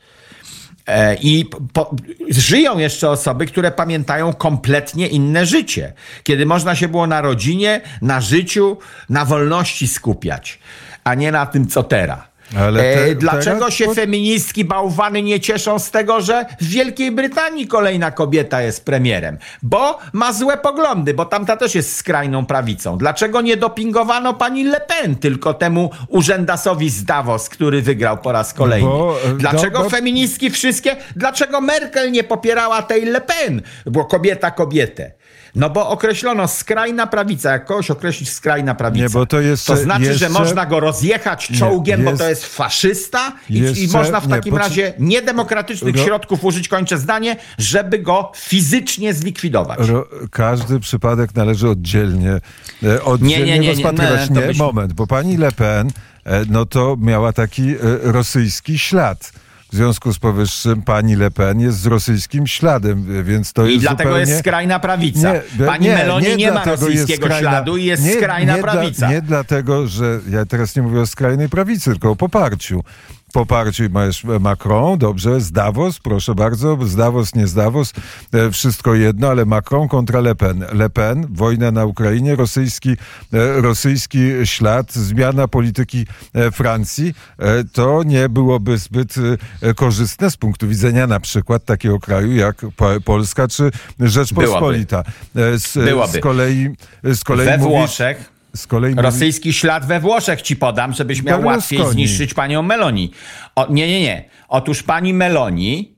E, 0.88 1.16
I 1.16 1.46
po, 1.74 1.96
żyją 2.30 2.78
jeszcze 2.78 3.10
osoby, 3.10 3.46
które 3.46 3.72
pamiętają 3.72 4.34
kompletnie 4.34 5.08
inne 5.08 5.46
życie, 5.46 5.94
kiedy 6.24 6.46
można 6.46 6.76
się 6.76 6.88
było 6.88 7.08
na 7.08 7.22
rodzinie, 7.22 7.82
na 8.02 8.22
życiu, 8.22 8.78
na 9.10 9.26
wolności 9.26 9.88
skupiać, 9.88 10.60
a 11.04 11.16
nie 11.16 11.32
na 11.32 11.46
tym, 11.46 11.68
co 11.68 11.84
teraz. 11.84 12.33
Ale 12.60 12.80
te- 12.84 13.06
e, 13.06 13.16
dlaczego 13.16 13.60
teraz 13.60 13.74
się 13.74 13.94
feministki 13.94 14.66
bałwany 14.66 15.22
nie 15.24 15.40
cieszą 15.40 15.80
z 15.80 15.92
tego, 15.92 16.22
że 16.22 16.46
w 16.62 16.68
Wielkiej 16.68 17.12
Brytanii 17.12 17.68
kolejna 17.68 18.12
kobieta 18.12 18.62
jest 18.62 18.86
premierem? 18.86 19.38
Bo 19.64 20.00
ma 20.14 20.34
złe 20.34 20.58
poglądy, 20.58 21.14
bo 21.14 21.26
tamta 21.26 21.58
też 21.58 21.76
jest 21.76 21.96
skrajną 21.96 22.46
prawicą. 22.46 22.98
Dlaczego 22.98 23.42
nie 23.42 23.58
dopingowano 23.58 24.34
pani 24.34 24.64
Le 24.64 24.82
Pen, 24.82 25.16
tylko 25.16 25.54
temu 25.54 25.90
urzędasowi 26.08 26.90
z 26.90 27.04
Davos, 27.06 27.50
który 27.50 27.82
wygrał 27.82 28.18
po 28.18 28.32
raz 28.32 28.54
kolejny? 28.54 28.90
Bo, 28.90 29.16
e, 29.26 29.34
Dlaczego 29.34 29.78
do- 29.78 29.84
bo- 29.84 29.90
feministki 29.90 30.50
wszystkie? 30.50 30.96
Dlaczego 31.16 31.62
Merkel 31.62 32.12
nie 32.12 32.24
popierała 32.24 32.82
tej 32.82 33.06
Le 33.06 33.22
Pen? 33.22 33.62
Bo 33.86 34.06
kobieta 34.06 34.52
kobietę. 34.52 35.12
No 35.56 35.70
bo 35.70 35.90
określono 35.90 36.48
skrajna 36.48 37.08
prawica, 37.08 37.52
jak 37.52 37.66
kogoś 37.66 37.92
określić 37.92 38.32
skrajna 38.32 38.76
prawica. 38.76 39.04
Nie, 39.04 39.10
bo 39.10 39.26
to 39.26 39.42
jeszcze- 39.42 39.74
To 39.76 39.82
znaczy, 39.84 40.06
że 40.06 40.12
jeszcze- 40.12 40.30
można 40.30 40.66
go 40.66 40.80
rozjechać 40.80 41.48
czołgiem, 41.60 42.04
bo 42.04 42.10
jest- 42.10 42.22
to 42.24 42.30
jest 42.30 42.46
faszysta 42.46 43.34
i, 43.50 43.54
i 43.54 43.60
jeszcze- 43.62 43.98
można 43.98 44.20
w 44.20 44.28
nie, 44.28 44.36
takim 44.36 44.52
poczy- 44.54 44.64
razie 44.64 44.94
niedemokratycznych 45.00 45.96
Ro- 45.96 46.04
środków 46.04 46.44
użyć, 46.44 46.68
kończę 46.68 46.98
zdanie, 46.98 47.36
żeby 47.58 48.00
go 48.00 48.32
fizycznie 48.36 49.14
zlikwidować. 49.14 49.80
Ro, 49.90 50.08
każdy 50.32 50.80
przypadek 50.80 51.36
należy 51.36 51.70
oddzielnie, 51.70 52.40
e, 52.84 53.04
oddzielnie 53.04 53.38
Nie, 53.38 53.46
nie, 53.46 53.60
nie, 53.60 53.60
nie, 53.60 53.72
rozpatrywać. 53.84 54.30
nie, 54.30 54.36
Nie, 54.42 54.48
byś- 54.48 54.58
moment, 54.58 54.94
bo 54.94 55.08
pani 55.08 55.38
Le 55.38 55.52
Pen, 55.52 55.88
e, 56.26 56.46
no 56.50 56.66
to 56.66 56.98
miała 57.02 57.34
taki 57.34 57.72
e, 57.72 57.78
rosyjski 58.02 58.80
ślad. 58.80 59.32
W 59.74 59.76
związku 59.76 60.14
z 60.14 60.20
powyższym 60.20 60.82
pani 60.82 61.16
Le 61.16 61.32
Pen 61.32 61.60
jest 61.60 61.80
z 61.80 61.86
rosyjskim 61.86 62.48
śladem, 62.48 63.24
więc 63.24 63.54
to 63.54 63.66
I 63.68 63.72
jest 63.72 63.82
dlatego 63.82 64.10
zupełnie... 64.10 64.30
jest 64.32 64.40
skrajna 64.40 64.80
prawica. 64.80 65.34
be- 65.58 65.66
Pani 65.66 65.88
Meloni 65.88 66.36
nie, 66.38 66.48
ma 66.48 66.52
dlatego 66.64 66.72
jest 66.72 66.82
rosyjskiego 67.02 67.28
skrajna- 67.28 67.40
śladu 67.40 67.78
i 67.78 67.86
jest 67.86 68.04
nie, 68.04 68.14
skrajna 68.14 68.56
nie 68.56 68.62
prawica. 68.62 68.98
Dla, 69.00 69.12
nie 69.12 69.22
dlatego, 69.22 69.88
że 69.88 70.20
ja 70.30 70.46
teraz 70.46 70.76
nie 70.76 70.82
mówię 70.82 71.02
o 71.02 71.08
skrajnej 71.08 71.50
prawicy, 71.50 71.92
tylko 71.92 72.10
o 72.12 72.16
poparciu. 72.16 72.84
Poparciu 73.34 73.84
masz 73.92 74.24
Macron, 74.24 74.98
dobrze, 75.00 75.42
z 75.42 75.52
Davos, 75.52 76.00
proszę 76.00 76.36
bardzo, 76.36 76.78
z 76.86 76.96
Davos, 76.96 77.36
nie 77.36 77.48
z 77.48 77.54
Davos, 77.54 77.94
e, 78.34 78.52
wszystko 78.52 78.96
jedno, 78.96 79.28
ale 79.30 79.46
Macron 79.46 79.88
kontra 79.88 80.20
Le 80.20 80.36
Pen. 80.36 80.66
Le 80.74 80.90
Pen, 80.90 81.28
wojna 81.30 81.72
na 81.72 81.86
Ukrainie, 81.86 82.36
rosyjski, 82.36 82.90
e, 82.90 83.62
rosyjski 83.62 84.18
ślad, 84.44 84.94
zmiana 84.94 85.48
polityki 85.48 86.06
e, 86.34 86.52
Francji, 86.52 87.14
e, 87.40 87.64
to 87.64 88.04
nie 88.04 88.30
byłoby 88.30 88.78
zbyt 88.78 89.16
e, 89.62 89.74
korzystne 89.74 90.32
z 90.32 90.38
punktu 90.38 90.68
widzenia 90.68 91.08
na 91.08 91.20
przykład 91.20 91.66
takiego 91.66 92.00
kraju 92.00 92.36
jak 92.36 92.56
Po- 92.76 93.02
Polska 93.06 93.48
czy 93.48 93.72
Rzeczpospolita. 94.00 95.04
E, 95.36 95.58
Z, 95.60 95.74
Byłaby. 95.78 96.18
z 96.18 96.22
kolei, 96.22 96.70
z 97.04 97.24
kolei 97.24 97.46
We 97.48 97.58
mówisz- 97.58 97.70
Włoszech 97.80 98.33
z 98.56 98.68
kolei 98.68 98.92
mówi- 98.92 99.04
Rosyjski 99.04 99.54
ślad 99.54 99.86
we 99.86 100.00
Włoszech 100.00 100.42
ci 100.42 100.56
podam, 100.56 100.94
żebyś 100.94 101.24
miał 101.24 101.42
Berlusconi. 101.42 101.82
łatwiej 101.82 101.94
zniszczyć 101.94 102.34
panią 102.34 102.62
Meloni. 102.62 103.12
O, 103.56 103.68
nie, 103.74 103.88
nie, 103.88 104.02
nie. 104.02 104.26
Otóż 104.48 104.84
pani 104.84 105.14
Meloni 105.14 105.96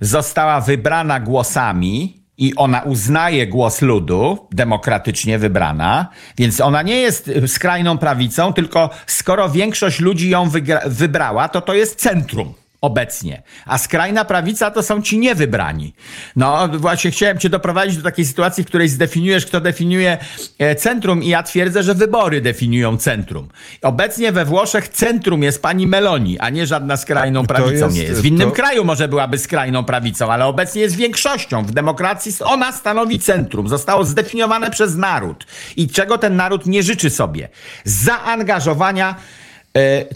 została 0.00 0.60
wybrana 0.60 1.20
głosami 1.20 2.22
i 2.38 2.54
ona 2.56 2.80
uznaje 2.82 3.46
głos 3.46 3.82
ludu, 3.82 4.48
demokratycznie 4.52 5.38
wybrana, 5.38 6.08
więc 6.38 6.60
ona 6.60 6.82
nie 6.82 6.96
jest 6.96 7.30
skrajną 7.46 7.98
prawicą, 7.98 8.52
tylko 8.52 8.90
skoro 9.06 9.48
większość 9.48 10.00
ludzi 10.00 10.30
ją 10.30 10.50
wybrała, 10.86 11.48
to 11.48 11.60
to 11.60 11.74
jest 11.74 11.96
centrum. 12.00 12.54
Obecnie. 12.80 13.42
A 13.66 13.78
skrajna 13.78 14.24
prawica 14.24 14.70
to 14.70 14.82
są 14.82 15.02
ci 15.02 15.18
niewybrani. 15.18 15.94
No 16.36 16.68
właśnie 16.68 17.10
chciałem 17.10 17.38
cię 17.38 17.48
doprowadzić 17.48 17.96
do 17.96 18.02
takiej 18.02 18.24
sytuacji, 18.26 18.64
w 18.64 18.66
której 18.66 18.88
zdefiniujesz, 18.88 19.46
kto 19.46 19.60
definiuje 19.60 20.18
e, 20.58 20.74
centrum 20.74 21.22
i 21.22 21.28
ja 21.28 21.42
twierdzę, 21.42 21.82
że 21.82 21.94
wybory 21.94 22.40
definiują 22.40 22.96
centrum. 22.96 23.48
Obecnie 23.82 24.32
we 24.32 24.44
Włoszech 24.44 24.88
centrum 24.88 25.42
jest 25.42 25.62
pani 25.62 25.86
Meloni, 25.86 26.38
a 26.38 26.50
nie 26.50 26.66
żadna 26.66 26.96
skrajną 26.96 27.46
prawicą 27.46 27.84
jest- 27.86 27.96
nie 27.96 28.02
jest. 28.02 28.20
W 28.20 28.24
innym 28.24 28.48
to- 28.48 28.54
kraju 28.56 28.84
może 28.84 29.08
byłaby 29.08 29.38
skrajną 29.38 29.84
prawicą, 29.84 30.32
ale 30.32 30.46
obecnie 30.46 30.82
jest 30.82 30.96
większością. 30.96 31.64
W 31.64 31.70
demokracji 31.70 32.32
ona 32.44 32.72
stanowi 32.72 33.18
centrum. 33.20 33.68
Zostało 33.68 34.04
zdefiniowane 34.04 34.70
przez 34.70 34.96
naród. 34.96 35.46
I 35.76 35.88
czego 35.88 36.18
ten 36.18 36.36
naród 36.36 36.66
nie 36.66 36.82
życzy 36.82 37.10
sobie? 37.10 37.48
Zaangażowania 37.84 39.14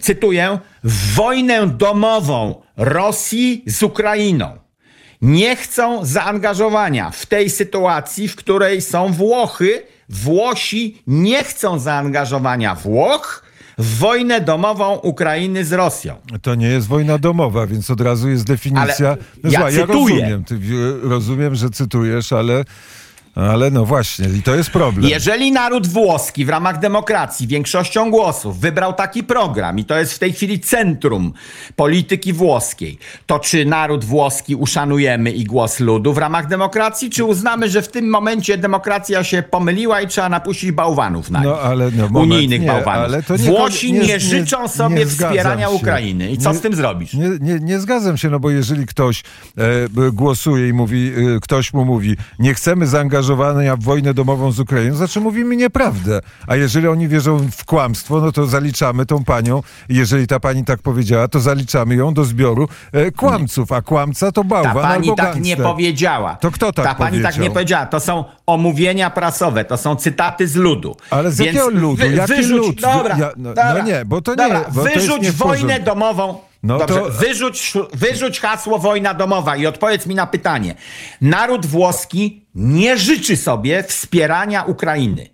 cytuję, 0.00 0.58
w 0.84 1.14
wojnę 1.14 1.66
domową 1.66 2.62
Rosji 2.76 3.64
z 3.66 3.82
Ukrainą. 3.82 4.58
Nie 5.22 5.56
chcą 5.56 6.04
zaangażowania 6.04 7.10
w 7.10 7.26
tej 7.26 7.50
sytuacji, 7.50 8.28
w 8.28 8.36
której 8.36 8.80
są 8.80 9.12
Włochy. 9.12 9.82
Włosi 10.08 11.02
nie 11.06 11.44
chcą 11.44 11.78
zaangażowania 11.78 12.74
Włoch 12.74 13.42
w 13.78 13.98
wojnę 13.98 14.40
domową 14.40 14.96
Ukrainy 14.96 15.64
z 15.64 15.72
Rosją. 15.72 16.16
To 16.42 16.54
nie 16.54 16.68
jest 16.68 16.86
wojna 16.86 17.18
domowa, 17.18 17.66
więc 17.66 17.90
od 17.90 18.00
razu 18.00 18.28
jest 18.28 18.44
definicja. 18.44 19.08
Ale 19.08 19.16
no, 19.44 19.50
ja 19.50 19.58
słuchaj, 19.58 19.76
ja 19.76 19.86
rozumiem, 19.86 20.44
ty, 20.44 20.58
rozumiem, 21.02 21.54
że 21.54 21.70
cytujesz, 21.70 22.32
ale, 22.32 22.64
ale 23.34 23.70
no 23.70 23.84
właśnie, 23.84 24.28
i 24.38 24.42
to 24.42 24.54
jest 24.54 24.70
problem. 24.70 25.10
Jeżeli 25.10 25.52
naród 25.52 25.86
włoski 25.86 26.44
w 26.44 26.48
ramach 26.48 26.78
demokracji 26.78 27.46
większością 27.46 28.10
głosów 28.10 28.60
wybrał 28.60 28.92
taki 28.92 29.22
program 29.24 29.78
i 29.78 29.84
to 29.84 29.98
jest 29.98 30.12
w 30.14 30.18
tej 30.18 30.32
chwili 30.32 30.60
centrum 30.60 31.32
polityki 31.76 32.32
włoskiej, 32.32 32.98
to 33.26 33.38
czy 33.38 33.64
naród 33.64 34.04
włoski 34.04 34.54
uszanujemy 34.56 35.30
i 35.30 35.44
głos 35.44 35.80
ludu 35.80 36.12
w 36.12 36.18
ramach 36.18 36.46
demokracji, 36.48 37.10
czy 37.10 37.24
uznamy, 37.24 37.70
że 37.70 37.82
w 37.82 37.88
tym 37.88 38.08
momencie 38.10 38.58
demokracja 38.58 39.24
się 39.24 39.42
pomyliła 39.42 40.00
i 40.00 40.08
trzeba 40.08 40.28
napuścić 40.28 40.72
bałwanów 40.72 41.30
na 41.30 41.40
No, 41.40 41.50
nich? 41.54 41.64
ale 41.64 41.90
no, 41.96 42.08
moment, 42.08 42.32
Unijnych 42.32 42.60
nie, 42.60 42.66
bałwanów. 42.66 43.04
ale 43.04 43.22
to 43.22 43.36
nie- 43.36 43.42
Włosi 43.50 43.92
nie, 43.92 43.98
nie- 44.00 44.06
nie- 44.06 44.20
życzą 44.20 44.68
sobie 44.68 45.06
wspierania 45.06 45.66
się. 45.66 45.72
Ukrainy. 45.72 46.30
I 46.30 46.38
co 46.38 46.54
z 46.54 46.60
tym 46.60 46.74
zrobisz? 46.74 47.10
Nie, 47.60 47.80
zgadzam 47.80 48.16
się, 48.16 48.30
no 48.30 48.40
bo 48.40 48.50
jeżeli 48.50 48.86
ktoś 48.86 49.22
e, 49.58 50.10
głosuje 50.12 50.68
i 50.68 50.72
mówi, 50.72 51.12
e, 51.36 51.40
ktoś 51.40 51.72
mu 51.72 51.84
mówi, 51.84 52.16
nie 52.38 52.54
chcemy 52.54 52.86
zaangażowania 53.22 53.76
w 53.76 53.82
wojnę 53.82 54.14
domową 54.14 54.52
z 54.52 54.60
Ukrainą, 54.60 54.96
znaczy 54.96 55.20
mówimy 55.20 55.56
nieprawdę. 55.56 56.20
A 56.46 56.56
jeżeli 56.56 56.88
oni 56.88 57.08
wierzą 57.08 57.38
w 57.56 57.64
kłamstwo, 57.64 58.20
no 58.20 58.32
to 58.32 58.46
zaliczamy 58.46 59.06
tą 59.06 59.24
panią, 59.24 59.62
jeżeli 59.88 60.26
ta 60.26 60.40
pani 60.40 60.64
tak 60.64 60.82
powiedziała, 60.82 61.28
to 61.28 61.40
zaliczamy 61.40 61.94
ją 61.94 62.14
do 62.14 62.24
zbioru 62.24 62.68
e, 62.92 63.10
kłamców, 63.10 63.72
a 63.72 63.82
kłamca 63.82 64.32
to 64.32 64.42
Ta 64.42 64.48
bałwan 64.48 64.74
pani 64.74 65.10
albo 65.10 65.16
tak 65.22 65.40
nie 65.40 65.56
powiedziała. 65.56 66.36
To 66.36 66.50
kto 66.50 66.72
tak 66.72 66.84
Ta 66.84 66.94
pani 66.94 67.16
tak 67.22 67.22
powiedział? 67.22 67.42
nie 67.44 67.50
powiedziała. 67.50 67.86
To 67.86 68.00
są 68.00 68.24
omówienia 68.46 69.10
prasowe, 69.10 69.64
to 69.64 69.76
są 69.76 69.96
cytaty 69.96 70.48
z 70.48 70.56
ludu. 70.56 70.96
Ale 71.10 71.30
z 71.30 71.38
Więc 71.38 71.56
jakiego 71.56 71.80
ludu? 71.80 72.04
Jaki 72.06 72.34
wyrzuć, 72.34 72.66
lud? 72.66 72.80
Dobra, 72.80 73.16
Ja- 73.18 73.32
no- 73.36 73.48
dobra, 73.54 73.74
no 73.74 73.82
nie, 73.82 74.04
bo 74.04 74.22
to 74.22 74.30
nie- 74.30 74.36
Dobra, 74.36 74.64
bo 74.74 74.82
to 74.82 74.88
jest 74.88 75.00
wyrzuć 75.06 75.22
nie 75.22 75.32
w 75.32 75.36
wojnę 75.36 75.80
domową. 75.80 76.51
No 76.62 76.78
Dobrze, 76.78 77.00
to- 77.00 77.10
wyrzuć, 77.10 77.72
wyrzuć 77.92 78.40
hasło 78.40 78.78
wojna 78.78 79.14
domowa 79.14 79.56
i 79.56 79.66
odpowiedz 79.66 80.06
mi 80.06 80.14
na 80.14 80.26
pytanie. 80.26 80.74
Naród 81.20 81.66
włoski 81.66 82.46
nie 82.54 82.96
życzy 82.98 83.36
sobie 83.36 83.82
wspierania 83.82 84.62
Ukrainy. 84.62 85.26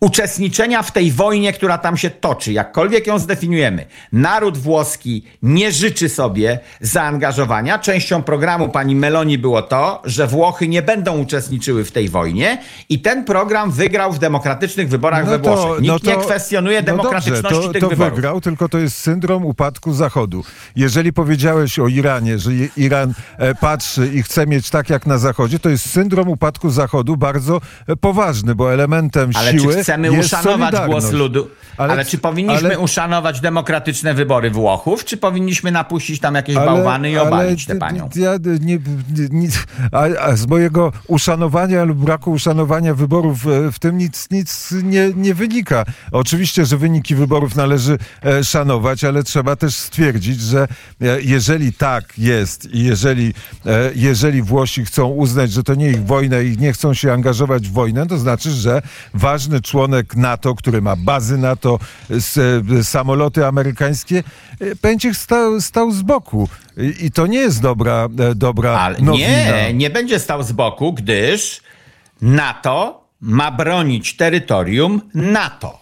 Uczestniczenia 0.00 0.82
w 0.82 0.92
tej 0.92 1.12
wojnie, 1.12 1.52
która 1.52 1.78
tam 1.78 1.96
się 1.96 2.10
toczy, 2.10 2.52
jakkolwiek 2.52 3.06
ją 3.06 3.18
zdefiniujemy. 3.18 3.86
Naród 4.12 4.58
włoski 4.58 5.24
nie 5.42 5.72
życzy 5.72 6.08
sobie 6.08 6.58
zaangażowania. 6.80 7.78
Częścią 7.78 8.22
programu 8.22 8.68
pani 8.68 8.96
Meloni 8.96 9.38
było 9.38 9.62
to, 9.62 10.02
że 10.04 10.26
Włochy 10.26 10.68
nie 10.68 10.82
będą 10.82 11.18
uczestniczyły 11.18 11.84
w 11.84 11.92
tej 11.92 12.08
wojnie 12.08 12.58
i 12.88 13.00
ten 13.00 13.24
program 13.24 13.70
wygrał 13.70 14.12
w 14.12 14.18
demokratycznych 14.18 14.88
wyborach 14.88 15.26
we 15.26 15.38
Włoszech. 15.38 15.82
Nikt 15.82 16.04
nie 16.04 16.16
kwestionuje 16.16 16.82
demokratyczności 16.82 17.42
no 17.42 17.50
dobrze, 17.50 17.66
to, 17.66 17.72
tych 17.72 17.82
to 17.82 17.88
wyborów. 17.88 18.14
wygrał, 18.14 18.40
tylko 18.40 18.68
to 18.68 18.78
jest 18.78 18.96
syndrom 18.96 19.44
upadku 19.44 19.92
Zachodu. 19.92 20.44
Jeżeli 20.76 21.12
powiedziałeś 21.12 21.78
o 21.78 21.88
Iranie, 21.88 22.38
że 22.38 22.50
Iran 22.76 23.14
e, 23.38 23.54
patrzy 23.54 24.10
i 24.14 24.22
chce 24.22 24.46
mieć 24.46 24.70
tak 24.70 24.90
jak 24.90 25.06
na 25.06 25.18
Zachodzie, 25.18 25.58
to 25.58 25.68
jest 25.68 25.90
syndrom 25.90 26.28
upadku 26.28 26.70
Zachodu 26.70 27.16
bardzo 27.16 27.60
e, 27.86 27.96
poważny, 27.96 28.54
bo 28.54 28.72
elementem 28.72 29.30
Ale 29.34 29.52
siły 29.52 29.84
chcemy 29.90 30.16
jest 30.16 30.32
uszanować 30.32 30.74
głos 30.86 31.12
ludu? 31.12 31.50
Ale, 31.76 31.92
Ale- 31.92 32.04
czy 32.04 32.18
powinniśmy 32.18 32.68
ale- 32.68 32.78
uszanować 32.78 33.40
demokratyczne 33.40 34.14
wybory 34.14 34.50
Włochów, 34.50 35.04
czy 35.04 35.16
powinniśmy 35.16 35.70
napuścić 35.70 36.20
tam 36.20 36.34
jakieś 36.34 36.54
bałwany 36.54 37.10
i 37.10 37.18
obalić 37.18 37.66
tę 37.66 37.76
panią? 37.76 38.08
Ja 38.16 38.32
nie, 38.60 38.78
nie, 39.30 39.48
a, 39.92 40.02
a 40.02 40.36
z 40.36 40.46
mojego 40.46 40.92
uszanowania 41.06 41.84
lub 41.84 41.98
braku 41.98 42.30
uszanowania 42.30 42.94
wyborów 42.94 43.46
e, 43.46 43.72
w 43.72 43.78
tym 43.78 43.98
nic, 43.98 44.30
nic 44.30 44.74
nie, 44.82 45.12
nie 45.16 45.34
wynika. 45.34 45.84
Oczywiście, 46.12 46.66
że 46.66 46.76
wyniki 46.76 47.14
wyborów 47.14 47.56
należy 47.56 47.98
e, 48.24 48.44
szanować, 48.44 49.04
ale 49.04 49.22
trzeba 49.22 49.56
też 49.56 49.74
stwierdzić, 49.76 50.40
że 50.40 50.68
e, 51.00 51.22
jeżeli 51.22 51.72
tak 51.72 52.18
jest 52.18 52.74
i 52.74 52.84
jeżeli, 52.84 53.34
jeżeli 53.94 54.42
Włosi 54.42 54.84
chcą 54.84 55.08
uznać, 55.08 55.52
że 55.52 55.62
to 55.62 55.74
nie 55.74 55.90
ich 55.90 56.06
wojna 56.06 56.40
i 56.40 56.56
nie 56.58 56.72
chcą 56.72 56.94
się 56.94 57.12
angażować 57.12 57.68
w 57.68 57.72
wojnę, 57.72 58.06
to 58.06 58.18
znaczy, 58.18 58.50
że 58.50 58.82
ważny 59.14 59.60
członek 59.80 60.16
NATO, 60.16 60.54
który 60.54 60.82
ma 60.82 60.96
bazy 60.96 61.38
NATO, 61.38 61.78
e, 62.78 62.84
samoloty 62.84 63.46
amerykańskie, 63.46 64.22
e, 64.60 64.76
będzie 64.82 65.14
stał, 65.14 65.60
stał 65.60 65.90
z 65.90 66.02
boku. 66.02 66.48
I, 66.76 67.06
I 67.06 67.10
to 67.10 67.26
nie 67.26 67.38
jest 67.38 67.62
dobra, 67.62 68.08
e, 68.30 68.34
dobra 68.34 68.78
Ale 68.78 68.98
nowina. 68.98 69.28
nie, 69.28 69.74
nie 69.74 69.90
będzie 69.90 70.18
stał 70.18 70.42
z 70.42 70.52
boku, 70.52 70.92
gdyż 70.92 71.60
NATO 72.20 73.04
ma 73.20 73.50
bronić 73.50 74.16
terytorium 74.16 75.00
NATO, 75.14 75.80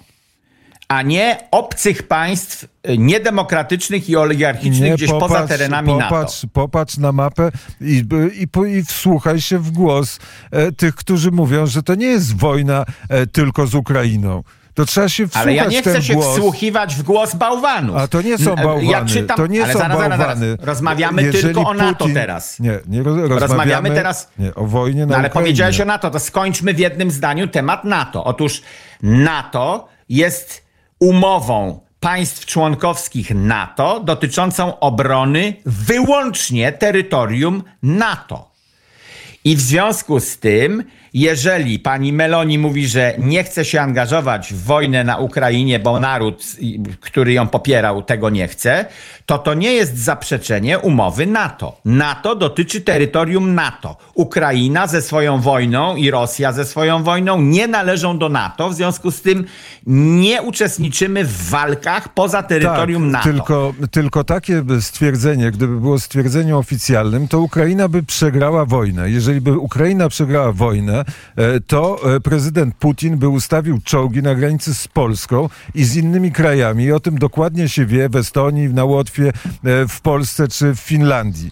a 0.89 1.03
nie 1.03 1.39
obcych 1.51 2.03
państw 2.09 2.64
y, 2.89 2.99
niedemokratycznych 2.99 4.09
i 4.11 4.16
oligarchicznych 4.16 4.95
gdzieś 4.95 5.11
poza 5.11 5.47
terenami 5.47 5.89
popatrz, 5.89 6.43
NATO. 6.43 6.53
Popatrz 6.53 6.97
na 6.99 7.12
mapę 7.12 7.51
i, 7.80 8.05
i, 8.34 8.76
i 8.78 8.84
wsłuchaj 8.84 9.41
się 9.41 9.59
w 9.59 9.70
głos 9.70 10.18
e, 10.51 10.72
tych, 10.72 10.95
którzy 10.95 11.30
mówią, 11.30 11.66
że 11.66 11.82
to 11.82 11.95
nie 11.95 12.07
jest 12.07 12.36
wojna 12.36 12.84
e, 13.09 13.26
tylko 13.26 13.66
z 13.66 13.74
Ukrainą. 13.74 14.43
To 14.74 14.84
trzeba 14.84 15.09
się 15.09 15.26
wsłuchać 15.28 15.43
Ale 15.43 15.55
ja 15.55 15.66
nie 15.66 15.82
chcę 15.82 16.03
się 16.03 16.14
głos. 16.14 16.26
wsłuchiwać 16.36 16.95
w 16.95 17.03
głos 17.03 17.34
bałwanów. 17.34 17.97
A 17.97 18.09
to 18.09 18.22
nie 18.22 18.39
są 18.39 18.51
N- 18.51 18.57
bałwany. 18.57 18.84
Ja 18.86 19.05
czytam, 19.05 19.36
to 19.36 19.47
nie 19.47 19.64
ale 19.64 19.72
są 19.72 19.78
zaraz, 19.78 19.99
bałwany. 19.99 20.16
zaraz. 20.18 20.39
Rozmawiamy 20.66 21.22
Jeżeli 21.22 21.45
tylko 21.55 21.70
o 21.70 21.74
NATO 21.74 22.05
Putin- 22.05 22.14
teraz. 22.14 22.61
Nie, 22.61 22.78
nie 22.86 23.03
roz, 23.03 23.16
rozmawiamy, 23.18 23.41
Rozmawiamy 23.41 23.91
teraz- 23.91 24.28
Nie, 24.39 24.55
o 24.55 24.64
wojnie 24.64 25.01
na 25.01 25.07
No 25.07 25.16
ale 25.16 25.28
Ukrainie. 25.28 25.45
powiedziałeś 25.45 25.80
o 25.80 25.84
NATO, 25.84 26.11
to 26.11 26.20
skończmy 26.20 26.74
w 26.74 26.78
jednym 26.78 27.11
zdaniu 27.11 27.49
temat 27.49 27.84
NATO. 27.84 28.24
Otóż 28.24 28.62
NATO 29.03 29.89
jest 30.09 30.67
umową 30.99 31.80
państw 32.01 32.46
członkowskich 32.46 33.34
NATO 33.34 34.01
dotyczącą 34.01 34.78
obrony 34.80 35.55
wyłącznie 35.66 36.72
terytorium 36.72 37.62
NATO. 37.82 38.51
I 39.44 39.57
w 39.57 39.61
związku 39.61 40.20
z 40.20 40.38
tym, 40.38 40.84
jeżeli 41.14 41.78
pani 41.78 42.12
Meloni 42.12 42.59
mówi, 42.59 42.88
że 42.88 43.14
nie 43.18 43.44
chce 43.44 43.64
się 43.64 43.80
angażować 43.80 44.52
w 44.52 44.64
wojnę 44.64 45.04
na 45.04 45.16
Ukrainie, 45.16 45.78
bo 45.78 46.00
naród, 46.00 46.44
który 47.00 47.32
ją 47.32 47.46
popierał, 47.46 48.02
tego 48.02 48.30
nie 48.30 48.48
chce, 48.48 48.84
to 49.26 49.38
to 49.38 49.54
nie 49.54 49.72
jest 49.72 49.98
zaprzeczenie 49.98 50.78
umowy 50.78 51.26
NATO. 51.26 51.80
NATO 51.84 52.34
dotyczy 52.34 52.80
terytorium 52.80 53.54
NATO. 53.54 53.96
Ukraina 54.14 54.86
ze 54.86 55.02
swoją 55.02 55.40
wojną 55.40 55.96
i 55.96 56.11
Rosja 56.11 56.52
ze 56.52 56.64
swoją 56.64 57.02
wojną 57.02 57.40
nie 57.40 57.68
należą 57.68 58.18
do 58.18 58.28
NATO, 58.28 58.70
w 58.70 58.74
związku 58.74 59.11
z 59.11 59.22
tym 59.22 59.44
nie 59.86 60.42
uczestniczymy 60.42 61.24
w 61.24 61.50
walkach 61.50 62.14
poza 62.14 62.42
terytorium 62.42 63.02
tak, 63.02 63.12
NATO. 63.12 63.30
Tylko, 63.30 63.74
tylko 63.90 64.24
takie 64.24 64.62
stwierdzenie, 64.80 65.50
gdyby 65.50 65.80
było 65.80 65.98
stwierdzeniem 65.98 66.56
oficjalnym, 66.56 67.28
to 67.28 67.40
Ukraina 67.40 67.88
by 67.88 68.02
przegrała 68.02 68.64
wojnę. 68.64 69.11
Jeżeli 69.11 69.40
by 69.40 69.59
Ukraina 69.59 70.09
przegrała 70.09 70.52
wojnę, 70.52 70.97
e, 71.36 71.61
to 71.61 72.14
e, 72.16 72.20
prezydent 72.20 72.74
Putin 72.74 73.16
by 73.16 73.28
ustawił 73.28 73.80
czołgi 73.84 74.22
na 74.22 74.34
granicy 74.34 74.74
z 74.74 74.88
Polską 74.88 75.49
i 75.74 75.84
z 75.84 75.96
innymi 75.96 76.32
krajami. 76.32 76.84
I 76.84 76.92
o 76.92 77.01
tym 77.01 77.18
dokładnie 77.18 77.68
się 77.68 77.86
wie 77.86 78.09
w 78.09 78.16
Estonii, 78.16 78.68
na 78.68 78.84
Łotwie, 78.84 79.28
e, 79.28 79.32
w 79.88 80.01
Polsce 80.01 80.49
czy 80.49 80.74
w 80.74 80.78
Finlandii. 80.80 81.51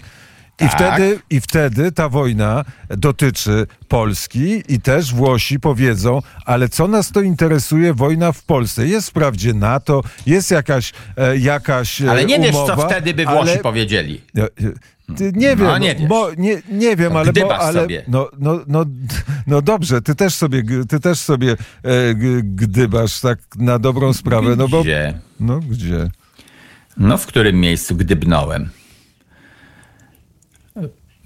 I 0.60 0.68
Tak. 0.68 0.72
wtedy, 0.76 1.18
I 1.30 1.40
wtedy 1.40 1.92
ta 1.92 2.08
wojna 2.08 2.64
dotyczy 2.90 3.66
Polski 3.88 4.62
i 4.68 4.80
też 4.80 5.14
Włosi 5.14 5.60
powiedzą, 5.60 6.22
ale 6.46 6.68
co 6.68 6.88
nas 6.88 7.12
to 7.12 7.20
interesuje 7.20 7.94
wojna 7.94 8.32
w 8.32 8.42
Polsce? 8.42 8.86
Jest 8.86 9.10
wprawdzie 9.10 9.54
NATO, 9.54 10.02
jest 10.26 10.50
jakaś, 10.50 10.92
e, 11.16 11.36
jakaś 11.38 12.02
e, 12.02 12.10
Ale 12.10 12.24
nie 12.24 12.38
wiesz, 12.40 12.54
umowa, 12.54 12.76
co 12.76 12.86
wtedy 12.88 13.14
by 13.14 13.24
Włosi 13.24 13.50
ale- 13.50 13.58
powiedzieli. 13.58 14.20
Ty, 15.16 15.32
nie 15.34 15.48
wiem, 15.56 15.58
No, 15.66 15.78
nie 15.78 15.94
wiesz. 15.94 16.08
bo 16.08 16.30
nie, 16.36 16.62
nie 16.70 16.96
wiem, 16.96 17.12
No, 17.12 17.18
ale, 17.18 17.32
bo, 17.32 17.58
ale 17.58 17.80
sobie. 17.82 18.02
no, 18.08 18.28
no, 18.38 18.60
no, 18.66 18.84
no 19.46 19.62
dobrze, 19.62 20.02
ty 20.02 20.14
też 20.14 20.34
sobie, 20.34 20.62
ty 20.88 21.00
też 21.00 21.18
sobie 21.18 21.52
e, 21.52 21.56
gdybasz 22.42 23.20
tak 23.20 23.38
na 23.56 23.78
dobrą 23.78 24.12
sprawę, 24.12 24.56
no 24.56 24.68
bo 24.68 24.82
Gdzie? 24.82 25.18
no 25.40 25.60
gdzie? 25.60 26.10
No, 26.96 27.18
w 27.18 27.26
którym 27.26 27.60
miejscu 27.60 27.96
gdybnąłem? 27.96 28.68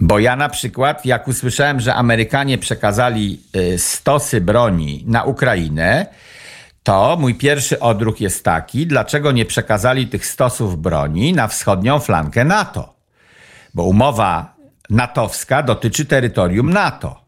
Bo 0.00 0.18
ja 0.18 0.36
na 0.36 0.48
przykład, 0.48 1.06
jak 1.06 1.28
usłyszałem, 1.28 1.80
że 1.80 1.94
Amerykanie 1.94 2.58
przekazali 2.58 3.40
y, 3.56 3.78
stosy 3.78 4.40
broni 4.40 5.04
na 5.06 5.24
Ukrainę, 5.24 6.06
to 6.82 7.16
mój 7.20 7.34
pierwszy 7.34 7.80
odruch 7.80 8.20
jest 8.20 8.44
taki, 8.44 8.86
dlaczego 8.86 9.32
nie 9.32 9.44
przekazali 9.44 10.06
tych 10.06 10.26
stosów 10.26 10.78
broni 10.78 11.32
na 11.32 11.48
wschodnią 11.48 11.98
flankę 11.98 12.44
NATO? 12.44 12.94
Bo 13.74 13.82
umowa 13.82 14.54
natowska 14.90 15.62
dotyczy 15.62 16.04
terytorium 16.04 16.70
NATO. 16.72 17.20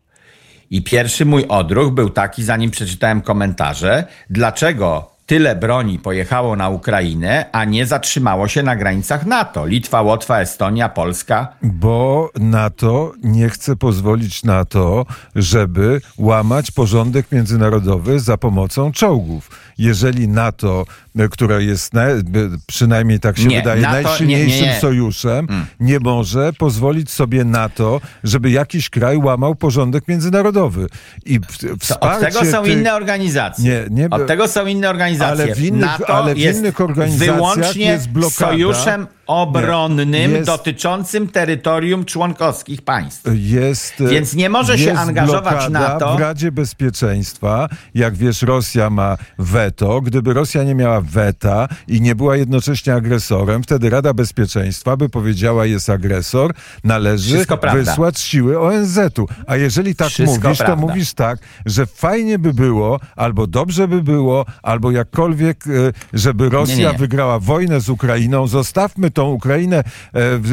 I 0.70 0.82
pierwszy 0.82 1.24
mój 1.24 1.44
odruch 1.48 1.92
był 1.92 2.10
taki, 2.10 2.44
zanim 2.44 2.70
przeczytałem 2.70 3.22
komentarze, 3.22 4.04
dlaczego 4.30 5.11
tyle 5.32 5.56
broni 5.56 5.98
pojechało 5.98 6.56
na 6.56 6.68
Ukrainę, 6.68 7.46
a 7.52 7.64
nie 7.64 7.86
zatrzymało 7.86 8.48
się 8.48 8.62
na 8.62 8.76
granicach 8.76 9.26
NATO. 9.26 9.66
Litwa, 9.66 10.02
Łotwa, 10.02 10.40
Estonia, 10.40 10.88
Polska. 10.88 11.48
Bo 11.62 12.30
NATO 12.40 13.12
nie 13.22 13.48
chce 13.48 13.76
pozwolić 13.76 14.44
na 14.44 14.64
to, 14.64 15.06
żeby 15.34 16.00
łamać 16.18 16.70
porządek 16.70 17.32
międzynarodowy 17.32 18.20
za 18.20 18.36
pomocą 18.36 18.92
czołgów. 18.92 19.50
Jeżeli 19.78 20.28
NATO, 20.28 20.84
która 21.30 21.60
jest 21.60 21.94
na, 21.94 22.02
e, 22.04 22.22
przynajmniej 22.66 23.20
tak 23.20 23.38
się 23.38 23.46
Nie, 23.46 23.56
wydaje, 23.58 23.80
NATO 23.82 23.96
nie- 23.96 24.02
najsilniejszym 24.02 24.60
nie, 24.66 24.72
nie. 24.72 24.80
sojuszem, 24.80 25.46
nie 25.80 25.98
może 26.00 26.52
pozwolić 26.52 27.10
sobie 27.10 27.44
na 27.44 27.68
to, 27.68 28.00
żeby 28.24 28.50
jakiś 28.50 28.90
kraj 28.90 29.16
łamał 29.16 29.54
porządek 29.54 30.08
międzynarodowy. 30.08 30.86
I 31.26 31.40
w, 31.40 31.58
To 31.58 31.72
od 31.72 31.80
wsparcie 31.82 32.26
tego 32.26 32.44
są 32.52 32.62
tych- 32.62 32.72
inne 32.72 32.94
organizacje. 32.94 33.64
Nie, 33.90 34.02
nie- 34.02 34.10
od 34.10 34.26
tego 34.26 34.48
są 34.48 34.66
inne 34.66 34.90
organizacje. 34.90 35.44
Ale 35.44 35.54
w 35.54 35.58
innych- 35.64 35.80
NATO 35.80 36.08
ale 36.16 36.34
w 36.34 36.38
innych 36.38 36.80
organizacjach 36.80 37.36
wyłącznie 37.36 37.84
jest 37.86 38.08
blokada. 38.08 38.50
sojuszem 38.52 39.06
obronnym 39.26 40.12
jest- 40.32 40.46
dotyczącym 40.46 41.28
terytorium 41.28 42.04
członkowskich 42.04 42.82
państw. 42.82 43.22
jest. 43.34 44.00
e, 44.00 44.08
Więc 44.08 44.34
nie 44.34 44.48
może 44.50 44.78
się 44.78 44.94
angażować 44.94 45.42
blokada 45.68 45.68
NATO. 45.88 46.16
W 46.16 46.20
Radzie 46.20 46.52
Bezpieczeństwa, 46.52 47.68
jak 47.94 48.16
wiesz, 48.16 48.42
Rosja 48.42 48.90
ma 48.90 49.16
weto. 49.38 50.00
Gdyby 50.00 50.34
Rosja 50.34 50.62
nie 50.62 50.74
miała 50.74 51.00
weta 51.00 51.68
i 51.88 52.00
nie 52.00 52.14
była 52.14 52.36
jednocześnie 52.36 52.94
agresorem, 52.94 53.62
wtedy 53.62 53.90
Rada 53.90 54.14
Bezpieczeństwa 54.14 54.96
by 54.96 55.08
powiedziała, 55.08 55.66
jest 55.66 55.90
agresor, 55.90 56.54
należy 56.84 57.44
wysłać 57.72 58.18
siły 58.20 58.60
ONZ-u. 58.60 59.26
A 59.46 59.56
jeżeli 59.56 59.94
tak 59.94 60.08
Wszystko 60.08 60.44
mówisz, 60.48 60.58
to 60.58 60.64
prawda. 60.64 60.86
mówisz 60.86 61.14
tak, 61.14 61.38
że 61.66 61.86
fajnie 61.86 62.38
by 62.38 62.54
było, 62.54 63.00
albo 63.16 63.46
dobrze 63.46 63.88
by 63.88 64.02
było, 64.02 64.46
albo 64.62 64.90
jakkolwiek, 64.90 65.64
e, 65.66 65.70
żeby 66.12 66.48
Rosja 66.48 66.76
nie, 66.76 66.92
nie. 66.92 66.98
wygrała 66.98 67.38
wojnę 67.38 67.80
z 67.80 67.88
Ukrainą. 67.88 68.46
Zostawmy 68.46 69.10
tą 69.12 69.30
Ukrainę. 69.32 69.82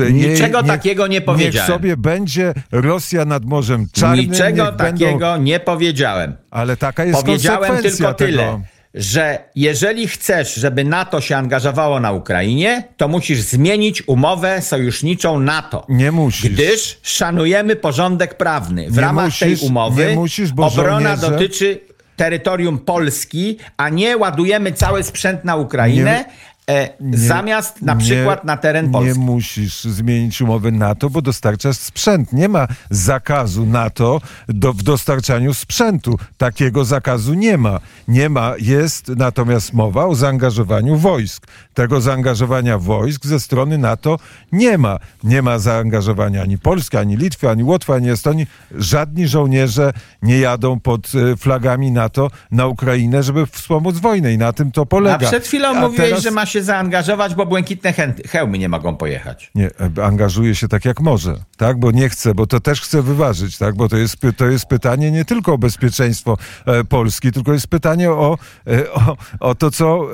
e, 0.07 0.11
Niczego 0.11 0.63
takiego 0.63 1.07
nie 1.07 1.15
Niech 1.15 1.25
powiedziałem. 1.25 1.67
sobie 1.71 1.97
będzie 1.97 2.53
Rosja 2.71 3.25
nad 3.25 3.45
Morzem 3.45 3.87
Czarnym. 3.93 4.31
Niczego 4.31 4.65
niech 4.65 4.75
będą- 4.75 5.05
takiego 5.05 5.37
nie 5.37 5.59
powiedziałem. 5.59 6.35
Ale 6.51 6.77
taka 6.77 7.05
jest 7.05 7.21
Powiedziałem 7.21 7.81
tylko 7.81 8.13
tyle, 8.13 8.37
tego. 8.43 8.61
że 8.93 9.39
jeżeli 9.55 10.07
chcesz, 10.07 10.55
żeby 10.55 10.83
NATO 10.83 11.21
się 11.21 11.37
angażowało 11.37 11.99
na 11.99 12.11
Ukrainie, 12.11 12.83
to 12.97 13.07
musisz 13.07 13.41
zmienić 13.41 14.07
umowę 14.07 14.61
sojuszniczą 14.61 15.39
NATO. 15.39 15.85
Nie 15.89 16.11
musisz. 16.11 16.49
Gdyż 16.53 16.99
szanujemy 17.03 17.75
porządek 17.75 18.37
prawny. 18.37 18.89
W 18.89 18.95
Nie 18.95 19.01
ramach 19.01 19.25
musisz, 19.25 19.39
tej 19.59 19.67
umowy 19.69 20.05
nie 20.05 20.15
musisz, 20.15 20.53
bo 20.53 20.67
obrona 20.67 21.15
żołnierze- 21.15 21.29
dotyczy 21.31 21.79
terytorium 22.15 22.79
Polski, 22.79 23.57
a 23.77 23.89
nie 23.89 24.17
ładujemy 24.17 24.71
cały 24.71 25.03
sprzęt 25.03 25.45
na 25.45 25.55
Ukrainę. 25.55 26.25
E, 26.69 26.89
zamiast 27.13 27.81
na 27.81 27.95
przykład 27.95 28.43
na 28.45 28.57
teren 28.57 28.91
Polski. 28.91 29.19
Nie 29.19 29.25
musisz 29.25 29.83
zmienić 29.83 30.41
umowy 30.41 30.71
NATO, 30.71 31.09
bo 31.09 31.21
dostarczasz 31.21 31.77
sprzęt. 31.77 32.33
Nie 32.33 32.49
ma 32.49 32.67
zakazu 32.89 33.65
NATO 33.65 34.21
do, 34.47 34.73
w 34.73 34.83
dostarczaniu 34.83 35.53
sprzętu. 35.53 36.17
Takiego 36.37 36.85
zakazu 36.85 37.33
nie 37.33 37.57
ma. 37.57 37.79
Nie 38.07 38.29
ma. 38.29 38.53
Jest 38.59 39.07
natomiast 39.07 39.73
mowa 39.73 40.05
o 40.05 40.15
zaangażowaniu 40.15 40.97
wojsk. 40.97 41.47
Tego 41.73 42.01
zaangażowania 42.01 42.77
wojsk 42.77 43.25
ze 43.25 43.39
strony 43.39 43.77
NATO 43.77 44.19
nie 44.51 44.77
ma. 44.77 44.99
Nie 45.23 45.41
ma 45.41 45.59
zaangażowania 45.59 46.41
ani 46.41 46.57
Polski, 46.57 46.97
ani 46.97 47.17
Litwy, 47.17 47.49
ani 47.49 47.63
Łotwy, 47.63 47.93
ani 47.93 48.09
Estonii. 48.09 48.47
Żadni 48.77 49.27
żołnierze 49.27 49.93
nie 50.21 50.39
jadą 50.39 50.79
pod 50.79 51.11
e, 51.15 51.37
flagami 51.37 51.91
NATO 51.91 52.31
na 52.51 52.67
Ukrainę, 52.67 53.23
żeby 53.23 53.45
wspomóc 53.45 53.97
wojnę 53.97 54.33
i 54.33 54.37
na 54.37 54.53
tym 54.53 54.71
to 54.71 54.85
polega. 54.85 55.27
A 55.27 55.29
przed 55.29 55.47
chwilą 55.47 55.69
A 55.69 55.81
mówiłeś, 55.81 56.09
teraz- 56.09 56.23
że 56.23 56.31
ma 56.31 56.45
się 56.45 56.58
zaangażować, 56.63 57.35
bo 57.35 57.45
błękitne 57.45 57.93
hełmy 58.29 58.57
nie 58.57 58.69
mogą 58.69 58.95
pojechać. 58.95 59.51
Nie, 59.55 59.69
e, 59.97 60.05
angażuje 60.05 60.55
się 60.55 60.67
tak 60.67 60.85
jak 60.85 61.01
może, 61.01 61.35
tak? 61.57 61.79
Bo 61.79 61.91
nie 61.91 62.09
chce, 62.09 62.35
bo 62.35 62.47
to 62.47 62.59
też 62.59 62.81
chce 62.81 63.01
wyważyć, 63.01 63.57
tak? 63.57 63.75
Bo 63.75 63.89
to 63.89 63.97
jest, 63.97 64.17
to 64.37 64.45
jest 64.45 64.65
pytanie 64.65 65.11
nie 65.11 65.25
tylko 65.25 65.53
o 65.53 65.57
bezpieczeństwo 65.57 66.37
e, 66.65 66.83
Polski, 66.83 67.31
tylko 67.31 67.53
jest 67.53 67.67
pytanie 67.67 68.11
o, 68.11 68.37
e, 68.67 68.91
o, 68.91 69.17
o 69.39 69.55
to, 69.55 69.71
co. 69.71 70.07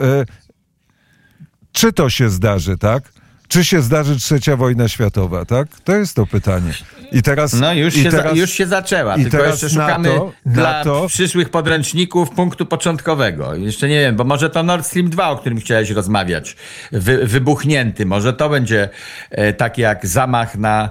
Czy 1.71 1.93
to 1.93 2.09
się 2.09 2.29
zdarzy, 2.29 2.77
tak? 2.77 3.11
Czy 3.47 3.65
się 3.65 3.81
zdarzy 3.81 4.19
trzecia 4.19 4.55
wojna 4.55 4.87
światowa, 4.87 5.45
tak? 5.45 5.67
To 5.83 5.95
jest 5.95 6.15
to 6.15 6.25
pytanie. 6.25 6.71
I 7.11 7.21
teraz. 7.21 7.53
No 7.53 7.73
już 7.73 7.97
i 7.97 8.03
się, 8.03 8.11
teraz, 8.11 8.33
za, 8.33 8.39
już 8.39 8.49
się 8.49 8.67
zaczęła, 8.67 9.15
i 9.15 9.21
tylko 9.21 9.37
teraz 9.37 9.61
jeszcze 9.61 9.69
szukamy 9.69 10.09
NATO 10.09 10.31
dla 10.45 10.63
NATO 10.63 11.07
przyszłych 11.07 11.49
podręczników 11.49 12.29
punktu 12.29 12.65
początkowego. 12.65 13.55
Jeszcze 13.55 13.87
nie 13.87 13.99
wiem, 13.99 14.15
bo 14.15 14.23
może 14.23 14.49
to 14.49 14.63
Nord 14.63 14.85
Stream 14.85 15.09
2, 15.09 15.29
o 15.29 15.37
którym 15.37 15.59
chciałeś 15.59 15.89
rozmawiać, 15.89 16.55
wy, 16.91 17.27
wybuchnięty, 17.27 18.05
może 18.05 18.33
to 18.33 18.49
będzie 18.49 18.89
e, 19.31 19.53
tak 19.53 19.77
jak 19.77 20.07
zamach 20.07 20.57
na 20.57 20.89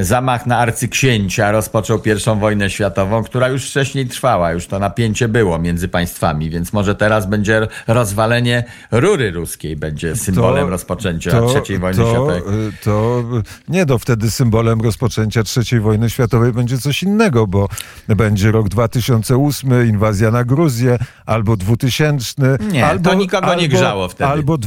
zamach 0.00 0.46
na 0.46 0.58
arcyksięcia 0.58 1.52
rozpoczął 1.52 1.98
pierwszą 1.98 2.38
wojnę 2.38 2.70
światową, 2.70 3.24
która 3.24 3.48
już 3.48 3.70
wcześniej 3.70 4.06
trwała, 4.06 4.52
już 4.52 4.66
to 4.66 4.78
napięcie 4.78 5.28
było 5.28 5.58
między 5.58 5.88
państwami, 5.88 6.50
więc 6.50 6.72
może 6.72 6.94
teraz 6.94 7.26
będzie 7.26 7.68
rozwalenie 7.86 8.64
rury 8.90 9.30
ruskiej, 9.30 9.76
będzie 9.76 10.16
symbolem 10.16 10.68
rozpoczęcia 10.68 11.42
trzeciej 11.46 11.78
wojny 11.78 12.02
to, 12.02 12.10
światowej. 12.10 12.42
To 12.84 13.24
nie, 13.68 13.84
no 13.84 13.98
wtedy 13.98 14.30
symbolem 14.30 14.80
rozpoczęcia 14.80 15.42
III 15.56 15.80
wojny 15.80 16.10
światowej 16.10 16.52
będzie 16.52 16.78
coś 16.78 17.02
innego, 17.02 17.46
bo 17.46 17.68
będzie 18.08 18.52
rok 18.52 18.68
2008, 18.68 19.88
inwazja 19.88 20.30
na 20.30 20.44
Gruzję, 20.44 20.98
albo 21.26 21.56
2000, 21.56 22.58
Nie, 22.72 22.86
albo, 22.86 23.10
to 23.10 23.16
nikogo 23.16 23.54
nie 23.54 23.62
albo, 23.62 23.76
grzało 23.76 24.08
wtedy. 24.08 24.30
Albo 24.30 24.58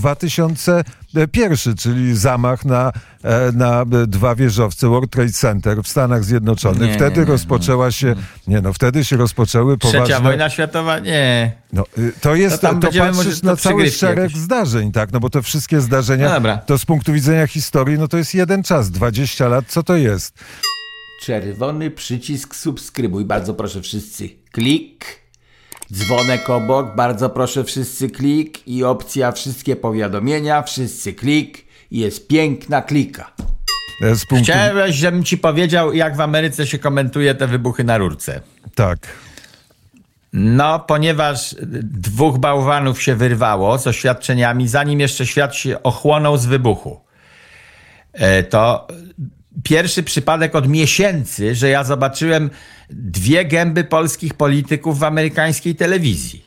2001, 1.16 1.76
czyli 1.76 2.18
zamach 2.18 2.66
na, 2.66 2.92
e, 3.24 3.52
na 3.52 3.82
e, 3.82 4.08
dwa 4.08 4.36
wieżowce 4.36 4.88
World 4.90 5.12
Trade 5.12 5.32
Center 5.32 5.84
w 5.84 5.88
Stanach 5.88 6.24
Zjednoczonych. 6.24 6.82
Nie, 6.82 6.94
wtedy 6.94 7.20
nie, 7.20 7.26
nie, 7.26 7.32
rozpoczęła 7.32 7.92
się, 7.92 8.16
nie 8.48 8.62
no, 8.62 8.74
wtedy 8.74 9.06
się 9.06 9.18
rozpoczęły 9.18 9.78
poważne... 9.78 10.02
Trzecia 10.06 10.20
wojna 10.20 10.50
światowa? 10.50 11.00
Nie. 11.00 11.52
No, 11.74 11.84
y, 11.98 12.14
to 12.22 12.36
jest, 12.36 12.56
To 12.56 12.62
to, 12.62 12.68
tam 12.68 12.82
to 12.82 12.88
będziemy 12.88 13.14
patrzysz 13.14 13.44
na 13.44 13.56
cały 13.56 13.92
szereg 13.92 14.18
jakieś. 14.18 14.38
zdarzeń, 14.38 14.92
tak, 14.92 15.12
no 15.12 15.20
bo 15.20 15.30
te 15.30 15.42
wszystkie 15.42 15.82
zdarzenia, 15.82 16.40
No 16.40 16.58
to 16.66 16.78
z 16.78 16.86
punktu 16.86 17.14
widzenia 17.14 17.48
historii, 17.48 17.98
no 18.00 18.08
to 18.08 18.18
jest 18.18 18.34
jeden 18.34 18.64
czas, 18.64 18.92
20 18.92 19.48
lat, 19.48 19.66
co 19.68 19.84
to 19.84 19.96
jest? 19.96 20.34
Czerwony 21.22 21.92
przycisk 21.92 22.56
subskrybuj, 22.56 23.26
bardzo 23.26 23.54
proszę 23.54 23.82
wszyscy 23.82 24.30
klik. 24.52 25.25
Dzwonek 25.94 26.50
obok, 26.50 26.96
bardzo 26.96 27.30
proszę 27.30 27.64
wszyscy 27.64 28.10
klik 28.10 28.68
i 28.68 28.84
opcja 28.84 29.32
wszystkie 29.32 29.76
powiadomienia, 29.76 30.62
wszyscy 30.64 31.14
klik 31.14 31.66
i 31.92 32.00
jest 32.00 32.28
piękna 32.28 32.82
klika. 32.82 33.32
Z 34.02 34.26
punktu, 34.26 34.44
Chciałem, 34.44 34.92
żebym 34.92 35.24
ci 35.24 35.38
powiedział, 35.38 35.94
jak 35.94 36.16
w 36.16 36.22
Ameryce 36.22 36.68
się 36.68 36.80
komentuje 36.80 37.36
te 37.36 37.48
wybuchy 37.48 37.84
na 37.84 37.98
rurce. 37.98 38.42
tak, 38.76 39.00
No, 40.34 40.80
ponieważ 40.80 41.56
dwóch 41.84 42.38
bałwanów 42.38 43.02
się 43.02 43.16
wyrwało 43.16 43.78
z 43.78 43.88
oświadczeniami, 43.88 44.68
zanim 44.68 45.00
jeszcze 45.00 45.26
świat 45.26 45.56
się 45.56 45.84
ochłonął 45.84 46.38
z 46.38 46.46
wybuchu. 46.46 47.02
E, 48.14 48.44
To 48.44 48.88
pierwszy 49.64 50.04
przypadek 50.04 50.56
od 50.56 50.68
miesięcy, 50.68 51.56
że 51.56 51.70
ja 51.70 51.84
zobaczyłem 51.84 52.50
dwie 52.90 53.46
gęby 53.46 53.84
polskich 53.84 54.34
polityków 54.34 55.00
w 55.00 55.04
amerykańskiej 55.04 55.76
telewizji. 55.76 56.45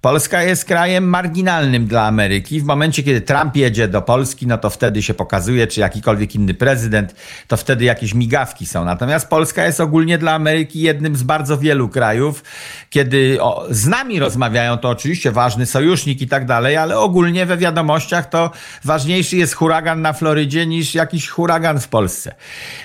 Polska 0.00 0.42
jest 0.42 0.64
krajem 0.64 1.04
marginalnym 1.08 1.86
dla 1.86 2.06
Ameryki. 2.06 2.60
W 2.60 2.64
momencie, 2.64 3.02
kiedy 3.02 3.20
Trump 3.20 3.56
jedzie 3.56 3.88
do 3.88 4.02
Polski, 4.02 4.46
no 4.46 4.58
to 4.58 4.70
wtedy 4.70 5.02
się 5.02 5.14
pokazuje, 5.14 5.66
czy 5.66 5.80
jakikolwiek 5.80 6.34
inny 6.34 6.54
prezydent, 6.54 7.14
to 7.48 7.56
wtedy 7.56 7.84
jakieś 7.84 8.14
migawki 8.14 8.66
są. 8.66 8.84
Natomiast 8.84 9.28
Polska 9.28 9.64
jest 9.64 9.80
ogólnie 9.80 10.18
dla 10.18 10.32
Ameryki 10.32 10.80
jednym 10.80 11.16
z 11.16 11.22
bardzo 11.22 11.58
wielu 11.58 11.88
krajów. 11.88 12.44
Kiedy 12.90 13.42
o, 13.42 13.66
z 13.70 13.86
nami 13.86 14.18
rozmawiają, 14.18 14.78
to 14.78 14.88
oczywiście 14.88 15.32
ważny 15.32 15.66
sojusznik 15.66 16.22
i 16.22 16.28
tak 16.28 16.46
dalej, 16.46 16.76
ale 16.76 16.98
ogólnie 16.98 17.46
we 17.46 17.56
wiadomościach 17.56 18.28
to 18.28 18.50
ważniejszy 18.84 19.36
jest 19.36 19.54
huragan 19.54 20.02
na 20.02 20.12
Florydzie 20.12 20.66
niż 20.66 20.94
jakiś 20.94 21.28
huragan 21.28 21.80
w 21.80 21.88
Polsce. 21.88 22.34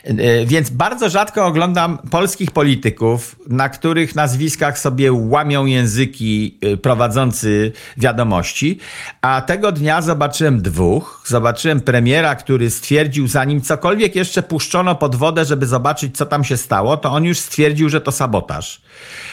E, 0.03 0.45
Więc 0.45 0.69
bardzo 0.69 1.09
rzadko 1.09 1.45
oglądam 1.45 1.97
polskich 2.11 2.51
polityków, 2.51 3.35
na 3.47 3.69
których 3.69 4.15
nazwiskach 4.15 4.79
sobie 4.79 5.13
łamią 5.13 5.65
języki 5.65 6.57
e, 6.61 6.77
prowadzący 7.05 7.71
wiadomości, 7.97 8.79
a 9.21 9.41
tego 9.41 9.71
dnia 9.71 10.01
zobaczyłem 10.01 10.61
dwóch. 10.61 11.23
Zobaczyłem 11.25 11.81
premiera, 11.81 12.35
który 12.35 12.69
stwierdził, 12.69 13.27
zanim 13.27 13.61
cokolwiek 13.61 14.15
jeszcze 14.15 14.43
puszczono 14.43 14.95
pod 14.95 15.15
wodę, 15.15 15.45
żeby 15.45 15.65
zobaczyć, 15.65 16.17
co 16.17 16.25
tam 16.25 16.43
się 16.43 16.57
stało, 16.57 16.97
to 16.97 17.11
on 17.11 17.23
już 17.23 17.39
stwierdził, 17.39 17.89
że 17.89 18.01
to 18.01 18.11
sabotaż. 18.11 18.81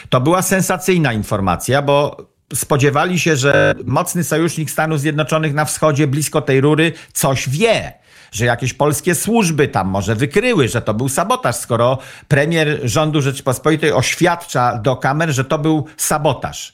To 0.09 0.21
była 0.21 0.41
sensacyjna 0.41 1.13
informacja, 1.13 1.81
bo 1.81 2.17
spodziewali 2.53 3.19
się, 3.19 3.35
że 3.35 3.75
mocny 3.85 4.23
sojusznik 4.23 4.71
Stanów 4.71 4.99
Zjednoczonych 4.99 5.53
na 5.53 5.65
wschodzie, 5.65 6.07
blisko 6.07 6.41
tej 6.41 6.61
rury, 6.61 6.91
coś 7.13 7.49
wie. 7.49 7.93
Że 8.31 8.45
jakieś 8.45 8.73
polskie 8.73 9.15
służby 9.15 9.67
tam 9.67 9.87
może 9.87 10.15
wykryły, 10.15 10.67
że 10.67 10.81
to 10.81 10.93
był 10.93 11.09
sabotaż, 11.09 11.55
skoro 11.55 11.97
premier 12.27 12.79
rządu 12.83 13.21
Rzeczypospolitej 13.21 13.91
oświadcza 13.91 14.77
do 14.77 14.95
kamer, 14.95 15.29
że 15.29 15.45
to 15.45 15.59
był 15.59 15.85
sabotaż. 15.97 16.73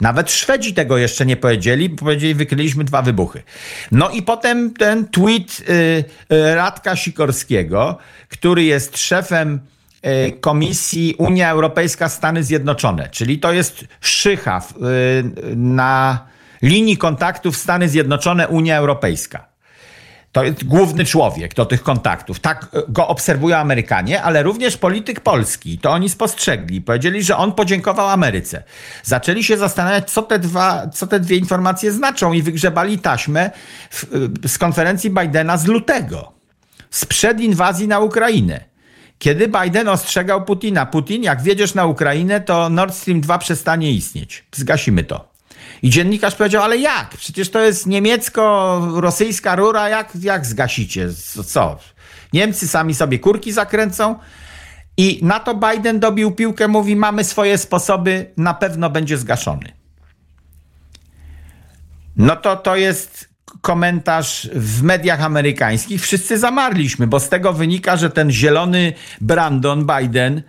Nawet 0.00 0.30
Szwedzi 0.30 0.74
tego 0.74 0.98
jeszcze 0.98 1.26
nie 1.26 1.36
powiedzieli, 1.36 1.90
powiedzieli, 1.90 2.34
wykryliśmy 2.34 2.84
dwa 2.84 3.02
wybuchy. 3.02 3.42
No 3.92 4.10
i 4.10 4.22
potem 4.22 4.74
ten 4.74 5.08
tweet 5.08 5.60
y, 5.60 6.04
y, 6.34 6.54
Radka 6.54 6.96
Sikorskiego, 6.96 7.98
który 8.28 8.64
jest 8.64 8.98
szefem 8.98 9.60
y, 10.06 10.32
Komisji 10.40 11.14
Unia 11.18 11.50
Europejska 11.50 12.08
Stany 12.08 12.44
Zjednoczone, 12.44 13.08
czyli 13.08 13.38
to 13.38 13.52
jest 13.52 13.84
szycha 14.00 14.62
na 15.56 16.26
linii 16.62 16.96
kontaktów 16.96 17.56
Stany 17.56 17.88
Zjednoczone 17.88 18.48
Unia 18.48 18.76
Europejska. 18.76 19.55
To 20.32 20.44
jest 20.44 20.64
główny 20.64 21.04
człowiek 21.04 21.54
do 21.54 21.66
tych 21.66 21.82
kontaktów. 21.82 22.40
Tak 22.40 22.66
go 22.88 23.08
obserwują 23.08 23.56
Amerykanie, 23.56 24.22
ale 24.22 24.42
również 24.42 24.76
polityk 24.76 25.20
polski. 25.20 25.78
To 25.78 25.90
oni 25.90 26.08
spostrzegli. 26.08 26.80
Powiedzieli, 26.80 27.22
że 27.22 27.36
on 27.36 27.52
podziękował 27.52 28.08
Ameryce. 28.08 28.62
Zaczęli 29.02 29.44
się 29.44 29.58
zastanawiać, 29.58 30.10
co 30.10 30.22
te, 30.22 30.38
dwa, 30.38 30.88
co 30.88 31.06
te 31.06 31.20
dwie 31.20 31.36
informacje 31.36 31.92
znaczą 31.92 32.32
i 32.32 32.42
wygrzebali 32.42 32.98
taśmę 32.98 33.50
w, 33.90 34.04
y, 34.44 34.48
z 34.48 34.58
konferencji 34.58 35.10
Bidena 35.10 35.56
z 35.56 35.66
lutego. 35.66 36.32
Sprzed 36.90 37.40
inwazji 37.40 37.88
na 37.88 37.98
Ukrainę. 37.98 38.64
Kiedy 39.18 39.48
Biden 39.48 39.88
ostrzegał 39.88 40.44
Putina, 40.44 40.86
Putin, 40.86 41.22
jak 41.22 41.42
wjedziesz 41.42 41.74
na 41.74 41.86
Ukrainę, 41.86 42.40
to 42.40 42.70
Nord 42.70 42.94
Stream 42.94 43.20
2 43.20 43.38
przestanie 43.38 43.92
istnieć. 43.92 44.44
Zgasimy 44.52 45.04
to. 45.04 45.35
I 45.86 45.90
dziennikarz 45.90 46.34
powiedział, 46.34 46.62
ale 46.62 46.78
jak? 46.78 47.16
Przecież 47.16 47.50
to 47.50 47.60
jest 47.60 47.86
niemiecko-rosyjska 47.86 49.56
rura, 49.56 49.88
jak, 49.88 50.12
jak 50.20 50.46
zgasicie? 50.46 51.08
Co-? 51.46 51.78
Niemcy 52.32 52.68
sami 52.68 52.94
sobie 52.94 53.18
kurki 53.18 53.52
zakręcą? 53.52 54.18
I 54.96 55.20
na 55.22 55.40
to 55.40 55.54
Biden 55.54 56.00
dobił 56.00 56.32
piłkę, 56.32 56.68
mówi, 56.68 56.96
mamy 56.96 57.24
swoje 57.24 57.58
sposoby, 57.58 58.30
na 58.36 58.54
pewno 58.54 58.90
będzie 58.90 59.18
zgaszony. 59.18 59.72
No 62.16 62.36
to 62.36 62.56
to 62.56 62.76
jest 62.76 63.28
komentarz 63.60 64.48
w 64.54 64.82
mediach 64.82 65.22
amerykańskich. 65.22 66.02
Wszyscy 66.02 66.38
zamarliśmy, 66.38 67.06
bo 67.06 67.20
z 67.20 67.28
tego 67.28 67.52
wynika, 67.52 67.96
że 67.96 68.10
ten 68.10 68.30
zielony 68.30 68.92
Brandon 69.20 69.86
Biden, 69.86 70.42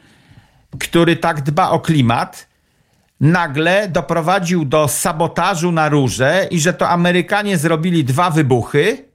który 0.79 1.15
tak 1.15 1.41
dba 1.41 1.69
o 1.69 1.79
klimat, 1.79 2.47
nagle 3.19 3.87
doprowadził 3.87 4.65
do 4.65 4.87
sabotażu 4.87 5.71
na 5.71 5.89
rurze 5.89 6.47
i 6.51 6.59
że 6.59 6.73
to 6.73 6.89
Amerykanie 6.89 7.57
zrobili 7.57 8.03
dwa 8.03 8.29
wybuchy 8.29 9.05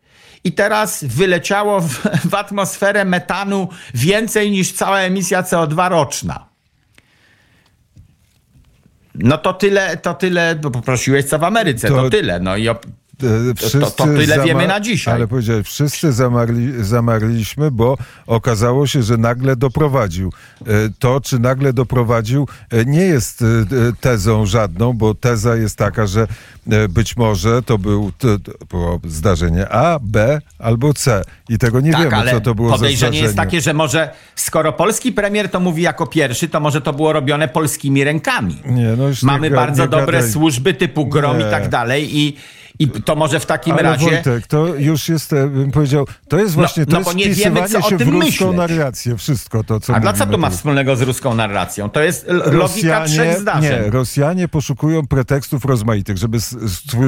i 0.44 0.53
teraz 0.53 1.05
wyleciało 1.05 1.80
w, 1.80 1.88
w 2.30 2.34
atmosferę 2.34 3.05
metanu 3.05 3.68
więcej 3.94 4.50
niż 4.50 4.72
cała 4.72 4.98
emisja 4.98 5.42
CO2 5.42 5.90
roczna. 5.90 6.53
No 9.14 9.38
to 9.38 9.53
tyle, 9.53 9.96
to 9.96 10.14
tyle, 10.14 10.55
bo 10.55 10.70
poprosiłeś 10.70 11.24
co 11.24 11.38
w 11.38 11.44
Ameryce, 11.44 11.88
to, 11.88 11.94
To- 11.94 12.11
tyle. 12.11 12.40
No 12.40 12.57
i 12.57 12.68
op- 12.68 12.86
Wszyscy 13.57 13.97
to 13.97 14.05
tyle 14.05 14.45
wiemy 14.45 14.66
na 14.66 14.81
dzisiaj. 14.81 15.14
Ale 15.14 15.29
powiedziałeś, 15.29 15.66
wszyscy 15.66 16.12
zamarli, 16.12 16.85
zamarliśmy, 16.85 17.70
bo 17.70 17.99
okazało 18.27 18.87
się, 18.87 19.03
że 19.03 19.16
nagle 19.16 19.57
doprowadził. 19.57 20.33
E, 20.61 20.64
To, 20.99 21.20
czy 21.20 21.39
nagle 21.39 21.73
doprowadził, 21.73 22.49
e, 22.70 22.85
nie 22.85 23.01
jest 23.03 23.43
e, 23.43 23.47
tezą 24.01 24.47
żadną, 24.47 24.93
bo 24.93 25.14
teza 25.14 25.57
jest 25.57 25.77
taka, 25.79 26.07
że 26.07 26.27
być 26.89 27.16
może 27.16 27.62
to 27.62 27.79
był, 27.79 28.12
to, 28.18 28.39
to 28.39 28.53
było 28.70 29.01
zdarzenie 29.09 29.68
A, 29.68 29.99
B 30.03 30.41
albo 30.59 30.95
C. 30.95 31.23
I 31.49 31.59
tego 31.59 31.81
nie 31.81 31.93
tak, 31.93 32.11
wiemy, 32.11 32.31
co 32.31 32.41
to 32.41 32.55
było 32.55 32.68
za 32.68 32.75
podejrzenie 32.75 32.97
zdarzenie. 32.99 33.23
jest 33.23 33.37
takie, 33.37 33.61
że 33.61 33.75
może 33.75 34.11
skoro 34.37 34.73
polski 34.73 35.12
premier 35.12 35.49
to 35.51 35.61
mówi 35.61 35.83
jako 35.83 36.07
pierwszy, 36.07 36.49
to 36.49 36.61
może 36.61 36.81
to 36.81 36.93
było 36.93 37.12
robione 37.12 37.49
polskimi 37.49 38.05
rękami. 38.05 38.59
Nie, 38.66 38.89
no 38.99 39.09
już 39.09 39.23
Mamy 39.23 39.51
nie 39.51 39.57
bardzo 39.57 39.83
nie 39.83 39.89
dobre 39.89 40.18
gadaj. 40.18 40.33
służby 40.33 40.75
typu 40.75 41.07
GROM 41.07 41.39
Nie. 41.39 41.47
i 41.49 41.51
tak 41.51 41.68
dalej 41.68 42.18
i, 42.18 42.37
i 42.83 42.89
to 43.03 43.16
może 43.16 43.41
w 43.41 43.47
takim 43.47 43.72
Ale 43.72 43.83
razie... 43.83 44.05
Wojtek, 44.11 44.47
to 44.47 44.66
już 44.66 45.09
jest, 45.09 45.33
e, 45.33 45.47
bym 45.47 45.70
powiedział, 45.70 46.07
to 46.28 46.39
jest 46.39 46.55
właśnie, 46.55 46.87
to 46.87 46.93
no 46.93 46.99
jest 46.99 47.11
bo 47.11 47.16
nie 47.18 47.28
wiemy, 47.30 47.68
co 47.68 47.78
o 47.78 47.83
się 47.83 47.97
w 47.97 47.99
tym 47.99 48.09
ruską 48.09 48.53
myśleć. 48.53 48.57
narrację, 48.70 49.16
wszystko 49.16 49.64
to, 49.64 49.80
co 49.80 49.95
A 49.95 50.01
dla 50.01 50.12
co 50.12 50.26
to 50.26 50.39
ma 50.39 50.51
wspólnego 50.51 50.97
z 50.97 51.03
ruską 51.03 51.35
narracją? 51.35 51.91
To 51.91 52.01
jest 52.03 52.28
l- 52.28 52.43
logika 52.53 53.05
trzech 53.05 53.39
zdarzeń. 53.39 53.85
Nie, 53.85 53.91
Rosjanie 53.91 54.49
poszukują 54.49 55.07
pretekstów 55.07 55.64
rozmaitych, 55.64 56.16
żeby 56.18 56.39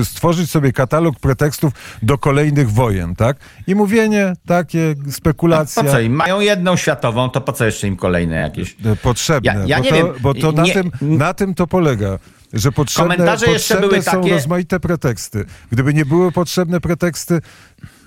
stworzyć 0.05 0.51
sobie 0.51 0.73
katalog 0.73 1.21
pretekstów 1.21 1.73
do 2.03 2.19
kolejnych 2.19 2.71
wojen, 2.71 3.15
tak? 3.17 3.37
I 3.67 3.75
mówienie 3.75 4.33
takie, 4.47 4.95
spekulacja. 5.11 5.83
Po 5.83 5.91
co 5.91 6.01
im? 6.01 6.13
Mają 6.13 6.41
jedną 6.41 6.77
światową, 6.77 7.31
to 7.31 7.41
po 7.41 7.53
co 7.53 7.65
jeszcze 7.67 7.87
im 7.89 7.97
kolejne 7.97 8.37
jakieś? 8.37 8.77
e, 8.85 8.97
Potrzebne, 8.97 9.55
Ja- 9.55 9.65
ja 9.67 9.79
bo, 9.79 9.85
nie 9.85 9.91
to, 9.91 9.97
wiem. 9.97 10.07
bo 10.21 10.35
to 10.35 10.53
na, 10.53 10.63
Nie- 10.63 10.73
tym, 10.73 10.91
na 11.01 11.35
tym 11.35 11.55
to 11.55 11.67
polega. 11.67 12.19
Że 12.55 12.73
potrzebne, 12.73 13.17
Komentarze 13.17 13.47
jeszcze 13.47 13.75
potrzebne 13.75 13.89
były 13.89 14.03
są 14.03 14.11
takie- 14.11 14.31
rozmaite 14.35 14.81
preteksty. 14.81 15.45
Gdyby 15.73 15.95
nie 15.95 16.05
były 16.05 16.33
potrzebne 16.33 16.81
preteksty, 16.81 17.41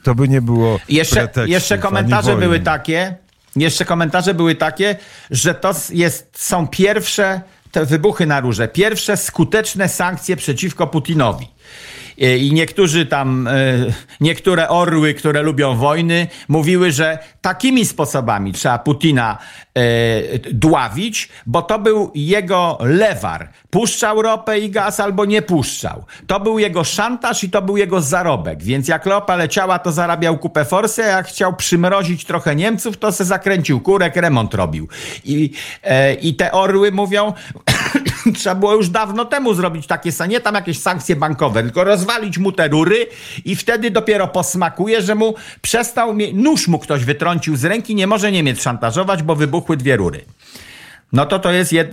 to 0.03 0.15
by 0.15 0.27
nie 0.27 0.41
było 0.41 0.79
Jeszcze, 0.89 1.15
pretekstów, 1.15 1.49
jeszcze 1.49 1.77
komentarze 1.77 2.35
były 2.37 2.59
takie, 2.59 3.15
jeszcze 3.55 3.85
komentarze 3.85 4.33
były 4.33 4.55
takie, 4.55 4.95
że 5.31 5.53
to 5.55 5.75
jest, 5.89 6.29
są 6.33 6.67
pierwsze 6.67 7.41
te 7.71 7.85
wybuchy 7.85 8.25
na 8.25 8.39
róże, 8.39 8.67
pierwsze 8.67 9.17
skuteczne 9.17 9.89
sankcje 9.89 10.35
przeciwko 10.35 10.87
Putinowi. 10.87 11.47
E, 12.21 12.37
I 12.37 12.53
niektórzy 12.53 13.05
tam, 13.05 13.47
e, 13.47 13.51
niektóre 14.21 14.69
orły, 14.69 15.13
które 15.13 15.41
lubią 15.41 15.75
wojny, 15.75 16.27
mówiły, 16.47 16.91
że 16.91 17.17
takimi 17.41 17.85
sposobami 17.85 18.53
trzeba 18.53 18.79
Putina 18.79 19.37
e, 19.75 19.81
dławić, 20.39 21.29
bo 21.45 21.61
to 21.61 21.79
był 21.79 22.11
jego 22.15 22.77
lewar. 22.81 23.49
Puszczał 23.69 24.21
ropę 24.21 24.59
i 24.59 24.69
gaz 24.69 24.99
albo 24.99 25.25
nie 25.25 25.41
puszczał. 25.41 26.05
To 26.27 26.39
był 26.39 26.59
jego 26.59 26.83
szantaż 26.83 27.43
i 27.43 27.49
to 27.49 27.61
był 27.61 27.77
jego 27.77 28.01
zarobek. 28.01 28.63
Więc 28.63 28.87
jak 28.87 29.05
ropa 29.05 29.35
leciała, 29.35 29.79
to 29.79 29.91
zarabiał 29.91 30.37
kupę 30.37 30.65
forsy, 30.65 31.03
a 31.03 31.07
jak 31.07 31.27
chciał 31.27 31.55
przymrozić 31.55 32.25
trochę 32.25 32.55
Niemców, 32.55 32.97
to 32.97 33.11
se 33.11 33.25
zakręcił 33.25 33.79
kurek, 33.79 34.15
remont 34.15 34.53
robił. 34.53 34.87
I, 35.25 35.51
i 36.21 36.35
te 36.35 36.51
orły 36.51 36.91
mówią, 36.91 37.33
trzeba 38.37 38.55
było 38.55 38.75
już 38.75 38.89
dawno 38.89 39.25
temu 39.25 39.53
zrobić 39.53 39.87
takie, 39.87 40.11
sa- 40.11 40.25
nie 40.27 40.39
tam 40.39 40.55
jakieś 40.55 40.79
sankcje 40.79 41.15
bankowe, 41.15 41.63
tylko 41.63 41.83
rozwalić 41.83 42.37
mu 42.37 42.51
te 42.51 42.67
rury 42.67 43.07
i 43.45 43.55
wtedy 43.55 43.91
dopiero 43.91 44.27
posmakuje, 44.27 45.01
że 45.01 45.15
mu 45.15 45.35
przestał, 45.61 46.15
nóż 46.33 46.67
mu 46.67 46.79
ktoś 46.79 47.05
wytrącił 47.05 47.55
z 47.55 47.65
ręki, 47.65 47.95
nie 47.95 48.07
może 48.07 48.31
Niemiec 48.31 48.61
szantażować, 48.61 49.23
bo 49.23 49.35
wybuchły 49.35 49.77
dwie 49.77 49.95
rury. 49.95 50.25
No 51.13 51.25
to 51.25 51.39
to 51.39 51.51
jest 51.51 51.73
jed... 51.73 51.91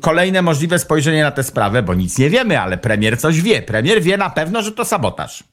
kolejne 0.00 0.42
możliwe 0.42 0.78
spojrzenie 0.78 1.22
na 1.22 1.30
tę 1.30 1.42
sprawę, 1.42 1.82
bo 1.82 1.94
nic 1.94 2.18
nie 2.18 2.30
wiemy, 2.30 2.60
ale 2.60 2.78
premier 2.78 3.18
coś 3.18 3.40
wie. 3.40 3.62
Premier 3.62 4.02
wie 4.02 4.16
na 4.16 4.30
pewno, 4.30 4.62
że 4.62 4.72
to 4.72 4.84
sabotaż. 4.84 5.44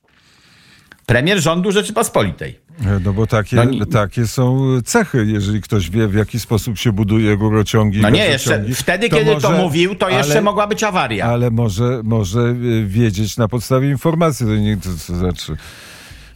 Premier 1.05 1.41
rządu 1.41 1.71
Rzeczypospolitej. 1.71 2.59
No 3.03 3.13
bo 3.13 3.27
takie, 3.27 3.55
No 3.55 3.85
takie 3.85 4.27
są 4.27 4.67
cechy, 4.85 5.25
jeżeli 5.27 5.61
ktoś 5.61 5.89
wie, 5.89 6.07
w 6.07 6.13
jaki 6.13 6.39
sposób 6.39 6.77
się 6.77 6.91
buduje 6.91 7.35
rurociągi. 7.35 8.01
No 8.01 8.09
nie, 8.09 8.25
jeszcze 8.25 8.63
wtedy, 8.75 9.09
kiedy 9.09 9.35
to 9.35 9.49
może- 9.49 9.61
mówił, 9.63 9.95
to 9.95 10.09
jeszcze 10.09 10.31
ale- 10.33 10.41
mogła 10.41 10.67
być 10.67 10.83
awaria. 10.83 11.25
Ale 11.25 11.51
może, 11.51 12.01
może 12.03 12.39
y, 12.39 12.85
wiedzieć 12.87 13.37
na 13.37 13.47
podstawie 13.47 13.89
informacji. 13.89 14.45
To 14.45 14.55
nie, 14.55 14.77
to, 14.77 14.89
to 15.07 15.15
znaczy... 15.15 15.57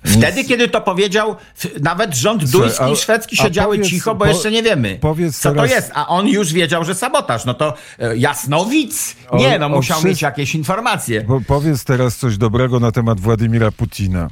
Wtedy, 0.06 0.44
kiedy 0.44 0.68
to 0.68 0.82
powiedział, 0.82 1.36
nawet 1.82 2.16
rząd 2.16 2.52
duński 2.52 2.92
i 2.94 2.96
szwedzki 2.96 3.38
siedziały 3.38 3.78
powiedz- 3.78 3.90
cicho, 3.90 4.16
bo 4.16 4.26
po- 4.26 4.32
jeszcze 4.32 4.52
nie 4.52 4.64
wiemy, 4.64 4.98
powiedz 5.02 5.40
co 5.40 5.50
to 5.50 5.56
teraz- 5.56 5.72
jest. 5.72 5.92
A 5.94 6.08
on 6.08 6.28
już 6.28 6.54
wiedział, 6.54 6.84
że 6.86 6.96
sabotaż. 6.96 7.46
No 7.46 7.54
to 7.54 7.74
e, 8.00 8.18
jasnowic? 8.18 9.16
O- 9.30 9.38
Nie, 9.38 9.60
no 9.60 9.66
o 9.66 9.70
musiał 9.70 10.00
wszy- 10.00 10.08
mieć 10.08 10.22
jakieś 10.22 10.56
informacje. 10.56 11.22
Po, 11.22 11.42
powiedz 11.48 11.84
teraz 11.84 12.18
coś 12.18 12.38
dobrego 12.38 12.80
na 12.80 12.92
temat 12.92 13.20
Władimira 13.20 13.72
Putina. 13.72 14.28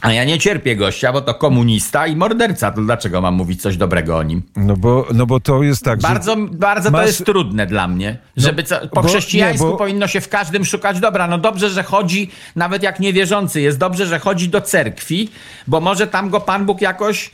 A 0.00 0.12
ja 0.12 0.24
nie 0.24 0.38
cierpię 0.38 0.76
gościa, 0.76 1.12
bo 1.12 1.20
to 1.20 1.34
komunista 1.34 2.06
i 2.06 2.16
morderca. 2.16 2.70
To 2.70 2.80
dlaczego 2.80 3.20
mam 3.20 3.34
mówić 3.34 3.62
coś 3.62 3.76
dobrego 3.76 4.16
o 4.18 4.22
nim? 4.22 4.42
No 4.56 4.76
bo, 4.76 5.06
no 5.14 5.26
bo 5.26 5.40
to 5.40 5.62
jest 5.62 5.84
tak, 5.84 6.00
Bardzo, 6.00 6.36
że... 6.36 6.46
bardzo 6.52 6.90
to 6.90 6.96
masz- 6.96 7.06
jest 7.06 7.24
trudne 7.24 7.66
dla 7.66 7.88
mnie, 7.88 8.18
żeby 8.36 8.62
co, 8.62 8.88
po 8.88 9.02
bo- 9.02 9.08
chrześcijańsku 9.08 9.64
nie, 9.66 9.70
bo- 9.72 9.76
powinno 9.78 10.06
się 10.06 10.20
w 10.20 10.28
każdym 10.28 10.64
szukać 10.64 11.00
dobra. 11.00 11.26
No 11.26 11.38
dobrze, 11.38 11.70
że 11.70 11.82
chodzi, 11.82 12.30
nawet 12.56 12.82
jak 12.82 13.00
niewierzący 13.00 13.60
jest, 13.60 13.78
dobrze, 13.78 14.06
że 14.06 14.18
chodzi 14.18 14.48
do 14.48 14.60
cerkwi, 14.60 15.28
bo 15.66 15.80
może 15.80 16.06
tam 16.06 16.30
go 16.30 16.40
Pan 16.40 16.66
Bóg 16.66 16.80
jakoś 16.80 17.30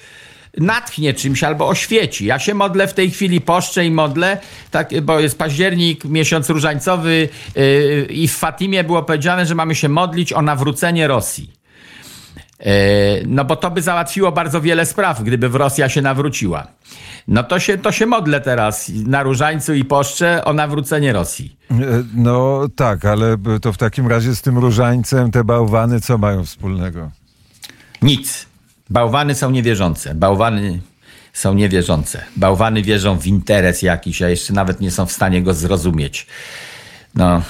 natchnie 0.58 1.14
czymś 1.14 1.44
albo 1.44 1.68
oświeci. 1.68 2.26
Ja 2.26 2.38
się 2.38 2.54
modlę 2.54 2.88
w 2.88 2.94
tej 2.94 3.10
chwili, 3.10 3.40
poszczę 3.40 3.86
i 3.86 3.90
modlę, 3.90 4.38
tak, 4.70 5.00
bo 5.02 5.20
jest 5.20 5.38
październik, 5.38 6.04
miesiąc 6.04 6.50
różańcowy 6.50 7.28
yy, 7.56 8.06
i 8.10 8.28
w 8.28 8.36
Fatimie 8.36 8.84
było 8.84 9.02
powiedziane, 9.02 9.46
że 9.46 9.54
mamy 9.54 9.74
się 9.74 9.88
modlić 9.88 10.32
o 10.32 10.42
nawrócenie 10.42 11.06
Rosji. 11.08 11.55
E, 12.60 12.66
No 13.26 13.44
bo 13.44 13.56
to 13.56 13.70
by 13.70 13.82
załatwiło 13.82 14.32
bardzo 14.32 14.60
wiele 14.60 14.86
spraw, 14.86 15.22
gdyby 15.22 15.48
w 15.48 15.54
Rosja 15.54 15.88
się 15.88 16.02
nawróciła. 16.02 16.66
No 17.28 17.42
to 17.42 17.60
się, 17.60 17.78
to 17.78 17.92
się 17.92 18.06
modlę 18.06 18.40
teraz 18.40 18.88
na 18.88 19.22
Różańcu 19.22 19.74
i 19.74 19.84
Poszcze 19.84 20.44
o 20.44 20.52
nawrócenie 20.52 21.12
Rosji. 21.12 21.56
E, 21.70 21.74
No 22.14 22.60
tak, 22.76 23.04
ale 23.04 23.36
to 23.62 23.72
w 23.72 23.78
takim 23.78 24.06
razie 24.08 24.36
z 24.36 24.42
tym 24.42 24.58
różańcem 24.58 25.30
te 25.30 25.44
bałwany 25.44 26.00
co 26.00 26.18
mają 26.18 26.44
wspólnego? 26.44 27.10
Nic. 28.02 28.46
Bałwany 28.90 29.34
są 29.34 29.50
niewierzące. 29.50 30.14
Bałwany 30.14 30.80
są 31.32 31.54
niewierzące. 31.54 32.24
Bałwany 32.36 32.82
wierzą 32.82 33.18
w 33.18 33.26
interes 33.26 33.82
jakiś, 33.82 34.22
a 34.22 34.28
jeszcze 34.28 34.52
nawet 34.52 34.80
nie 34.80 34.90
są 34.90 35.06
w 35.06 35.12
stanie 35.12 35.42
go 35.42 35.54
zrozumieć. 35.54 36.26
No. 37.14 37.42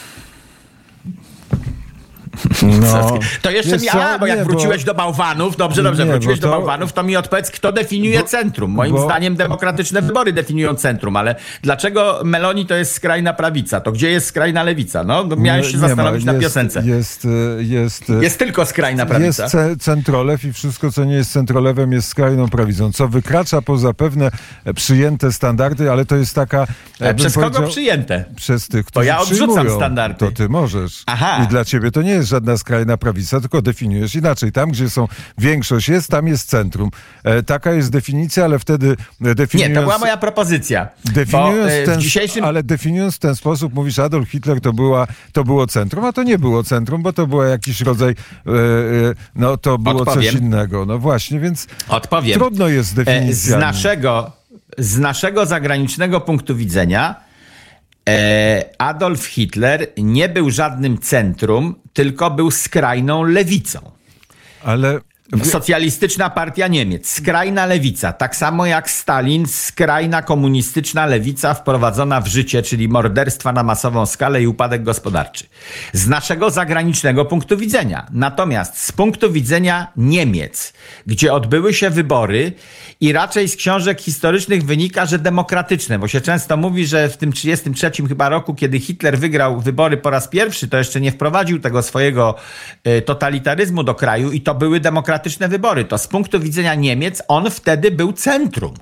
No, 2.63 3.19
To 3.43 3.51
jeszcze 3.51 3.79
mi, 3.79 3.89
a, 3.89 4.19
bo 4.19 4.27
jak 4.27 4.39
Nie, 4.39 4.45
wróciłeś 4.45 4.85
do 4.85 4.95
bałwanów, 4.95 5.57
dobrze, 5.57 5.83
dobrze, 5.83 6.05
Nie, 6.05 6.11
wróciłeś 6.11 6.41
bo 6.41 6.47
do 6.47 6.53
to- 6.53 6.59
bałwanów, 6.59 6.93
to 6.93 7.03
mi 7.03 7.17
odpowiedz, 7.17 7.51
kto 7.51 7.73
definiuje 7.73 8.23
centrum. 8.23 8.71
Moim 8.71 8.93
bo- 8.93 9.05
zdaniem 9.05 9.37
demokratyczne 9.37 10.03
wybory 10.03 10.33
definiują 10.33 10.75
centrum, 10.75 11.17
ale 11.17 11.35
dlaczego 11.63 12.21
Meloni 12.25 12.67
to 12.67 12.75
jest 12.75 12.93
skrajna 12.93 13.33
prawica? 13.33 13.81
To 13.81 13.93
gdzie 13.93 14.11
jest 14.11 14.27
skrajna 14.27 14.63
lewica? 14.63 15.05
No, 15.05 15.25
miałeś 15.37 15.67
się 15.67 15.73
nie 15.73 15.79
ma. 15.83 15.89
zastanowić 15.89 16.25
na 16.25 16.33
Jest- 16.33 16.43
piosence. 16.45 16.83
Jest, 16.85 17.25
e, 17.25 17.63
jest, 17.63 18.11
e, 18.11 18.23
Jest 18.23 18.39
tylko 18.39 18.67
skrajna 18.67 19.03
jest 19.03 19.11
prawica. 19.11 19.47
ce- 19.47 19.77
centrolew 19.79 20.45
i 20.45 20.53
wszystko, 20.53 20.93
co 20.93 21.05
nie 21.05 21.15
jest 21.15 21.33
centrolewem, 21.33 21.93
jest 21.93 22.09
skrajną 22.09 22.49
prawicą, 22.49 22.93
co 22.93 23.09
wykracza 23.09 23.63
poza 23.63 23.95
pewne 23.95 24.31
e, 24.65 24.75
przyjęte 24.75 25.33
standardy, 25.33 25.91
ale 25.91 26.05
to 26.07 26.17
jest 26.17 26.35
taka... 26.35 26.63
e, 27.01 27.07
E, 27.07 27.15
Przez 27.15 27.35
kogo 27.35 27.63
przyjęte? 27.63 28.25
Przez 28.37 28.69
tych, 28.69 28.87
którzy 28.87 29.07
ja 29.07 29.19
odrzucam 29.21 29.49
przyjmują. 29.49 29.77
standardy. 29.77 30.19
To 30.19 30.31
ty 30.31 30.49
możesz. 30.49 31.03
Aha. 31.07 31.41
I 31.45 31.47
dla 31.49 31.65
ciebie 31.65 31.91
to 31.91 32.03
nie 32.03 32.11
jest 32.11 32.26
żadna 32.27 32.57
skrajna 32.57 32.97
prawica, 32.97 33.41
tylko 33.41 33.63
definiujesz 33.63 34.15
inaczej. 34.15 34.53
Tam, 34.53 34.71
gdzie 34.71 34.91
są 34.91 35.09
większość 35.39 35.89
jest, 35.89 36.11
tam 36.11 36.27
jest 36.27 36.49
centrum. 36.49 36.91
E, 37.25 37.43
taka 37.43 37.73
jest 37.73 37.91
definicja, 37.91 38.45
ale 38.45 38.59
wtedy 38.59 38.87
e, 38.91 38.95
Nie, 39.21 39.35
definiując... 39.35 39.75
to 39.75 39.83
była 39.83 39.99
moja 39.99 40.17
propozycja. 40.17 40.89
Definiując 41.05 41.73
Bo, 41.73 41.73
e, 41.73 41.85
ten, 41.85 42.01
dzisiejszym... 42.01 42.45
Ale 42.45 42.63
definiując 42.63 43.17
w 43.17 43.19
ten 43.19 43.37
sposób, 43.37 43.75
mówisz, 43.75 43.99
Adolf 43.99 44.29
Hitler 44.31 44.61
to, 44.61 44.73
była, 44.73 45.07
to 45.33 45.45
było 45.45 45.67
centrum, 45.67 46.05
a 46.05 46.13
to 46.13 46.23
nie 46.23 46.39
było 46.39 46.65
centrum, 46.65 47.03
bo 47.03 47.13
to 47.13 47.27
było 47.27 47.45
jakiś 47.45 47.81
rodzaj, 47.81 48.11
e, 48.11 48.51
e, 48.51 48.55
no 49.35 49.57
to 49.57 49.79
było 49.79 49.97
Odpowiem. 49.97 50.33
coś 50.33 50.41
innego. 50.41 50.87
No 50.87 50.99
właśnie, 50.99 51.41
więc 51.41 51.67
Odpowiem. 51.89 52.39
trudno 52.39 52.69
jest 52.69 52.95
z 52.95 53.09
E. 53.09 53.33
Z 53.33 53.51
naszego, 53.51 54.33
z 54.79 54.99
naszego 54.99 55.47
zagranicznego 55.47 56.21
punktu 56.21 56.57
widzenia 56.57 57.26
Adolf 58.79 59.25
Hitler 59.25 59.87
nie 59.97 60.29
był 60.29 60.51
żadnym 60.51 60.99
centrum, 60.99 61.75
tylko 61.93 62.31
był 62.31 62.51
skrajną 62.51 63.23
lewicą. 63.23 63.93
Ale 64.65 65.01
Socjalistyczna 65.45 66.31
Partia 66.31 66.69
Niemiec, 66.69 67.09
skrajna 67.11 67.67
lewica, 67.67 68.13
tak 68.13 68.37
samo 68.37 68.67
jak 68.67 68.91
Stalin, 68.91 69.47
skrajna 69.47 70.23
komunistyczna 70.23 71.07
lewica 71.07 71.55
wprowadzona 71.55 72.21
w 72.21 72.27
życie, 72.27 72.63
czyli 72.63 72.89
morderstwa 72.89 73.53
na 73.53 73.63
masową 73.63 74.07
skalę 74.07 74.43
i 74.43 74.47
upadek 74.47 74.83
gospodarczy. 74.83 75.47
Z 75.93 76.09
naszego 76.09 76.51
zagranicznego 76.51 77.25
punktu 77.25 77.57
widzenia. 77.57 78.07
Natomiast 78.13 78.79
z 78.79 78.93
punktu 78.93 79.33
widzenia 79.33 79.87
Niemiec, 79.97 80.73
gdzie 81.07 81.33
odbyły 81.33 81.75
się 81.75 81.91
wybory 81.91 82.53
i 83.01 83.13
raczej 83.13 83.49
z 83.49 83.57
książek 83.57 84.01
historycznych 84.01 84.65
wynika, 84.65 85.07
że 85.07 85.19
demokratyczne, 85.19 85.99
bo 85.99 86.09
się 86.09 86.21
często 86.21 86.57
mówi, 86.57 86.87
że 86.87 87.09
w 87.09 87.17
tym 87.17 87.33
33 87.33 87.91
chyba 88.09 88.29
roku, 88.29 88.55
kiedy 88.55 88.81
Hitler 88.81 89.19
wygrał 89.19 89.61
wybory 89.61 89.97
po 89.97 90.11
raz 90.11 90.29
pierwszy, 90.29 90.69
to 90.69 90.79
jeszcze 90.79 91.01
nie 91.01 91.13
wprowadził 91.13 91.61
tego 91.61 91.83
swojego 91.83 92.35
y, 92.89 93.03
totalitaryzmu 93.03 93.83
do 93.83 93.95
kraju 93.95 94.33
i 94.33 94.41
to 94.41 94.55
były 94.55 94.81
demokratyczne 94.81 95.49
wybory, 95.49 95.85
to 95.85 95.99
z 95.99 96.09
punktu 96.09 96.41
widzenia 96.41 96.75
Niemiec 96.75 97.23
on 97.29 97.51
wtedy 97.51 97.91
był 97.91 98.13
centrum. 98.13 98.75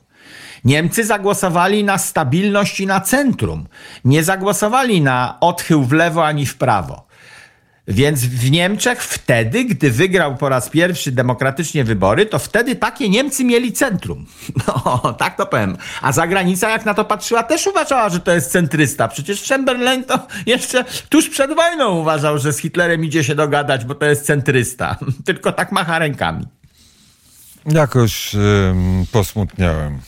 Niemcy 0.64 1.04
zagłosowali 1.04 1.84
na 1.84 1.98
stabilność 1.98 2.80
i 2.80 2.86
na 2.86 3.00
centrum. 3.00 3.66
Nie 4.04 4.24
zagłosowali 4.24 5.00
na 5.00 5.36
odchył 5.40 5.84
w 5.84 5.92
lewo 5.92 6.26
ani 6.26 6.46
w 6.46 6.56
prawo. 6.56 7.06
Więc 7.88 8.24
w 8.24 8.50
Niemczech 8.50 9.02
wtedy, 9.02 9.64
gdy 9.64 9.90
wygrał 9.90 10.36
po 10.36 10.48
raz 10.48 10.68
pierwszy 10.68 11.12
demokratycznie 11.12 11.84
wybory, 11.84 12.26
to 12.26 12.38
wtedy 12.38 12.76
takie 12.76 13.08
Niemcy 13.08 13.44
mieli 13.44 13.72
centrum. 13.72 14.26
No, 14.66 15.12
tak 15.18 15.36
to 15.36 15.46
powiem. 15.46 15.76
A 16.02 16.12
zagranica, 16.12 16.70
jak 16.70 16.84
na 16.84 16.94
to 16.94 17.04
patrzyła, 17.04 17.42
też 17.42 17.66
uważała, 17.66 18.08
że 18.08 18.20
to 18.20 18.32
jest 18.32 18.50
centrysta. 18.50 19.08
Przecież 19.08 19.42
Chamberlain 19.48 20.04
to 20.04 20.26
jeszcze 20.46 20.84
tuż 21.08 21.28
przed 21.28 21.54
wojną 21.54 22.00
uważał, 22.00 22.38
że 22.38 22.52
z 22.52 22.58
Hitlerem 22.58 23.04
idzie 23.04 23.24
się 23.24 23.34
dogadać, 23.34 23.84
bo 23.84 23.94
to 23.94 24.06
jest 24.06 24.26
centrysta. 24.26 24.96
Tylko 25.26 25.52
tak 25.52 25.72
macha 25.72 25.98
rękami. 25.98 26.46
Jakoś 27.66 28.36
posmutniałem. 29.12 30.00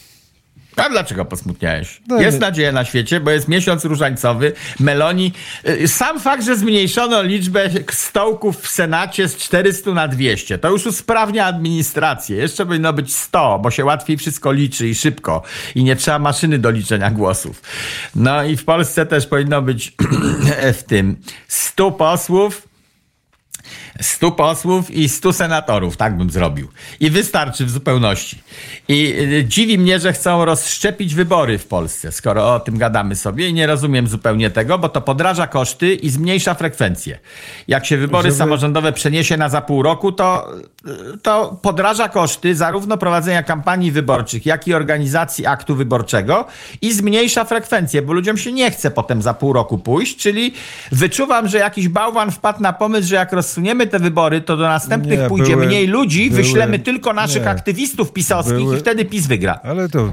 A 0.77 0.89
dlaczego 0.89 1.25
posmutniałeś? 1.25 2.01
No 2.09 2.21
jest 2.21 2.41
nie... 2.41 2.41
nadzieja 2.41 2.73
na 2.73 2.85
świecie, 2.85 3.21
bo 3.21 3.31
jest 3.31 3.49
miesiąc 3.49 3.85
różańcowy. 3.85 4.53
Meloni. 4.81 5.33
Y, 5.69 5.89
sam 5.89 6.21
fakt, 6.21 6.45
że 6.45 6.57
zmniejszono 6.57 7.23
liczbę 7.23 7.71
stołków 7.91 8.61
w 8.61 8.69
Senacie 8.69 9.29
z 9.29 9.37
400 9.37 9.91
na 9.93 10.09
200, 10.09 10.59
to 10.59 10.71
już 10.71 10.87
usprawnia 10.87 11.47
administrację. 11.47 12.37
Jeszcze 12.37 12.67
powinno 12.67 12.93
być 12.93 13.15
100, 13.15 13.59
bo 13.59 13.71
się 13.71 13.85
łatwiej 13.85 14.17
wszystko 14.17 14.53
liczy 14.53 14.89
i 14.89 14.95
szybko. 14.95 15.43
I 15.75 15.85
nie 15.85 15.97
trzeba 15.97 16.19
maszyny 16.19 16.59
do 16.59 16.71
liczenia 16.71 17.11
głosów. 17.11 17.63
No 18.15 18.45
i 18.45 18.57
w 18.57 18.65
Polsce 18.65 19.07
też 19.07 19.27
powinno 19.27 19.63
być 19.63 19.93
w 20.79 20.83
tym 20.83 21.17
100 21.49 21.91
posłów 21.91 22.69
100 24.01 24.31
posłów 24.31 24.91
i 24.91 25.09
100 25.09 25.33
senatorów, 25.33 25.97
tak 25.97 26.17
bym 26.17 26.31
zrobił. 26.31 26.69
I 27.01 27.11
wystarczy 27.11 27.67
w 27.67 27.71
zupełności. 27.71 28.43
I 28.89 29.15
y, 29.21 29.45
dziwi 29.45 29.79
mnie, 29.79 30.01
że 30.01 30.13
chcą 30.13 30.45
rozszczepić 30.45 31.15
wybory 31.15 31.59
w 31.59 31.67
Polsce, 31.67 32.13
skoro 32.13 32.55
o 32.55 32.61
tym 32.61 32.79
gadamy 32.79 33.17
sobie 33.17 33.49
i 33.49 33.55
nie 33.55 33.67
rozumiem 33.67 34.09
zupełnie 34.09 34.51
tego, 34.51 34.79
bo 34.79 34.89
to 34.89 35.01
podraża 35.01 35.47
koszty 35.47 35.95
i 35.95 36.11
zmniejsza 36.11 36.55
frekwencję. 36.55 37.19
Jak 37.69 37.87
się 37.87 37.97
wybory 37.97 38.29
Żeby... 38.29 38.39
samorządowe 38.39 38.93
przeniesie 38.93 39.37
na 39.37 39.49
za 39.49 39.61
pół 39.61 39.83
roku, 39.83 40.13
to, 40.13 40.53
y, 41.15 41.19
to 41.23 41.59
podraża 41.63 42.09
koszty 42.09 42.55
zarówno 42.55 42.97
prowadzenia 42.97 43.43
kampanii 43.43 43.93
wyborczych, 43.93 44.47
jak 44.47 44.69
i 44.69 44.75
organizacji 44.75 45.47
aktu 45.47 45.77
wyborczego 45.77 46.45
i 46.83 46.93
zmniejsza 46.93 47.45
frekwencję, 47.45 48.03
bo 48.03 48.13
ludziom 48.13 48.37
się 48.37 48.53
nie 48.53 48.71
chce 48.71 48.91
potem 48.91 49.23
za 49.23 49.35
pół 49.35 49.53
roku 49.53 49.79
pójść, 49.79 50.17
czyli 50.17 50.53
wyczuwam, 50.93 51.49
że 51.49 51.59
jakiś 51.59 51.89
bałwan 51.89 52.31
wpadł 52.31 52.63
na 52.63 52.73
pomysł, 52.73 53.09
że 53.09 53.15
jak 53.15 53.33
rozsuniemy 53.33 53.86
te 53.87 53.99
wybory, 53.99 54.41
to 54.41 54.57
do 54.57 54.63
następnych 54.63 55.19
nie, 55.19 55.29
pójdzie 55.29 55.53
były, 55.53 55.67
mniej 55.67 55.87
ludzi, 55.87 56.31
były, 56.31 56.43
wyślemy 56.43 56.79
tylko 56.79 57.13
naszych 57.13 57.43
nie, 57.43 57.51
aktywistów 57.51 58.13
pisowskich 58.13 58.57
były, 58.57 58.77
i 58.77 58.81
wtedy 58.81 59.05
PiS 59.05 59.27
wygra. 59.27 59.61
Ale 59.63 59.89
to, 59.89 60.13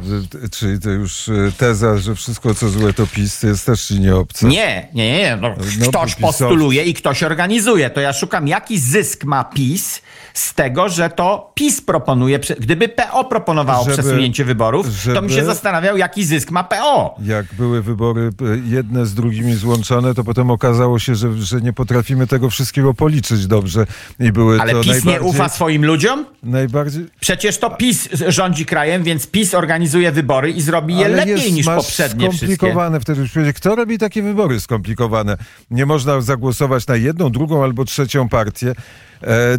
czyli 0.51 0.79
to 0.79 0.89
już 0.89 1.29
e, 1.29 1.51
teza, 1.57 1.97
że 1.97 2.15
wszystko 2.15 2.55
co 2.55 2.69
złe 2.69 2.93
to 2.93 3.07
PiS, 3.07 3.39
to 3.39 3.47
jest 3.47 3.65
też 3.65 3.87
ci 3.87 3.99
nie 3.99 4.15
obce. 4.15 4.47
Nie, 4.47 4.87
nie, 4.93 5.17
nie. 5.17 5.37
No, 5.41 5.55
no, 5.79 5.87
ktoś 5.89 6.15
postuluje 6.15 6.83
i 6.83 6.93
ktoś 6.93 7.23
organizuje. 7.23 7.89
To 7.89 8.01
ja 8.01 8.13
szukam, 8.13 8.47
jaki 8.47 8.79
zysk 8.79 9.23
ma 9.23 9.43
PiS 9.43 10.01
z 10.33 10.53
tego, 10.53 10.89
że 10.89 11.09
to 11.09 11.51
PiS 11.55 11.81
proponuje. 11.81 12.39
Gdyby 12.59 12.89
PO 12.89 13.23
proponowało 13.23 13.83
żeby, 13.83 13.97
przesunięcie 13.97 14.45
wyborów, 14.45 14.87
żeby, 14.87 15.15
to 15.15 15.21
bym 15.21 15.29
się 15.29 15.45
zastanawiał, 15.45 15.97
jaki 15.97 16.25
zysk 16.25 16.51
ma 16.51 16.63
PO. 16.63 17.15
Jak 17.25 17.45
były 17.53 17.81
wybory 17.81 18.29
e, 18.41 18.69
jedne 18.69 19.05
z 19.05 19.13
drugimi 19.13 19.53
złączone, 19.53 20.13
to 20.13 20.23
potem 20.23 20.51
okazało 20.51 20.99
się, 20.99 21.15
że, 21.15 21.33
że 21.33 21.61
nie 21.61 21.73
potrafimy 21.73 22.27
tego 22.27 22.49
wszystkiego 22.49 22.93
policzyć 22.93 23.47
dobrze. 23.47 23.85
I 24.19 24.31
były 24.31 24.61
Ale 24.61 24.73
to 24.73 24.81
PiS 24.81 25.05
nie 25.05 25.21
ufa 25.21 25.49
swoim 25.49 25.85
ludziom? 25.85 26.25
Najbardziej... 26.43 27.05
Przecież 27.19 27.57
to 27.57 27.69
PiS 27.69 28.09
rządzi 28.27 28.65
krajem, 28.65 29.03
więc 29.03 29.27
PiS 29.27 29.53
organizuje 29.53 30.11
wybory 30.11 30.51
i 30.51 30.61
zrobi 30.61 30.97
je 30.97 31.05
Ale 31.05 31.15
lepiej 31.15 31.33
jest, 31.33 31.51
niż 31.51 31.65
poprzednie 31.65 32.27
skomplikowane 32.27 32.99
wszystkie. 32.99 33.29
wtedy. 33.29 33.53
Kto 33.53 33.75
robi 33.75 33.97
takie 33.97 34.21
wybory 34.21 34.59
skomplikowane? 34.59 35.37
Nie 35.71 35.85
można 35.85 36.21
zagłosować 36.21 36.87
na 36.87 36.95
jedną, 36.95 37.29
drugą 37.29 37.63
albo 37.63 37.85
trzecią 37.85 38.29
partię. 38.29 38.75
E, 39.23 39.57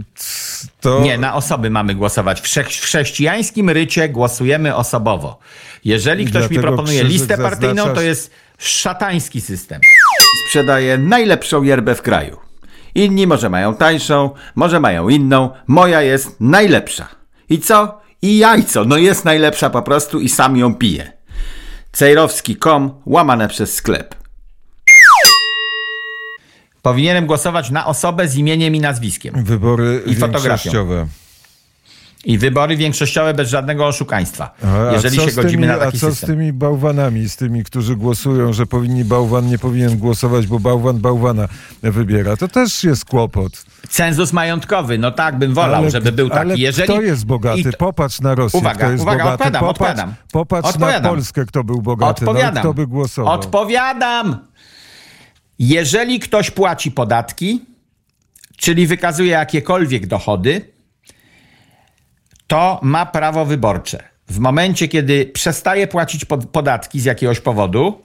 to... 0.80 1.00
Nie, 1.00 1.18
na 1.18 1.34
osoby 1.34 1.70
mamy 1.70 1.94
głosować. 1.94 2.40
W, 2.40 2.44
w 2.44 2.82
chrześcijańskim 2.82 3.70
rycie 3.70 4.08
głosujemy 4.08 4.76
osobowo. 4.76 5.38
Jeżeli 5.84 6.24
ktoś 6.24 6.50
mi 6.50 6.58
proponuje 6.58 7.04
listę 7.04 7.38
partyjną, 7.38 7.74
zaznaczasz... 7.74 7.94
to 7.94 8.02
jest 8.02 8.30
szatański 8.58 9.40
system. 9.40 9.80
Sprzedaje 10.46 10.98
najlepszą 10.98 11.62
yerbę 11.62 11.94
w 11.94 12.02
kraju. 12.02 12.36
Inni 12.94 13.26
może 13.26 13.50
mają 13.50 13.74
tańszą, 13.74 14.30
może 14.54 14.80
mają 14.80 15.08
inną. 15.08 15.50
Moja 15.66 16.02
jest 16.02 16.40
najlepsza. 16.40 17.08
I 17.48 17.58
co? 17.58 18.00
I 18.22 18.38
jajco. 18.38 18.84
No 18.84 18.96
jest 18.96 19.24
najlepsza 19.24 19.70
po 19.70 19.82
prostu 19.82 20.20
i 20.20 20.28
sam 20.28 20.56
ją 20.56 20.74
piję. 20.74 21.12
Cejrowski.com 21.92 23.00
łamane 23.06 23.48
przez 23.48 23.74
sklep. 23.74 24.23
Powinienem 26.84 27.26
głosować 27.26 27.70
na 27.70 27.86
osobę 27.86 28.28
z 28.28 28.36
imieniem 28.36 28.74
i 28.74 28.80
nazwiskiem. 28.80 29.44
Wybory 29.44 30.02
i 30.06 30.14
fotografią. 30.14 31.06
I 32.24 32.38
wybory 32.38 32.76
większościowe 32.76 33.34
bez 33.34 33.48
żadnego 33.48 33.86
oszukaństwa. 33.86 34.54
A, 34.64 34.92
jeżeli 34.92 35.16
się 35.16 35.32
godzimy 35.32 35.50
tymi, 35.50 35.66
na 35.66 35.78
taki 35.78 35.96
A 35.96 36.00
co 36.00 36.10
system. 36.10 36.28
z 36.28 36.32
tymi 36.32 36.52
bałwanami, 36.52 37.28
z 37.28 37.36
tymi, 37.36 37.64
którzy 37.64 37.96
głosują, 37.96 38.52
że 38.52 38.66
powinni 38.66 39.04
bałwan 39.04 39.46
nie 39.46 39.58
powinien 39.58 39.98
głosować, 39.98 40.46
bo 40.46 40.60
bałwan 40.60 40.98
bałwana 40.98 41.48
wybiera? 41.82 42.36
To 42.36 42.48
też 42.48 42.84
jest 42.84 43.04
kłopot. 43.04 43.64
Cenzus 43.88 44.32
majątkowy, 44.32 44.98
no 44.98 45.10
tak 45.10 45.38
bym 45.38 45.54
wolał, 45.54 45.80
ale, 45.82 45.90
żeby 45.90 46.12
był 46.12 46.28
taki. 46.28 46.40
Ale 46.40 46.56
jeżeli... 46.56 46.88
kto 46.88 47.02
jest 47.02 47.26
bogaty? 47.26 47.72
Popatrz 47.78 48.20
na 48.20 48.34
Rosję, 48.34 48.60
uwaga, 48.60 48.78
kto 48.78 48.90
jest 48.90 49.02
uwaga, 49.02 49.24
bogaty. 49.24 49.44
Odpowiadam, 49.44 49.60
popatrz, 49.60 49.80
odpowiadam. 49.80 50.14
popatrz 50.32 50.68
odpowiadam. 50.68 51.02
na 51.02 51.08
Polskę, 51.08 51.46
kto 51.46 51.64
był 51.64 51.82
bogaty. 51.82 52.24
Odpowiadam. 52.24 52.54
No, 52.54 52.60
kto 52.60 52.74
by 52.74 52.86
głosował? 52.86 53.34
Odpowiadam! 53.34 54.38
Jeżeli 55.58 56.20
ktoś 56.20 56.50
płaci 56.50 56.90
podatki, 56.90 57.64
czyli 58.56 58.86
wykazuje 58.86 59.30
jakiekolwiek 59.30 60.06
dochody, 60.06 60.72
to 62.46 62.80
ma 62.82 63.06
prawo 63.06 63.44
wyborcze. 63.44 64.02
W 64.28 64.38
momencie, 64.38 64.88
kiedy 64.88 65.26
przestaje 65.26 65.86
płacić 65.86 66.24
podatki 66.52 67.00
z 67.00 67.04
jakiegoś 67.04 67.40
powodu, 67.40 68.02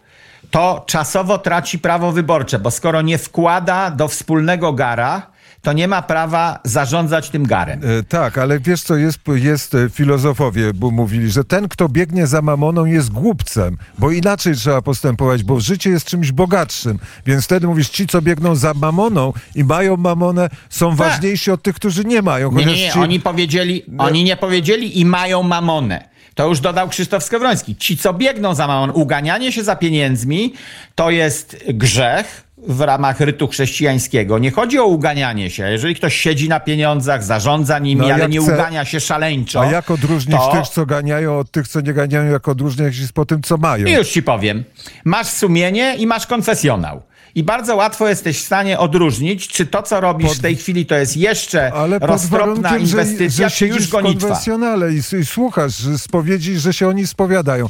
to 0.51 0.83
czasowo 0.87 1.37
traci 1.37 1.79
prawo 1.79 2.11
wyborcze, 2.11 2.59
bo 2.59 2.71
skoro 2.71 3.01
nie 3.01 3.17
wkłada 3.17 3.91
do 3.91 4.07
wspólnego 4.07 4.73
gara, 4.73 5.31
to 5.61 5.73
nie 5.73 5.87
ma 5.87 6.01
prawa 6.01 6.59
zarządzać 6.63 7.29
tym 7.29 7.43
garem. 7.47 7.81
E, 7.99 8.03
tak, 8.03 8.37
ale 8.37 8.59
wiesz 8.59 8.81
co, 8.81 8.95
jest, 8.95 9.19
jest 9.27 9.75
e, 9.75 9.89
filozofowie, 9.89 10.73
bo 10.73 10.91
mówili, 10.91 11.31
że 11.31 11.43
ten, 11.43 11.67
kto 11.67 11.89
biegnie 11.89 12.27
za 12.27 12.41
mamoną 12.41 12.85
jest 12.85 13.11
głupcem, 13.11 13.77
bo 13.97 14.11
inaczej 14.11 14.55
trzeba 14.55 14.81
postępować, 14.81 15.43
bo 15.43 15.59
życie 15.59 15.89
jest 15.89 16.05
czymś 16.05 16.31
bogatszym. 16.31 16.99
Więc 17.25 17.45
wtedy 17.45 17.67
mówisz, 17.67 17.89
ci, 17.89 18.07
co 18.07 18.21
biegną 18.21 18.55
za 18.55 18.73
mamoną 18.73 19.33
i 19.55 19.63
mają 19.63 19.97
mamonę, 19.97 20.49
są 20.69 20.89
tak. 20.89 20.97
ważniejsi 20.97 21.51
od 21.51 21.63
tych, 21.63 21.75
którzy 21.75 22.05
nie 22.05 22.21
mają. 22.21 22.51
Nie, 22.51 22.65
nie, 22.65 22.75
nie. 22.75 22.91
Ci... 22.91 22.99
oni 22.99 23.19
powiedzieli, 23.19 23.83
oni 23.97 24.23
nie 24.23 24.37
powiedzieli 24.37 24.99
i 24.99 25.05
mają 25.05 25.43
mamonę. 25.43 26.09
To 26.35 26.47
już 26.47 26.59
dodał 26.59 26.89
Krzysztof 26.89 27.23
Skowroński. 27.23 27.75
Ci, 27.75 27.97
co 27.97 28.13
biegną 28.13 28.55
za 28.55 28.67
mamoną, 28.67 28.93
uganianie 28.93 29.51
się 29.51 29.63
za 29.63 29.75
pieniędzmi, 29.75 30.53
to 30.95 31.09
jest 31.09 31.57
grzech, 31.67 32.43
w 32.67 32.81
ramach 32.81 33.19
rytu 33.19 33.47
chrześcijańskiego. 33.47 34.39
Nie 34.39 34.51
chodzi 34.51 34.79
o 34.79 34.85
uganianie 34.85 35.49
się. 35.49 35.69
Jeżeli 35.69 35.95
ktoś 35.95 36.15
siedzi 36.15 36.49
na 36.49 36.59
pieniądzach, 36.59 37.23
zarządza 37.23 37.79
nimi, 37.79 38.07
no, 38.07 38.13
ale 38.13 38.29
nie 38.29 38.39
chcę... 38.39 38.53
ugania 38.53 38.85
się 38.85 38.99
szaleńczo. 38.99 39.61
A 39.61 39.65
jak 39.65 39.91
odróżnić 39.91 40.37
to... 40.37 40.51
tych, 40.51 40.67
co 40.67 40.85
ganiają, 40.85 41.39
od 41.39 41.51
tych, 41.51 41.67
co 41.67 41.81
nie 41.81 41.93
ganiają, 41.93 42.31
jak 42.31 42.47
odróżniać 42.47 42.95
się 42.95 43.03
po 43.13 43.25
tym, 43.25 43.41
co 43.41 43.57
mają? 43.57 43.85
I 43.85 43.91
już 43.91 44.09
ci 44.09 44.23
powiem. 44.23 44.63
Masz 45.05 45.27
sumienie 45.27 45.95
i 45.95 46.07
masz 46.07 46.27
konfesjonał. 46.27 47.01
I 47.35 47.43
bardzo 47.43 47.75
łatwo 47.75 48.07
jesteś 48.07 48.37
w 48.37 48.45
stanie 48.45 48.79
odróżnić, 48.79 49.47
czy 49.47 49.65
to, 49.65 49.83
co 49.83 50.01
robisz 50.01 50.27
pod... 50.27 50.37
w 50.37 50.41
tej 50.41 50.55
chwili, 50.55 50.85
to 50.85 50.95
jest 50.95 51.17
jeszcze 51.17 51.73
Ale 51.73 51.99
roztropna 51.99 52.77
inwestycja, 52.77 53.49
że, 53.49 53.55
że 53.55 53.55
czy 53.55 53.67
już 53.67 53.87
gonitwa. 53.87 54.27
konfesjonale 54.27 54.93
i, 54.93 54.97
i 54.97 55.25
słuchasz 55.25 55.73
spowiedzi, 55.97 56.59
że 56.59 56.73
się 56.73 56.87
oni 56.87 57.07
spowiadają. 57.07 57.67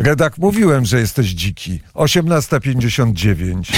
Redak, 0.00 0.38
mówiłem, 0.38 0.84
że 0.84 1.00
jesteś 1.00 1.26
dziki. 1.26 1.80
18.59. 1.94 3.62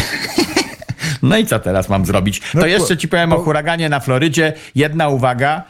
No 1.22 1.36
i 1.38 1.46
co 1.46 1.58
teraz 1.58 1.88
mam 1.88 2.06
zrobić? 2.06 2.42
No 2.54 2.60
To 2.60 2.66
jeszcze 2.66 2.96
ci 2.96 3.08
powiem 3.08 3.32
o 3.32 3.36
po- 3.36 3.42
huraganie 3.42 3.88
na 3.88 4.00
Florydzie. 4.00 4.52
Jedna 4.74 5.08
uwaga, 5.08 5.62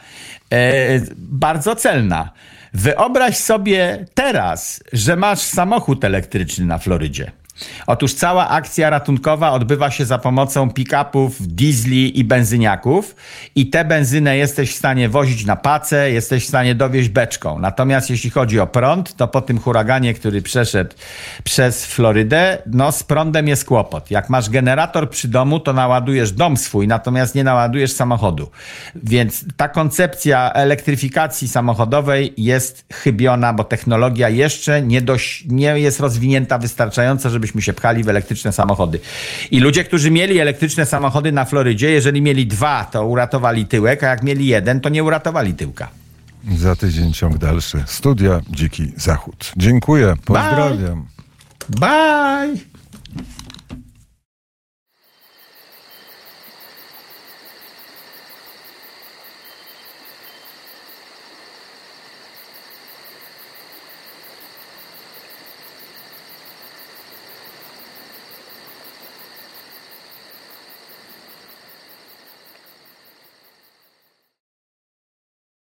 e, 0.53 1.01
bardzo 1.17 1.75
celna. 1.75 2.29
Wyobraź 2.73 3.37
sobie 3.37 4.05
teraz, 4.13 4.83
że 4.93 5.15
masz 5.15 5.39
samochód 5.39 6.03
elektryczny 6.03 6.65
na 6.65 6.77
Florydzie. 6.77 7.31
Otóż 7.87 8.13
cała 8.13 8.49
akcja 8.49 8.89
ratunkowa 8.89 9.51
odbywa 9.51 9.91
się 9.91 10.05
za 10.05 10.17
pomocą 10.17 10.69
pick-upów, 10.69 11.31
diesli 11.39 12.19
i 12.19 12.23
benzyniaków 12.23 13.15
i 13.55 13.69
tę 13.69 13.85
benzynę 13.85 14.37
jesteś 14.37 14.71
w 14.71 14.77
stanie 14.77 15.09
wozić 15.09 15.45
na 15.45 15.55
pacę, 15.55 16.11
jesteś 16.11 16.45
w 16.45 16.47
stanie 16.47 16.75
dowieźć 16.75 17.09
beczką. 17.09 17.59
Natomiast 17.59 18.09
jeśli 18.09 18.29
chodzi 18.29 18.59
o 18.59 18.67
prąd, 18.67 19.15
to 19.15 19.27
po 19.27 19.41
tym 19.41 19.59
huraganie, 19.59 20.13
który 20.13 20.41
przeszedł 20.41 20.95
przez 21.43 21.85
Florydę, 21.85 22.57
no 22.65 22.91
z 22.91 23.03
prądem 23.03 23.47
jest 23.47 23.65
kłopot. 23.65 24.11
Jak 24.11 24.29
masz 24.29 24.49
generator 24.49 25.09
przy 25.09 25.27
domu, 25.27 25.59
to 25.59 25.73
naładujesz 25.73 26.31
dom 26.31 26.57
swój, 26.57 26.87
natomiast 26.87 27.35
nie 27.35 27.43
naładujesz 27.43 27.91
samochodu. 27.91 28.49
Więc 28.95 29.45
ta 29.57 29.69
koncepcja 29.69 30.51
elektryfikacji 30.53 31.47
samochodowej 31.47 32.33
jest 32.37 32.85
chybiona, 32.93 33.53
bo 33.53 33.63
technologia 33.63 34.29
jeszcze 34.29 34.81
nie, 34.81 35.01
dość, 35.01 35.45
nie 35.47 35.79
jest 35.79 35.99
rozwinięta 35.99 36.57
wystarczająco, 36.57 37.29
żebyśmy 37.29 37.52
się 37.61 37.73
pchali 37.73 38.03
w 38.03 38.09
elektryczne 38.09 38.51
samochody. 38.51 38.99
I 39.51 39.59
ludzie, 39.59 39.83
którzy 39.83 40.11
mieli 40.11 40.39
elektryczne 40.39 40.85
samochody 40.85 41.31
na 41.31 41.45
Florydzie, 41.45 41.91
jeżeli 41.91 42.21
mieli 42.21 42.47
dwa, 42.47 42.85
to 42.85 43.05
uratowali 43.05 43.65
tyłek, 43.65 44.03
a 44.03 44.07
jak 44.07 44.23
mieli 44.23 44.45
jeden, 44.47 44.81
to 44.81 44.89
nie 44.89 45.03
uratowali 45.03 45.53
tyłka. 45.53 45.89
Za 46.57 46.75
tydzień 46.75 47.13
ciąg 47.13 47.37
dalszy. 47.37 47.83
Studia 47.85 48.41
Dziki 48.49 48.91
Zachód. 48.97 49.51
Dziękuję, 49.57 50.13
pozdrawiam. 50.25 51.05
Bye! 51.69 52.72